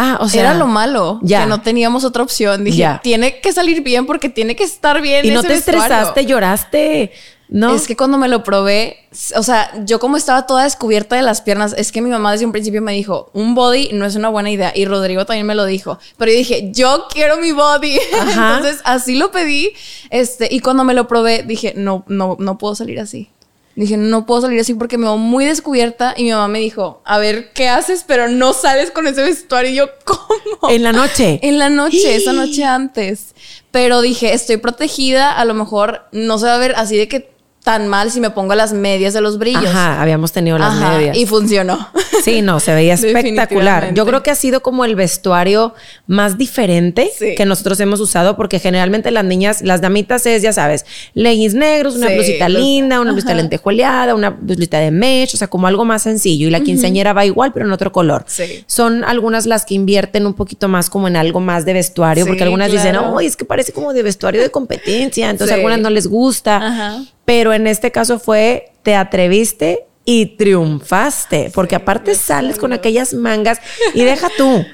Ah, 0.00 0.18
o 0.20 0.28
sea, 0.28 0.42
Era 0.42 0.54
lo 0.54 0.68
malo, 0.68 1.18
ya. 1.22 1.40
que 1.42 1.46
no 1.48 1.60
teníamos 1.60 2.04
otra 2.04 2.22
opción. 2.22 2.62
Dije, 2.64 2.78
Ya. 2.78 3.00
tiene 3.02 3.40
que 3.40 3.52
salir 3.52 3.82
bien 3.82 4.06
porque 4.06 4.28
tiene 4.28 4.54
que 4.56 4.62
estar 4.64 5.02
bien. 5.02 5.26
y 5.26 5.30
no 5.30 5.42
te 5.42 5.48
vestuario". 5.48 5.82
estresaste, 5.82 6.24
lloraste, 6.24 7.12
¿no? 7.48 7.74
Es 7.74 7.86
que 7.88 7.96
cuando 7.96 8.16
me 8.16 8.28
lo 8.28 8.44
probé, 8.44 9.08
o 9.34 9.42
sea, 9.42 9.72
yo 9.84 9.98
como 9.98 10.16
estaba 10.16 10.46
toda 10.46 10.62
descubierta 10.64 11.16
de 11.16 11.22
las 11.22 11.40
piernas, 11.42 11.74
es 11.76 11.90
que 11.90 12.00
mi 12.00 12.10
mamá 12.10 12.30
desde 12.30 12.46
un 12.46 12.52
principio 12.52 12.80
me 12.80 12.92
dijo, 12.92 13.30
un 13.32 13.54
body 13.56 13.90
no 13.92 14.04
es 14.06 14.14
una 14.14 14.28
buena 14.28 14.50
idea. 14.50 14.70
Y 14.74 14.84
Rodrigo 14.84 15.26
también 15.26 15.46
me 15.46 15.54
lo 15.56 15.64
dijo. 15.64 15.98
Pero 16.16 16.30
yo 16.30 16.38
dije, 16.38 16.70
yo 16.72 17.06
quiero 17.10 17.38
mi 17.38 17.50
body. 17.52 17.98
Ajá. 18.20 18.56
Entonces 18.58 18.80
así 18.84 19.16
lo 19.16 19.32
pedí. 19.32 19.72
Este, 20.10 20.46
y 20.50 20.60
cuando 20.60 20.84
me 20.84 20.94
lo 20.94 21.08
probé, 21.08 21.42
dije, 21.42 21.72
no, 21.76 22.04
no, 22.06 22.36
no 22.38 22.56
puedo 22.58 22.74
salir 22.76 23.00
así. 23.00 23.30
Dije, 23.78 23.96
no 23.96 24.26
puedo 24.26 24.40
salir 24.40 24.58
así 24.58 24.74
porque 24.74 24.98
me 24.98 25.04
veo 25.04 25.18
muy 25.18 25.44
descubierta. 25.44 26.12
Y 26.16 26.24
mi 26.24 26.32
mamá 26.32 26.48
me 26.48 26.58
dijo, 26.58 27.00
a 27.04 27.18
ver, 27.18 27.52
¿qué 27.52 27.68
haces? 27.68 28.04
Pero 28.04 28.26
no 28.26 28.52
sales 28.52 28.90
con 28.90 29.06
ese 29.06 29.22
vestuario. 29.22 29.70
Y 29.70 29.74
yo, 29.76 29.86
¿cómo? 30.04 30.68
en 30.68 30.82
la 30.82 30.92
noche. 30.92 31.38
En 31.48 31.58
la 31.58 31.70
noche, 31.70 32.16
esa 32.16 32.32
noche 32.32 32.64
antes. 32.64 33.36
Pero 33.70 34.00
dije, 34.00 34.34
estoy 34.34 34.56
protegida, 34.56 35.30
a 35.30 35.44
lo 35.44 35.54
mejor 35.54 36.06
no 36.10 36.38
se 36.38 36.46
va 36.46 36.56
a 36.56 36.58
ver 36.58 36.74
así 36.76 36.96
de 36.96 37.06
que 37.06 37.30
tan 37.68 37.86
mal 37.86 38.10
si 38.10 38.18
me 38.18 38.30
pongo 38.30 38.54
las 38.54 38.72
medias 38.72 39.12
de 39.12 39.20
los 39.20 39.36
brillos. 39.36 39.66
Ajá, 39.66 40.00
habíamos 40.00 40.32
tenido 40.32 40.56
las 40.56 40.72
Ajá, 40.72 40.96
medias. 40.96 41.14
Y 41.18 41.26
funcionó. 41.26 41.88
Sí, 42.24 42.42
no, 42.42 42.58
se 42.58 42.74
veía 42.74 42.94
espectacular. 43.28 43.94
Yo 43.94 44.04
creo 44.04 44.24
que 44.24 44.30
ha 44.32 44.34
sido 44.34 44.60
como 44.60 44.84
el 44.84 44.96
vestuario 44.96 45.74
más 46.08 46.36
diferente 46.36 47.08
Sí. 47.16 47.34
que 47.36 47.44
nosotros 47.46 47.78
hemos 47.80 48.00
usado, 48.00 48.36
porque 48.36 48.58
generalmente 48.58 49.12
las 49.12 49.24
niñas, 49.24 49.62
las 49.62 49.80
damitas 49.80 50.26
es, 50.26 50.42
ya 50.42 50.52
sabes, 50.52 50.84
leggings 51.14 51.54
negros, 51.54 51.94
una 51.94 52.08
Sí, 52.08 52.14
blusita 52.14 52.48
los- 52.48 52.60
linda, 52.60 53.00
una 53.00 53.12
blusita 53.12 53.32
Ajá. 53.32 53.40
lentejueleada, 53.42 54.14
una 54.16 54.30
blusita 54.30 54.78
de 54.80 54.90
mesh, 54.90 55.34
o 55.34 55.36
sea, 55.36 55.46
como 55.48 55.68
algo 55.68 55.84
más 55.84 56.02
sencillo. 56.02 56.48
Y 56.48 56.50
la 56.50 56.60
quinceañera 56.60 57.12
va 57.12 57.24
igual, 57.24 57.52
pero 57.52 57.66
en 57.66 57.72
otro 57.72 57.92
color. 57.92 58.24
Sí. 58.26 58.64
Son 58.66 59.04
algunas 59.04 59.46
las 59.46 59.64
que 59.64 59.74
invierten 59.74 60.26
un 60.26 60.34
poquito 60.34 60.66
más 60.68 60.90
como 60.90 61.06
en 61.06 61.16
algo 61.16 61.38
más 61.38 61.64
de 61.64 61.72
vestuario, 61.74 62.26
porque 62.26 62.42
algunas 62.42 62.72
dicen, 62.72 62.92
claro. 62.96 63.12
oh, 63.14 63.20
es 63.20 63.36
que 63.36 63.44
parece 63.44 63.72
como 63.72 63.92
de 63.92 64.02
vestuario 64.02 64.42
de 64.42 64.50
competencia, 64.50 65.30
entonces 65.30 65.54
algunas 65.54 65.78
no 65.78 65.88
les 65.88 66.08
gusta. 66.08 66.56
Ajá. 66.56 66.98
Pero 67.28 67.52
en 67.52 67.66
este 67.66 67.90
caso 67.90 68.18
fue, 68.18 68.72
te 68.82 68.94
atreviste 68.94 69.84
y 70.06 70.38
triunfaste, 70.38 71.50
porque 71.52 71.76
aparte 71.76 72.14
sales 72.14 72.56
con 72.56 72.72
aquellas 72.72 73.12
mangas 73.12 73.60
y 73.92 74.02
deja 74.04 74.30
tú, 74.38 74.64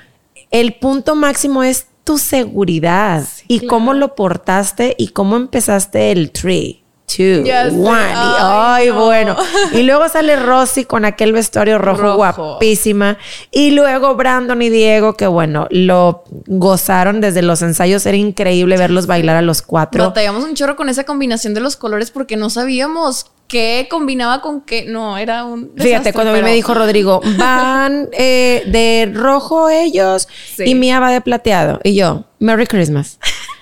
el 0.53 0.75
punto 0.75 1.17
máximo 1.17 1.65
es 1.65 1.89
tu 2.05 2.17
seguridad 2.17 3.27
y 3.49 3.59
claro. 3.59 3.71
cómo 3.71 3.93
lo 3.93 4.15
portaste 4.15 4.95
y 4.97 5.09
cómo 5.09 5.35
empezaste 5.35 6.13
el 6.13 6.31
3, 6.31 6.77
2, 7.07 7.45
Ya 7.45 7.69
sé. 7.71 7.77
1. 7.77 7.91
Y, 7.91 7.95
Ay, 7.95 8.35
ay, 8.41 8.89
no. 8.89 9.05
bueno. 9.05 9.37
Y 9.73 9.83
luego 9.83 10.09
sale 10.09 10.37
Rosy 10.37 10.85
con 10.85 11.05
aquel 11.05 11.33
vestuario 11.33 11.79
rojo, 11.79 12.03
Rojo. 12.03 12.17
guapísima. 12.17 13.19
Y 13.51 13.71
luego 13.73 14.15
Brandon 14.17 14.61
y 14.63 14.71
Diego, 14.71 15.15
que 15.15 15.27
bueno, 15.27 15.67
lo 15.71 16.25
gozaron 16.47 17.21
desde 17.21 17.43
los 17.43 17.63
ensayos. 17.63 18.05
Era 18.07 18.17
increíble 18.17 18.77
verlos 18.77 19.07
bailar 19.07 19.37
a 19.37 19.43
los 19.43 19.63
cuatro. 19.63 20.05
Batallamos 20.05 20.45
un 20.45 20.55
chorro 20.55 20.77
con 20.77 20.89
esa 20.89 21.05
combinación 21.05 21.55
de 21.55 21.61
los 21.61 21.77
colores 21.77 22.11
porque 22.11 22.37
no 22.37 22.51
sabíamos 22.51 23.27
qué 23.49 23.87
combinaba 23.91 24.41
con 24.41 24.63
qué. 24.63 24.87
No, 24.87 25.19
era 25.19 25.45
un. 25.45 25.71
Fíjate, 25.77 25.85
desastre, 25.89 26.13
cuando 26.15 26.33
mí 26.33 26.39
pero- 26.39 26.47
me 26.49 26.55
dijo 26.55 26.75
Rodrigo, 26.75 27.21
van 27.37 28.09
eh, 28.13 28.63
de 28.67 29.11
rojo 29.15 29.69
ellos 29.69 30.27
Sí. 30.57 30.65
y 30.67 30.75
Mía 30.75 30.99
va 31.01 31.11
de 31.11 31.21
plateado. 31.21 31.81
Y 31.85 31.95
yo, 31.95 32.25
Merry 32.41 32.67
Christmas. 32.67 33.19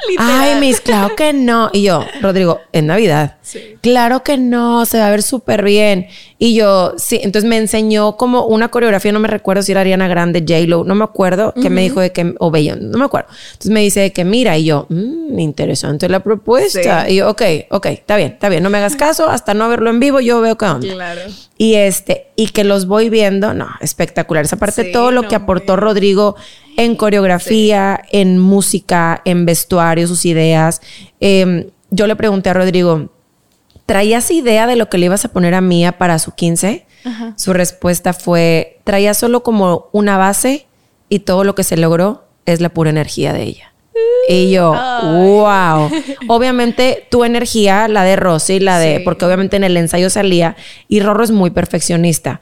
Ay, 0.19 0.61
Miss, 0.61 0.81
claro 0.81 1.15
que 1.17 1.33
no. 1.33 1.71
Y 1.73 1.83
yo, 1.83 2.05
Rodrigo, 2.21 2.61
en 2.73 2.87
Navidad. 2.87 3.37
Sí. 3.43 3.77
Claro 3.81 4.23
que 4.23 4.39
no, 4.39 4.87
se 4.87 4.99
va 4.99 5.09
a 5.09 5.11
ver 5.11 5.23
súper 5.23 5.63
bien. 5.63 6.07
Y 6.39 6.55
yo, 6.55 6.95
sí, 6.97 7.21
entonces 7.23 7.49
me 7.49 7.57
enseñó 7.57 8.17
como 8.17 8.47
una 8.47 8.69
coreografía, 8.69 9.13
no 9.13 9.21
me 9.21 9.29
recuerdo 9.29 9.63
si 9.63 9.73
era 9.73 9.83
Ariana 9.83 10.09
Grande, 10.09 10.41
J-Lo, 10.41 10.85
no 10.85 10.95
me 10.95 11.05
acuerdo, 11.05 11.55
que 11.55 11.71
me 11.71 11.83
dijo 11.83 12.01
de 12.01 12.11
que, 12.11 12.35
o 12.39 12.51
Bello, 12.51 12.77
no 12.77 12.99
me 12.99 13.05
acuerdo. 13.05 13.29
Entonces 13.53 13.71
me 13.71 13.81
dice 13.81 14.01
de 14.01 14.13
que 14.13 14.25
mira, 14.25 14.59
y 14.59 14.65
yo, 14.65 14.87
mmm, 14.89 15.39
interesante 15.39 16.09
la 16.09 16.21
propuesta. 16.21 17.07
Sí. 17.07 17.13
Y 17.13 17.17
yo, 17.17 17.31
ok, 17.31 17.43
ok, 17.71 17.87
está 17.87 18.17
bien, 18.17 18.33
está 18.33 18.49
bien, 18.49 18.63
no 18.63 18.71
me 18.71 18.79
hagas 18.79 18.97
caso, 18.97 19.29
hasta 19.29 19.55
no 19.55 19.69
verlo 19.69 19.91
en 19.91 20.01
vivo, 20.01 20.21
yo 20.21 20.41
veo 20.41 20.57
qué 20.59 20.65
onda. 20.65 20.95
Claro. 20.95 21.21
Y 21.59 21.75
este, 21.75 22.27
y 22.35 22.49
que 22.49 22.65
los 22.65 22.87
voy 22.87 23.09
viendo, 23.09 23.55
no, 23.55 23.69
espectacular. 23.81 24.45
Esa 24.45 24.57
parte, 24.57 24.87
Sí, 24.87 24.93
todo 24.93 25.13
lo 25.13 25.23
no, 25.23 25.29
que 25.29 25.37
aportó. 25.37 25.77
Rodrigo 25.77 26.35
en 26.77 26.97
coreografía, 26.97 28.03
en 28.11 28.39
música, 28.39 29.23
en 29.25 29.45
vestuario, 29.47 30.07
sus 30.07 30.25
ideas. 30.25 30.81
Eh, 31.21 31.71
yo 31.91 32.07
le 32.07 32.17
pregunté 32.17 32.51
a 32.51 32.55
Rodrigo, 32.55 33.11
¿traías 33.87 34.31
idea 34.31 34.67
de 34.67 34.77
lo 34.77 34.89
que 34.89 34.99
le 34.99 35.07
ibas 35.07 35.25
a 35.25 35.29
poner 35.33 35.55
a 35.55 35.61
Mía 35.61 35.99
para 35.99 36.19
su 36.19 36.33
15? 36.33 36.87
Su 37.37 37.53
respuesta 37.53 38.13
fue, 38.13 38.81
traía 38.85 39.13
solo 39.15 39.43
como 39.43 39.89
una 39.93 40.17
base 40.17 40.67
y 41.09 41.21
todo 41.21 41.43
lo 41.43 41.55
que 41.55 41.65
se 41.65 41.77
logró 41.77 42.25
es 42.47 42.61
la 42.61 42.69
pura 42.69 42.91
energía 42.91 43.33
de 43.33 43.43
ella. 43.43 43.72
Y 44.29 44.51
yo, 44.51 44.73
wow. 44.73 45.91
Obviamente 46.29 47.07
tu 47.11 47.25
energía, 47.25 47.89
la 47.89 48.05
de 48.05 48.17
Rosy, 48.17 48.61
la 48.61 48.79
de, 48.79 48.99
Sí. 48.99 49.03
porque 49.05 49.25
obviamente 49.25 49.57
en 49.57 49.65
el 49.65 49.77
ensayo 49.77 50.09
salía 50.11 50.57
y 50.89 51.01
Rorro 51.01 51.25
es 51.25 51.31
muy 51.31 51.51
perfeccionista. 51.51 52.41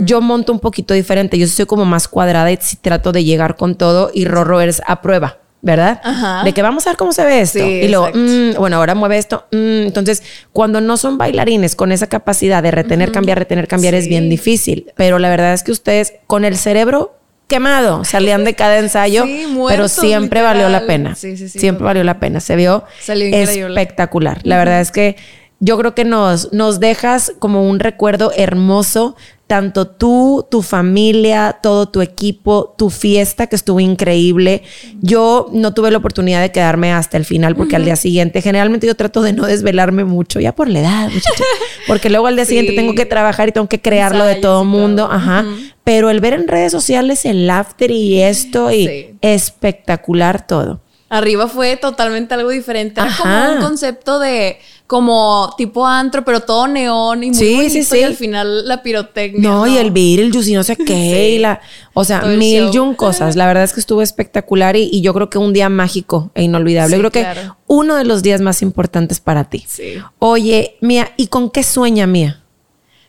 Yo 0.00 0.20
monto 0.20 0.52
un 0.52 0.60
poquito 0.60 0.94
diferente, 0.94 1.38
yo 1.38 1.46
soy 1.46 1.66
como 1.66 1.84
más 1.84 2.08
cuadrada 2.08 2.50
y 2.52 2.58
trato 2.80 3.12
de 3.12 3.24
llegar 3.24 3.56
con 3.56 3.74
todo 3.76 4.10
y 4.12 4.24
Rorro 4.26 4.60
eres 4.60 4.82
a 4.86 5.00
prueba. 5.00 5.38
¿Verdad? 5.64 6.00
Ajá. 6.02 6.42
De 6.42 6.52
que 6.52 6.60
vamos 6.60 6.84
a 6.88 6.90
ver 6.90 6.96
cómo 6.96 7.12
se 7.12 7.24
ve 7.24 7.40
esto. 7.40 7.60
Sí, 7.60 7.64
y 7.64 7.86
luego, 7.88 8.08
mm, 8.12 8.56
bueno, 8.58 8.78
ahora 8.78 8.96
mueve 8.96 9.16
esto. 9.16 9.46
mm. 9.52 9.86
Entonces, 9.86 10.24
cuando 10.52 10.80
no 10.80 10.96
son 10.96 11.18
bailarines 11.18 11.76
con 11.76 11.92
esa 11.92 12.08
capacidad 12.08 12.64
de 12.64 12.72
retener, 12.72 13.12
cambiar, 13.12 13.38
retener, 13.38 13.68
cambiar, 13.68 13.94
es 13.94 14.08
bien 14.08 14.28
difícil. 14.28 14.90
Pero 14.96 15.20
la 15.20 15.30
verdad 15.30 15.52
es 15.52 15.62
que 15.62 15.70
ustedes, 15.70 16.14
con 16.26 16.44
el 16.44 16.56
cerebro 16.56 17.14
quemado, 17.48 18.04
salían 18.04 18.44
de 18.44 18.54
cada 18.54 18.78
ensayo, 18.78 19.24
Sí, 19.24 19.46
pero 19.68 19.88
siempre 19.88 20.42
valió 20.42 20.68
la 20.68 20.86
pena. 20.86 21.14
Sí, 21.14 21.36
sí, 21.36 21.48
sí, 21.48 21.58
siempre 21.58 21.84
valió 21.84 22.04
la 22.04 22.18
pena. 22.18 22.40
Se 22.40 22.56
vio 22.56 22.84
espectacular. 23.00 24.40
La 24.44 24.56
verdad 24.58 24.80
es 24.80 24.90
que 24.90 25.16
yo 25.60 25.78
creo 25.78 25.94
que 25.94 26.04
nos, 26.04 26.52
nos 26.52 26.80
dejas 26.80 27.32
como 27.38 27.68
un 27.68 27.78
recuerdo 27.78 28.32
hermoso, 28.36 29.14
tanto 29.46 29.86
tú, 29.86 30.46
tu 30.50 30.62
familia, 30.62 31.58
todo 31.62 31.88
tu 31.88 32.00
equipo, 32.00 32.74
tu 32.78 32.88
fiesta 32.90 33.46
que 33.46 33.54
estuvo 33.54 33.78
increíble. 33.78 34.62
Yo 35.02 35.48
no 35.52 35.72
tuve 35.74 35.90
la 35.90 35.98
oportunidad 35.98 36.40
de 36.40 36.50
quedarme 36.50 36.90
hasta 36.92 37.16
el 37.18 37.24
final 37.26 37.54
porque 37.54 37.76
al 37.76 37.84
día 37.84 37.96
siguiente, 37.96 38.40
generalmente 38.40 38.86
yo 38.86 38.94
trato 38.96 39.20
de 39.22 39.34
no 39.34 39.44
desvelarme 39.46 40.04
mucho, 40.04 40.40
ya 40.40 40.52
por 40.52 40.68
la 40.68 40.80
edad, 40.80 41.10
muchacha, 41.10 41.44
porque 41.86 42.08
luego 42.10 42.26
al 42.28 42.34
día 42.36 42.44
Sí. 42.52 42.56
siguiente 42.56 42.72
tengo 42.74 42.94
que 42.94 43.04
trabajar 43.06 43.50
y 43.50 43.52
tengo 43.52 43.68
que 43.68 43.80
crearlo 43.80 44.24
de 44.24 44.32
Ensayos 44.32 44.42
todo 44.42 44.62
y 44.62 44.66
mundo, 44.66 45.04
todo. 45.04 45.12
ajá. 45.14 45.44
Pero 45.84 46.10
el 46.10 46.20
ver 46.20 46.34
en 46.34 46.48
redes 46.48 46.72
sociales 46.72 47.24
el 47.24 47.48
after 47.50 47.90
y 47.90 48.20
esto 48.22 48.70
y 48.70 48.86
Sí. 48.86 49.14
espectacular 49.20 50.46
todo. 50.46 50.80
Arriba 51.08 51.46
fue 51.46 51.76
totalmente 51.76 52.32
algo 52.32 52.48
diferente. 52.48 52.98
Era 53.00 53.14
como 53.18 53.52
un 53.52 53.60
concepto 53.60 54.18
de 54.18 54.58
como 54.86 55.54
tipo 55.58 55.86
antro, 55.86 56.24
pero 56.24 56.40
todo 56.40 56.66
neón 56.66 57.22
y 57.22 57.26
muy 57.28 57.34
sí, 57.34 57.54
bonito, 57.54 57.72
sí, 57.72 57.82
sí. 57.82 57.98
y 57.98 58.02
al 58.02 58.14
final 58.14 58.66
la 58.66 58.82
pirotecnia. 58.82 59.40
No, 59.48 59.66
y 59.66 59.76
el 59.76 59.90
beer, 59.90 60.20
el 60.20 60.32
juicy, 60.32 60.54
no 60.54 60.62
sé 60.62 60.76
qué, 60.76 61.30
y 61.30 61.38
la, 61.38 61.60
o 61.92 62.04
sea, 62.04 62.22
mil 62.22 62.70
y 62.72 62.78
un 62.78 62.94
cosas. 62.94 63.36
La 63.36 63.46
verdad 63.46 63.64
es 63.64 63.74
que 63.74 63.80
estuvo 63.80 64.00
espectacular 64.00 64.76
y, 64.76 65.00
yo 65.02 65.12
creo 65.12 65.28
que 65.28 65.36
un 65.36 65.52
día 65.52 65.68
mágico 65.68 66.30
e 66.34 66.42
inolvidable. 66.42 66.96
creo 66.98 67.10
que 67.10 67.26
uno 67.66 67.96
de 67.96 68.04
los 68.04 68.22
días 68.22 68.40
más 68.40 68.62
importantes 68.62 69.20
para 69.20 69.44
ti. 69.44 69.64
Sí. 69.68 69.94
Oye, 70.18 70.76
Mía, 70.80 71.12
¿y 71.16 71.26
con 71.26 71.50
qué 71.50 71.62
sueña 71.62 72.06
Mía? 72.06 72.42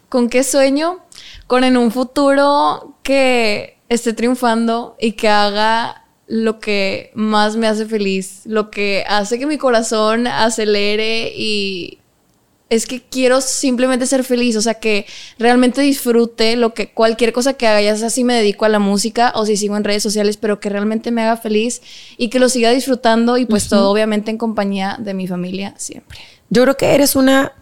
¿Con 0.10 0.30
qué 0.30 0.44
sueño? 0.44 1.00
Con 1.48 1.64
en 1.64 1.78
un 1.78 1.92
futuro 1.92 2.98
que 3.04 3.78
esté 3.90 4.14
triunfando 4.14 4.96
y 5.00 5.14
que 5.14 5.30
haga 5.30 6.06
lo 6.28 6.60
que 6.60 7.12
más 7.14 7.56
me 7.58 7.68
hace 7.68 7.86
feliz, 7.86 8.42
lo 8.46 8.72
que 8.72 9.04
hace 9.08 9.38
que 9.38 9.46
mi 9.46 9.58
corazón 9.58 10.26
acelere 10.26 11.34
y 11.36 12.00
es 12.70 12.88
que 12.88 13.02
quiero 13.02 13.40
simplemente 13.42 14.08
ser 14.08 14.24
feliz, 14.24 14.56
o 14.56 14.62
sea, 14.62 14.76
que 14.76 15.06
realmente 15.38 15.82
disfrute 15.82 16.56
lo 16.56 16.74
que 16.74 16.92
cualquier 16.92 17.32
cosa 17.34 17.54
que 17.54 17.68
haga, 17.68 17.82
ya 17.82 17.96
sea 17.96 18.10
si 18.10 18.24
me 18.24 18.34
dedico 18.34 18.66
a 18.66 18.70
la 18.70 18.80
música 18.80 19.32
o 19.36 19.46
si 19.46 19.58
sigo 19.58 19.78
en 19.78 19.84
redes 19.84 20.02
sociales, 20.02 20.38
pero 20.38 20.60
que 20.60 20.70
realmente 20.70 21.12
me 21.12 21.22
haga 21.22 21.38
feliz 21.38 21.82
y 22.18 22.30
que 22.30 22.40
lo 22.40 22.50
siga 22.50 22.72
disfrutando 22.72 23.38
y 23.38 23.46
pues 23.46 23.70
todo 23.70 23.92
obviamente 23.92 24.32
en 24.32 24.38
compañía 24.38 24.98
de 25.00 25.14
mi 25.14 25.28
familia 25.28 25.76
siempre. 25.78 26.18
Yo 26.50 26.64
creo 26.64 26.78
que 26.78 26.96
eres 26.96 27.16
una 27.16 27.54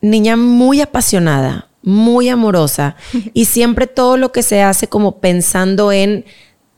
niña 0.00 0.36
muy 0.36 0.80
apasionada, 0.80 1.69
muy 1.82 2.28
amorosa 2.28 2.96
y 3.34 3.46
siempre 3.46 3.86
todo 3.86 4.16
lo 4.16 4.32
que 4.32 4.42
se 4.42 4.62
hace 4.62 4.88
como 4.88 5.18
pensando 5.18 5.92
en 5.92 6.24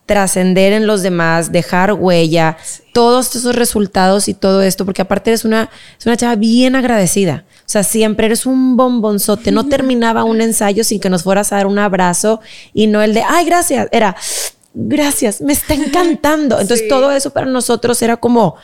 trascender 0.05 0.73
en 0.73 0.85
los 0.85 1.01
demás, 1.01 1.51
dejar 1.51 1.93
huella, 1.93 2.57
todos 2.93 3.35
esos 3.35 3.55
resultados 3.55 4.27
y 4.27 4.33
todo 4.33 4.61
esto, 4.61 4.85
porque 4.85 5.01
aparte 5.01 5.29
eres 5.29 5.45
una, 5.45 5.69
es 5.97 6.05
una 6.05 6.17
chava 6.17 6.35
bien 6.35 6.75
agradecida. 6.75 7.45
O 7.65 7.69
sea, 7.73 7.83
siempre 7.83 8.25
eres 8.25 8.45
un 8.45 8.75
bombonzote. 8.75 9.51
No 9.51 9.65
terminaba 9.69 10.25
un 10.25 10.41
ensayo 10.41 10.83
sin 10.83 10.99
que 10.99 11.09
nos 11.09 11.23
fueras 11.23 11.53
a 11.53 11.57
dar 11.57 11.67
un 11.67 11.79
abrazo 11.79 12.41
y 12.73 12.87
no 12.87 13.01
el 13.01 13.13
de, 13.13 13.23
ay, 13.27 13.45
gracias. 13.45 13.87
Era, 13.91 14.15
gracias, 14.73 15.39
me 15.41 15.53
está 15.53 15.73
encantando. 15.73 16.59
Entonces 16.59 16.87
todo 16.89 17.11
eso 17.11 17.31
para 17.31 17.45
nosotros 17.45 18.01
era 18.01 18.17
como 18.17 18.55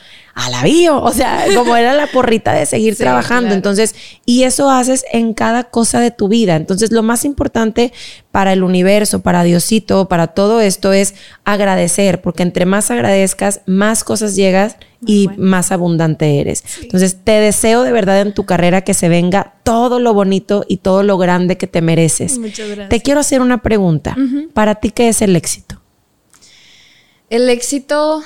bio, 0.62 1.00
o 1.02 1.12
sea, 1.12 1.44
como 1.54 1.76
era 1.76 1.94
la 1.94 2.06
porrita 2.06 2.52
de 2.52 2.66
seguir 2.66 2.96
trabajando. 2.96 3.54
Entonces, 3.54 3.94
y 4.26 4.44
eso 4.44 4.70
haces 4.70 5.04
en 5.12 5.34
cada 5.34 5.64
cosa 5.64 6.00
de 6.00 6.10
tu 6.10 6.28
vida. 6.28 6.56
Entonces, 6.56 6.92
lo 6.92 7.02
más 7.02 7.24
importante 7.24 7.92
para 8.30 8.52
el 8.52 8.62
universo, 8.62 9.20
para 9.20 9.42
Diosito, 9.42 10.08
para 10.08 10.28
todo 10.28 10.60
esto 10.60 10.92
es 10.92 11.14
agradecer, 11.44 12.20
porque 12.20 12.42
entre 12.42 12.66
más 12.66 12.90
agradezcas, 12.90 13.62
más 13.66 14.04
cosas 14.04 14.36
llegas 14.36 14.76
y 15.06 15.28
más 15.36 15.72
abundante 15.72 16.40
eres. 16.40 16.62
Entonces, 16.82 17.16
te 17.24 17.32
deseo 17.32 17.82
de 17.82 17.92
verdad 17.92 18.20
en 18.20 18.34
tu 18.34 18.44
carrera 18.44 18.82
que 18.82 18.94
se 18.94 19.08
venga 19.08 19.54
todo 19.62 19.98
lo 19.98 20.14
bonito 20.14 20.64
y 20.68 20.78
todo 20.78 21.02
lo 21.02 21.18
grande 21.18 21.56
que 21.56 21.66
te 21.66 21.80
mereces. 21.80 22.38
Muchas 22.38 22.66
gracias. 22.66 22.88
Te 22.88 23.00
quiero 23.00 23.20
hacer 23.20 23.40
una 23.40 23.62
pregunta. 23.62 24.16
Para 24.52 24.76
ti, 24.76 24.90
¿qué 24.90 25.08
es 25.08 25.22
el 25.22 25.36
éxito? 25.36 25.80
El 27.30 27.48
éxito, 27.48 28.22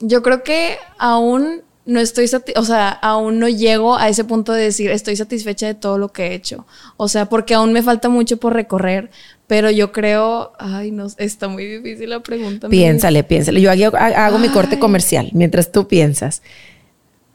yo 0.00 0.22
creo 0.22 0.42
que 0.42 0.78
aún 0.98 1.62
no 1.88 2.00
estoy, 2.00 2.28
o 2.56 2.64
sea, 2.64 2.90
aún 2.90 3.38
no 3.38 3.48
llego 3.48 3.96
a 3.96 4.10
ese 4.10 4.22
punto 4.22 4.52
de 4.52 4.62
decir 4.62 4.90
estoy 4.90 5.16
satisfecha 5.16 5.66
de 5.66 5.74
todo 5.74 5.96
lo 5.96 6.12
que 6.12 6.26
he 6.26 6.34
hecho. 6.34 6.66
O 6.98 7.08
sea, 7.08 7.26
porque 7.30 7.54
aún 7.54 7.72
me 7.72 7.82
falta 7.82 8.10
mucho 8.10 8.36
por 8.36 8.52
recorrer, 8.52 9.10
pero 9.46 9.70
yo 9.70 9.90
creo, 9.90 10.52
ay, 10.58 10.90
no, 10.90 11.06
está 11.16 11.48
muy 11.48 11.64
difícil 11.64 12.10
la 12.10 12.20
pregunta. 12.20 12.68
Piénsale, 12.68 13.24
piénsale. 13.24 13.62
Yo 13.62 13.70
hago, 13.72 14.38
mi 14.38 14.50
corte 14.50 14.78
comercial 14.78 15.30
mientras 15.32 15.72
tú 15.72 15.88
piensas. 15.88 16.42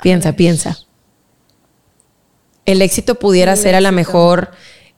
Piensa, 0.04 0.34
piensa. 0.34 0.78
El 2.66 2.84
éxito 2.84 3.16
pudiera 3.16 3.56
ser 3.56 3.74
a 3.74 3.82
lo 3.82 3.92
mejor 3.92 4.52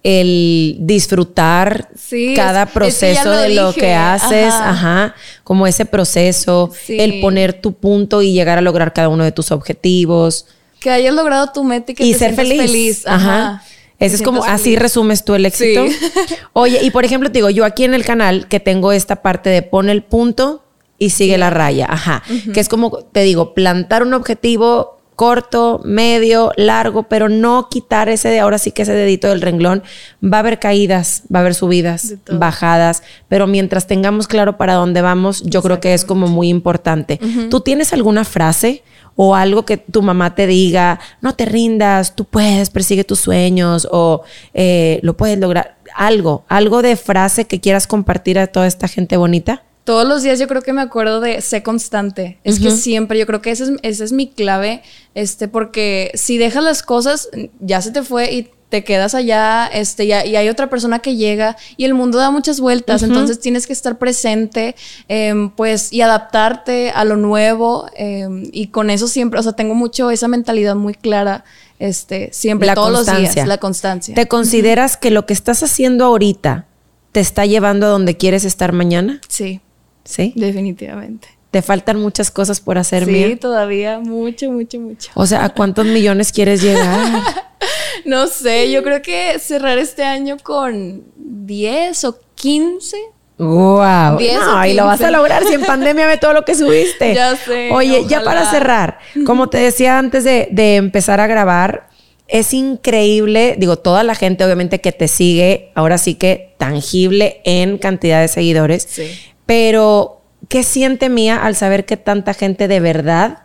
el 0.07 0.77
disfrutar 0.81 1.89
cada 2.35 2.67
proceso 2.67 3.31
de 3.31 3.49
lo 3.49 3.73
que 3.73 3.95
haces, 3.95 4.53
ajá. 4.53 5.15
como 5.43 5.65
ese 5.65 5.85
proceso, 5.85 6.71
el 6.87 7.21
poner 7.21 7.53
tu 7.53 7.73
punto 7.73 8.21
y 8.21 8.31
llegar 8.31 8.59
a 8.59 8.61
lograr 8.61 8.93
cada 8.93 9.09
uno 9.09 9.23
de 9.23 9.31
tus 9.31 9.51
objetivos. 9.51 10.45
Que 10.79 10.91
hayas 10.91 11.15
logrado 11.15 11.51
tu 11.51 11.63
meta 11.63 11.91
y 11.91 11.95
que 11.95 12.03
te 12.03 12.19
ser 12.19 12.35
feliz. 12.35 12.61
feliz. 12.61 13.07
Ajá. 13.07 13.63
Ese 13.97 14.17
es 14.17 14.21
como, 14.21 14.43
así 14.43 14.75
resumes 14.75 15.25
tú 15.25 15.33
el 15.33 15.47
éxito. 15.47 15.85
Oye, 16.53 16.83
y 16.83 16.91
por 16.91 17.03
ejemplo, 17.03 17.31
te 17.31 17.39
digo, 17.39 17.49
yo 17.49 17.65
aquí 17.65 17.83
en 17.83 17.95
el 17.95 18.05
canal 18.05 18.47
que 18.47 18.59
tengo 18.59 18.91
esta 18.91 19.23
parte 19.23 19.49
de 19.49 19.63
pone 19.63 19.91
el 19.91 20.03
punto 20.03 20.63
y 20.99 21.09
sigue 21.09 21.39
la 21.39 21.49
raya, 21.49 21.87
ajá, 21.89 22.21
que 22.53 22.59
es 22.59 22.69
como, 22.69 22.91
te 22.91 23.23
digo, 23.23 23.55
plantar 23.55 24.03
un 24.03 24.13
objetivo, 24.13 24.99
corto, 25.16 25.82
medio, 25.84 26.51
largo, 26.57 27.03
pero 27.03 27.30
no 27.30 27.70
quitar 27.70 28.09
ese 28.09 28.30
de 28.30 28.39
ahora 28.39 28.57
sí 28.57 28.72
que 28.72 28.84
ese 28.84 28.93
dedito 28.93 29.30
del 29.30 29.41
renglón. 29.41 29.84
Va 30.24 30.38
a 30.38 30.39
haber 30.41 30.59
caídas, 30.59 31.24
va 31.34 31.39
a 31.39 31.41
haber 31.41 31.55
subidas, 31.55 32.16
bajadas, 32.32 33.03
pero 33.28 33.47
mientras 33.47 33.88
tengamos 33.88 34.28
claro 34.28 34.57
para 34.57 34.74
dónde 34.74 35.01
vamos, 35.01 35.43
yo 35.43 35.61
creo 35.61 35.80
que 35.80 35.93
es 35.93 36.05
como 36.05 36.28
muy 36.28 36.49
importante. 36.49 37.20
¿Tú 37.49 37.61
tienes 37.61 37.93
alguna 37.93 38.26
frase 38.26 38.84
o 39.16 39.36
algo 39.36 39.66
que 39.66 39.78
tu 39.78 40.01
mamá 40.01 40.36
te 40.36 40.45
diga, 40.45 40.99
no 41.22 41.36
te 41.36 41.45
rindas, 41.45 42.16
tú 42.16 42.26
puedes, 42.26 42.70
persigue 42.70 43.05
tus 43.05 43.20
sueños 43.20 43.88
o 43.91 44.24
eh, 44.53 44.99
lo 45.01 45.16
puedes 45.16 45.39
lograr? 45.39 45.78
Algo, 45.95 46.43
algo 46.49 46.82
de 46.82 46.97
frase 46.97 47.45
que 47.45 47.61
quieras 47.61 47.88
compartir 47.88 48.38
a 48.38 48.47
toda 48.47 48.68
esta 48.68 48.88
gente 48.88 49.16
bonita 49.16 49.63
todos 49.86 50.05
los 50.05 50.23
días 50.23 50.39
yo 50.39 50.47
creo 50.47 50.63
que 50.63 50.73
me 50.73 50.81
acuerdo 50.81 51.21
de 51.21 51.39
ser 51.41 51.63
constante. 51.63 52.39
Es 52.43 52.59
que 52.59 52.71
siempre, 52.71 53.19
yo 53.19 53.27
creo 53.27 53.41
que 53.41 53.51
esa 53.51 53.65
es, 53.65 53.71
esa 53.83 54.03
es 54.03 54.11
mi 54.11 54.27
clave, 54.27 54.81
este, 55.13 55.47
porque 55.47 56.11
si 56.15 56.38
dejas 56.38 56.63
las 56.63 56.81
cosas, 56.81 57.29
ya 57.59 57.81
se 57.81 57.91
te 57.91 58.01
fue 58.01 58.33
y 58.33 58.49
te 58.69 58.83
quedas 58.83 59.13
allá, 59.13 59.67
este, 59.67 60.05
y, 60.05 60.07
y 60.07 60.36
hay 60.36 60.49
otra 60.49 60.71
persona 60.71 60.99
que 60.99 61.15
llega 61.15 61.55
y 61.77 61.86
el 61.86 61.93
mundo 61.93 62.17
da 62.17 62.31
muchas 62.31 62.59
vueltas, 62.59 63.03
entonces 63.03 63.39
tienes 63.39 63.67
que 63.67 63.73
estar 63.73 63.99
presente, 63.99 64.75
em, 65.07 65.51
pues, 65.51 65.93
y 65.93 66.01
adaptarte 66.01 66.89
a 66.89 67.05
lo 67.05 67.15
nuevo, 67.15 67.86
em, 67.95 68.49
y 68.51 68.67
con 68.67 68.89
eso 68.89 69.07
siempre, 69.07 69.39
o 69.39 69.43
sea, 69.43 69.53
tengo 69.53 69.75
mucho 69.75 70.09
esa 70.09 70.27
mentalidad 70.27 70.75
muy 70.75 70.95
clara, 70.95 71.45
este, 71.77 72.29
siempre, 72.33 72.73
todos 72.73 72.91
los 72.91 73.05
días, 73.05 73.47
la 73.47 73.59
constancia. 73.59 74.15
¿Te 74.15 74.27
consideras 74.27 74.97
que 74.97 75.11
lo 75.11 75.27
que 75.27 75.33
estás 75.33 75.61
haciendo 75.61 76.05
ahorita 76.05 76.65
te 77.11 77.19
está 77.19 77.45
llevando 77.45 77.86
a 77.86 77.89
donde 77.89 78.17
quieres 78.17 78.45
estar 78.45 78.73
mañana? 78.73 79.21
Sí. 79.29 79.61
¿Sí? 80.05 80.33
Definitivamente. 80.35 81.27
Te 81.51 81.61
faltan 81.61 81.99
muchas 81.99 82.31
cosas 82.31 82.59
por 82.59 82.77
hacer, 82.77 83.05
Sí, 83.05 83.37
todavía 83.37 83.99
mucho, 83.99 84.51
mucho, 84.51 84.79
mucho. 84.79 85.09
O 85.13 85.25
sea, 85.25 85.45
¿a 85.45 85.49
cuántos 85.49 85.85
millones 85.85 86.31
quieres 86.31 86.61
llegar? 86.61 87.21
no 88.05 88.27
sé, 88.27 88.71
yo 88.71 88.83
creo 88.83 89.01
que 89.01 89.39
cerrar 89.39 89.77
este 89.77 90.03
año 90.03 90.37
con 90.43 91.03
10 91.15 92.03
o 92.03 92.19
15. 92.35 92.97
Wow. 93.37 94.19
No, 94.19 94.65
y 94.65 94.73
lo 94.73 94.85
vas 94.85 95.01
a 95.01 95.11
lograr 95.11 95.45
si 95.45 95.53
en 95.53 95.61
pandemia 95.65 96.07
ve 96.07 96.17
todo 96.17 96.33
lo 96.33 96.45
que 96.45 96.55
subiste. 96.55 97.13
Ya 97.13 97.35
sé. 97.35 97.69
Oye, 97.71 98.05
ya 98.07 98.21
para 98.23 98.49
cerrar, 98.49 98.99
como 99.25 99.49
te 99.49 99.57
decía 99.57 99.97
antes 99.97 100.23
de, 100.23 100.49
de 100.51 100.75
empezar 100.75 101.19
a 101.19 101.27
grabar, 101.27 101.87
es 102.27 102.53
increíble, 102.53 103.55
digo, 103.57 103.77
toda 103.77 104.03
la 104.03 104.15
gente 104.15 104.43
obviamente 104.43 104.81
que 104.81 104.91
te 104.91 105.07
sigue, 105.07 105.71
ahora 105.75 105.97
sí 105.97 106.15
que 106.15 106.53
tangible 106.57 107.41
en 107.45 107.77
cantidad 107.77 108.21
de 108.21 108.27
seguidores. 108.27 108.87
Sí. 108.89 109.09
Pero, 109.45 110.21
¿qué 110.49 110.63
siente 110.63 111.09
Mía 111.09 111.37
al 111.43 111.55
saber 111.55 111.85
que 111.85 111.97
tanta 111.97 112.33
gente 112.33 112.67
de 112.67 112.79
verdad 112.79 113.43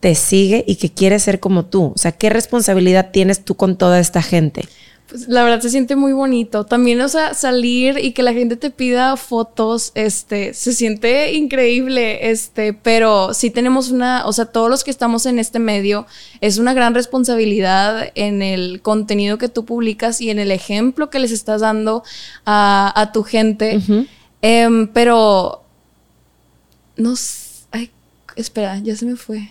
te 0.00 0.14
sigue 0.14 0.64
y 0.66 0.76
que 0.76 0.90
quiere 0.90 1.18
ser 1.18 1.40
como 1.40 1.64
tú? 1.64 1.92
O 1.94 1.98
sea, 1.98 2.12
¿qué 2.12 2.30
responsabilidad 2.30 3.10
tienes 3.12 3.44
tú 3.44 3.54
con 3.56 3.76
toda 3.76 3.98
esta 4.00 4.22
gente? 4.22 4.64
Pues 5.08 5.28
la 5.28 5.44
verdad 5.44 5.60
se 5.60 5.68
siente 5.68 5.96
muy 5.96 6.12
bonito. 6.12 6.64
También, 6.64 7.00
o 7.00 7.08
sea, 7.08 7.34
salir 7.34 7.98
y 7.98 8.12
que 8.12 8.22
la 8.22 8.32
gente 8.32 8.56
te 8.56 8.70
pida 8.70 9.16
fotos, 9.16 9.92
este, 9.94 10.54
se 10.54 10.72
siente 10.72 11.34
increíble, 11.34 12.30
este, 12.30 12.72
pero 12.72 13.34
sí 13.34 13.50
tenemos 13.50 13.90
una, 13.90 14.26
o 14.26 14.32
sea, 14.32 14.46
todos 14.46 14.70
los 14.70 14.82
que 14.82 14.90
estamos 14.90 15.26
en 15.26 15.38
este 15.38 15.58
medio, 15.58 16.06
es 16.40 16.56
una 16.56 16.72
gran 16.72 16.94
responsabilidad 16.94 18.10
en 18.14 18.40
el 18.40 18.80
contenido 18.80 19.36
que 19.36 19.48
tú 19.48 19.66
publicas 19.66 20.20
y 20.22 20.30
en 20.30 20.38
el 20.38 20.50
ejemplo 20.50 21.10
que 21.10 21.18
les 21.18 21.32
estás 21.32 21.60
dando 21.60 22.02
a, 22.46 23.10
tu 23.12 23.24
gente. 23.24 23.80
Em, 24.46 24.88
pero. 24.88 25.62
No 26.96 27.16
sé. 27.16 27.64
Ay, 27.72 27.90
espera, 28.36 28.78
ya 28.78 28.94
se 28.94 29.06
me 29.06 29.16
fue. 29.16 29.48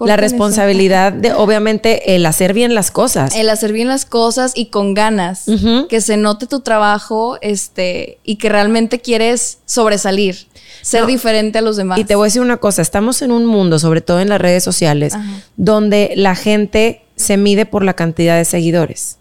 la 0.00 0.18
responsabilidad 0.18 1.14
de, 1.14 1.32
obviamente, 1.32 2.14
el 2.14 2.26
hacer 2.26 2.52
bien 2.52 2.74
las 2.74 2.90
cosas. 2.90 3.34
El 3.34 3.48
hacer 3.48 3.72
bien 3.72 3.88
las 3.88 4.04
cosas 4.04 4.52
y 4.54 4.66
con 4.66 4.92
ganas. 4.92 5.46
Que 5.88 6.02
se 6.02 6.18
note 6.18 6.46
tu 6.46 6.60
trabajo 6.60 7.38
este, 7.40 8.18
y 8.22 8.36
que 8.36 8.50
realmente 8.50 9.00
quieres 9.00 9.60
sobresalir, 9.64 10.46
ser 10.82 11.06
diferente 11.06 11.58
a 11.58 11.62
los 11.62 11.76
demás. 11.76 11.98
Y 11.98 12.04
te 12.04 12.14
voy 12.14 12.24
a 12.24 12.26
decir 12.26 12.42
una 12.42 12.58
cosa: 12.58 12.82
estamos 12.82 13.22
en 13.22 13.32
un 13.32 13.46
mundo, 13.46 13.78
sobre 13.78 14.02
todo 14.02 14.20
en 14.20 14.28
las 14.28 14.42
redes 14.42 14.62
sociales, 14.62 15.14
donde 15.56 16.12
la 16.16 16.34
gente 16.34 17.00
se 17.16 17.38
mide 17.38 17.64
por 17.64 17.82
la 17.82 17.94
cantidad 17.94 18.36
de 18.36 18.44
seguidores. 18.44 19.16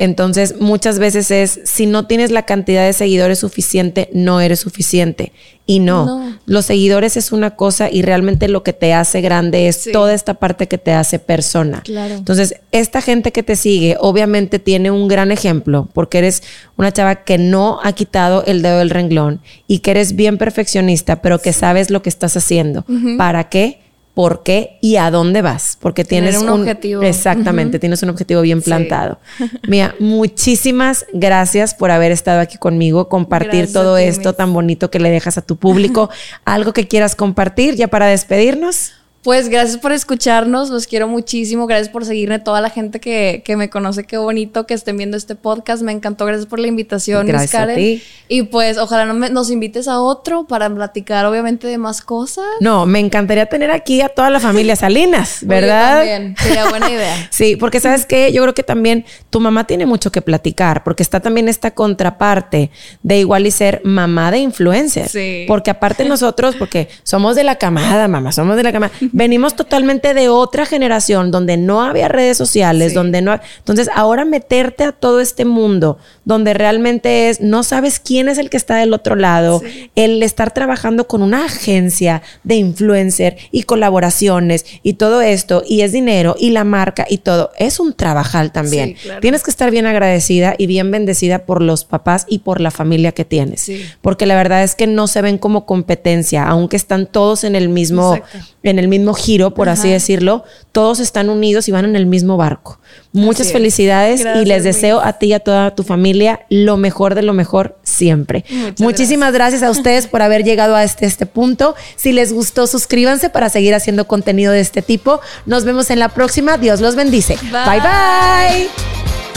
Entonces, 0.00 0.54
muchas 0.58 0.98
veces 0.98 1.30
es, 1.30 1.60
si 1.64 1.84
no 1.84 2.06
tienes 2.06 2.30
la 2.30 2.46
cantidad 2.46 2.86
de 2.86 2.94
seguidores 2.94 3.38
suficiente, 3.38 4.08
no 4.14 4.40
eres 4.40 4.60
suficiente. 4.60 5.34
Y 5.66 5.78
no, 5.78 6.38
los 6.46 6.64
seguidores 6.64 7.18
es 7.18 7.32
una 7.32 7.54
cosa 7.54 7.90
y 7.90 8.00
realmente 8.00 8.48
lo 8.48 8.62
que 8.62 8.72
te 8.72 8.94
hace 8.94 9.20
grande 9.20 9.68
es 9.68 9.90
toda 9.92 10.14
esta 10.14 10.34
parte 10.34 10.68
que 10.68 10.78
te 10.78 10.92
hace 10.92 11.18
persona. 11.18 11.82
Claro. 11.82 12.14
Entonces, 12.14 12.54
esta 12.72 13.02
gente 13.02 13.30
que 13.30 13.42
te 13.42 13.56
sigue, 13.56 13.96
obviamente 14.00 14.58
tiene 14.58 14.90
un 14.90 15.06
gran 15.06 15.30
ejemplo, 15.32 15.86
porque 15.92 16.16
eres 16.16 16.42
una 16.78 16.90
chava 16.92 17.16
que 17.16 17.36
no 17.36 17.78
ha 17.84 17.92
quitado 17.92 18.42
el 18.46 18.62
dedo 18.62 18.78
del 18.78 18.88
renglón 18.88 19.42
y 19.66 19.80
que 19.80 19.90
eres 19.90 20.16
bien 20.16 20.38
perfeccionista, 20.38 21.20
pero 21.20 21.40
que 21.40 21.52
sabes 21.52 21.90
lo 21.90 22.00
que 22.00 22.08
estás 22.08 22.38
haciendo. 22.38 22.86
¿Para 23.18 23.50
qué? 23.50 23.80
Por 24.14 24.42
qué 24.42 24.78
y 24.80 24.96
a 24.96 25.10
dónde 25.10 25.40
vas, 25.42 25.78
porque 25.80 26.04
tienes 26.04 26.36
un, 26.38 26.48
objetivo. 26.48 27.02
Exactamente, 27.02 27.78
tienes 27.78 28.02
un 28.02 28.10
objetivo 28.10 28.42
bien 28.42 28.60
plantado. 28.60 29.18
Mía, 29.68 29.94
muchísimas 29.98 31.06
gracias 31.12 31.74
por 31.74 31.90
haber 31.90 32.12
estado 32.12 32.40
aquí 32.40 32.58
conmigo, 32.58 33.08
compartir 33.08 33.72
todo 33.72 33.96
esto 33.96 34.32
tan 34.34 34.52
bonito 34.52 34.90
que 34.90 34.98
le 34.98 35.10
dejas 35.10 35.38
a 35.38 35.42
tu 35.42 35.56
público. 35.56 36.10
Algo 36.44 36.72
que 36.72 36.88
quieras 36.88 37.14
compartir 37.14 37.76
ya 37.76 37.88
para 37.88 38.06
despedirnos. 38.06 38.92
Pues 39.22 39.50
gracias 39.50 39.76
por 39.76 39.92
escucharnos, 39.92 40.70
los 40.70 40.86
quiero 40.86 41.06
muchísimo, 41.06 41.66
gracias 41.66 41.90
por 41.90 42.06
seguirme, 42.06 42.38
toda 42.38 42.62
la 42.62 42.70
gente 42.70 43.00
que, 43.00 43.42
me 43.54 43.68
conoce, 43.68 44.04
qué 44.04 44.16
bonito 44.16 44.64
que 44.64 44.72
estén 44.72 44.96
viendo 44.96 45.14
este 45.18 45.34
podcast, 45.34 45.82
me 45.82 45.92
encantó, 45.92 46.24
gracias 46.24 46.46
por 46.46 46.58
la 46.58 46.68
invitación, 46.68 47.26
gracias 47.26 47.54
A 47.54 47.74
ti. 47.74 48.02
Y 48.28 48.44
pues 48.44 48.78
ojalá 48.78 49.04
no 49.04 49.28
nos 49.28 49.50
invites 49.50 49.88
a 49.88 50.00
otro 50.00 50.46
para 50.46 50.74
platicar 50.74 51.26
obviamente 51.26 51.66
de 51.66 51.76
más 51.76 52.00
cosas. 52.00 52.46
No, 52.60 52.86
me 52.86 52.98
encantaría 52.98 53.44
tener 53.44 53.70
aquí 53.70 54.00
a 54.00 54.08
toda 54.08 54.30
la 54.30 54.40
familia 54.40 54.74
Salinas, 54.74 55.40
¿verdad? 55.42 55.98
también, 55.98 56.34
sería 56.38 56.70
buena 56.70 56.90
idea. 56.90 57.14
sí, 57.30 57.56
porque 57.56 57.78
sabes 57.78 58.06
que 58.06 58.32
yo 58.32 58.40
creo 58.40 58.54
que 58.54 58.62
también 58.62 59.04
tu 59.28 59.38
mamá 59.38 59.66
tiene 59.66 59.84
mucho 59.84 60.10
que 60.10 60.22
platicar, 60.22 60.82
porque 60.82 61.02
está 61.02 61.20
también 61.20 61.46
esta 61.50 61.72
contraparte 61.72 62.70
de 63.02 63.18
igual 63.18 63.46
y 63.46 63.50
ser 63.50 63.82
mamá 63.84 64.30
de 64.30 64.38
influencer. 64.38 65.10
Sí. 65.10 65.44
Porque 65.46 65.70
aparte 65.70 66.06
nosotros, 66.06 66.56
porque 66.56 66.88
somos 67.02 67.36
de 67.36 67.44
la 67.44 67.56
camada, 67.56 68.08
mamá, 68.08 68.32
somos 68.32 68.56
de 68.56 68.62
la 68.62 68.72
camada 68.72 68.92
venimos 69.12 69.56
totalmente 69.56 70.14
de 70.14 70.28
otra 70.28 70.66
generación 70.66 71.30
donde 71.30 71.56
no 71.56 71.82
había 71.82 72.08
redes 72.08 72.36
sociales, 72.36 72.94
donde 72.94 73.22
no... 73.22 73.38
Entonces, 73.58 73.88
ahora 73.94 74.24
meterte 74.24 74.84
a 74.84 74.92
todo 74.92 75.20
este 75.20 75.44
mundo 75.44 75.98
donde 76.24 76.54
realmente 76.54 77.28
es, 77.28 77.40
no 77.40 77.62
sabes 77.62 77.98
quién 77.98 78.28
es 78.28 78.38
el 78.38 78.50
que 78.50 78.56
está 78.56 78.76
del 78.76 78.92
otro 78.92 79.16
lado, 79.16 79.62
el 79.96 80.22
estar 80.22 80.54
trabajando 80.54 81.08
con 81.08 81.22
una 81.22 81.46
agencia 81.46 82.22
de 82.44 82.54
influencer 82.54 83.36
y 83.50 83.64
colaboraciones 83.64 84.64
y 84.82 84.94
todo 84.94 85.22
esto, 85.22 85.62
y 85.66 85.80
es 85.80 85.92
dinero 85.92 86.36
y 86.38 86.50
la 86.50 86.64
marca 86.64 87.04
y 87.08 87.18
todo, 87.18 87.50
es 87.58 87.80
un 87.80 87.94
trabajal 87.94 88.52
también. 88.52 88.96
Tienes 89.20 89.42
que 89.42 89.50
estar 89.50 89.70
bien 89.70 89.86
agradecida 89.86 90.54
y 90.56 90.66
bien 90.66 90.90
bendecida 90.90 91.46
por 91.46 91.62
los 91.62 91.84
papás 91.84 92.26
y 92.28 92.40
por 92.40 92.60
la 92.60 92.70
familia 92.70 93.12
que 93.12 93.24
tienes, 93.24 93.70
porque 94.00 94.26
la 94.26 94.36
verdad 94.36 94.62
es 94.62 94.74
que 94.74 94.86
no 94.86 95.06
se 95.08 95.22
ven 95.22 95.38
como 95.38 95.66
competencia, 95.66 96.46
aunque 96.46 96.76
están 96.76 97.06
todos 97.06 97.44
en 97.44 97.56
el 97.56 97.68
mismo, 97.68 98.20
en 98.62 98.78
el 98.78 98.88
mismo 98.88 99.14
giro, 99.14 99.54
por 99.54 99.68
así 99.68 99.88
decirlo, 99.88 100.44
todos 100.72 101.00
están 101.00 101.30
unidos 101.30 101.68
y 101.68 101.72
van 101.72 101.84
en 101.84 101.96
el 101.96 102.06
mismo 102.06 102.36
barco. 102.36 102.78
Muchas 103.12 103.52
felicidades 103.52 104.24
y 104.40 104.44
les 104.44 104.64
deseo 104.64 105.00
a 105.00 105.14
ti 105.14 105.26
y 105.26 105.32
a 105.32 105.40
toda 105.40 105.74
tu 105.74 105.82
familia 105.82 106.40
lo 106.48 106.76
mejor 106.76 107.14
de 107.14 107.22
lo 107.22 107.32
mejor 107.32 107.78
siempre. 107.82 108.44
Muchísimas 108.78 109.32
gracias. 109.32 109.62
a 109.62 109.70
ustedes 109.70 110.06
por 110.06 110.22
haber 110.22 110.44
llegado 110.44 110.76
a 110.76 110.84
este, 110.84 111.06
este 111.06 111.26
punto. 111.26 111.74
Si 111.96 112.12
les 112.12 112.32
gustó, 112.32 112.66
suscríbanse 112.66 113.30
para 113.30 113.48
seguir 113.48 113.74
haciendo 113.74 114.06
contenido 114.06 114.52
de 114.52 114.60
este 114.60 114.82
tipo. 114.82 115.20
Nos 115.46 115.64
vemos 115.64 115.90
en 115.90 115.98
la 115.98 116.08
próxima. 116.08 116.58
Dios 116.58 116.80
los 116.80 116.94
bendice. 116.94 117.36
bye. 117.50 117.80
bye. 117.80 119.29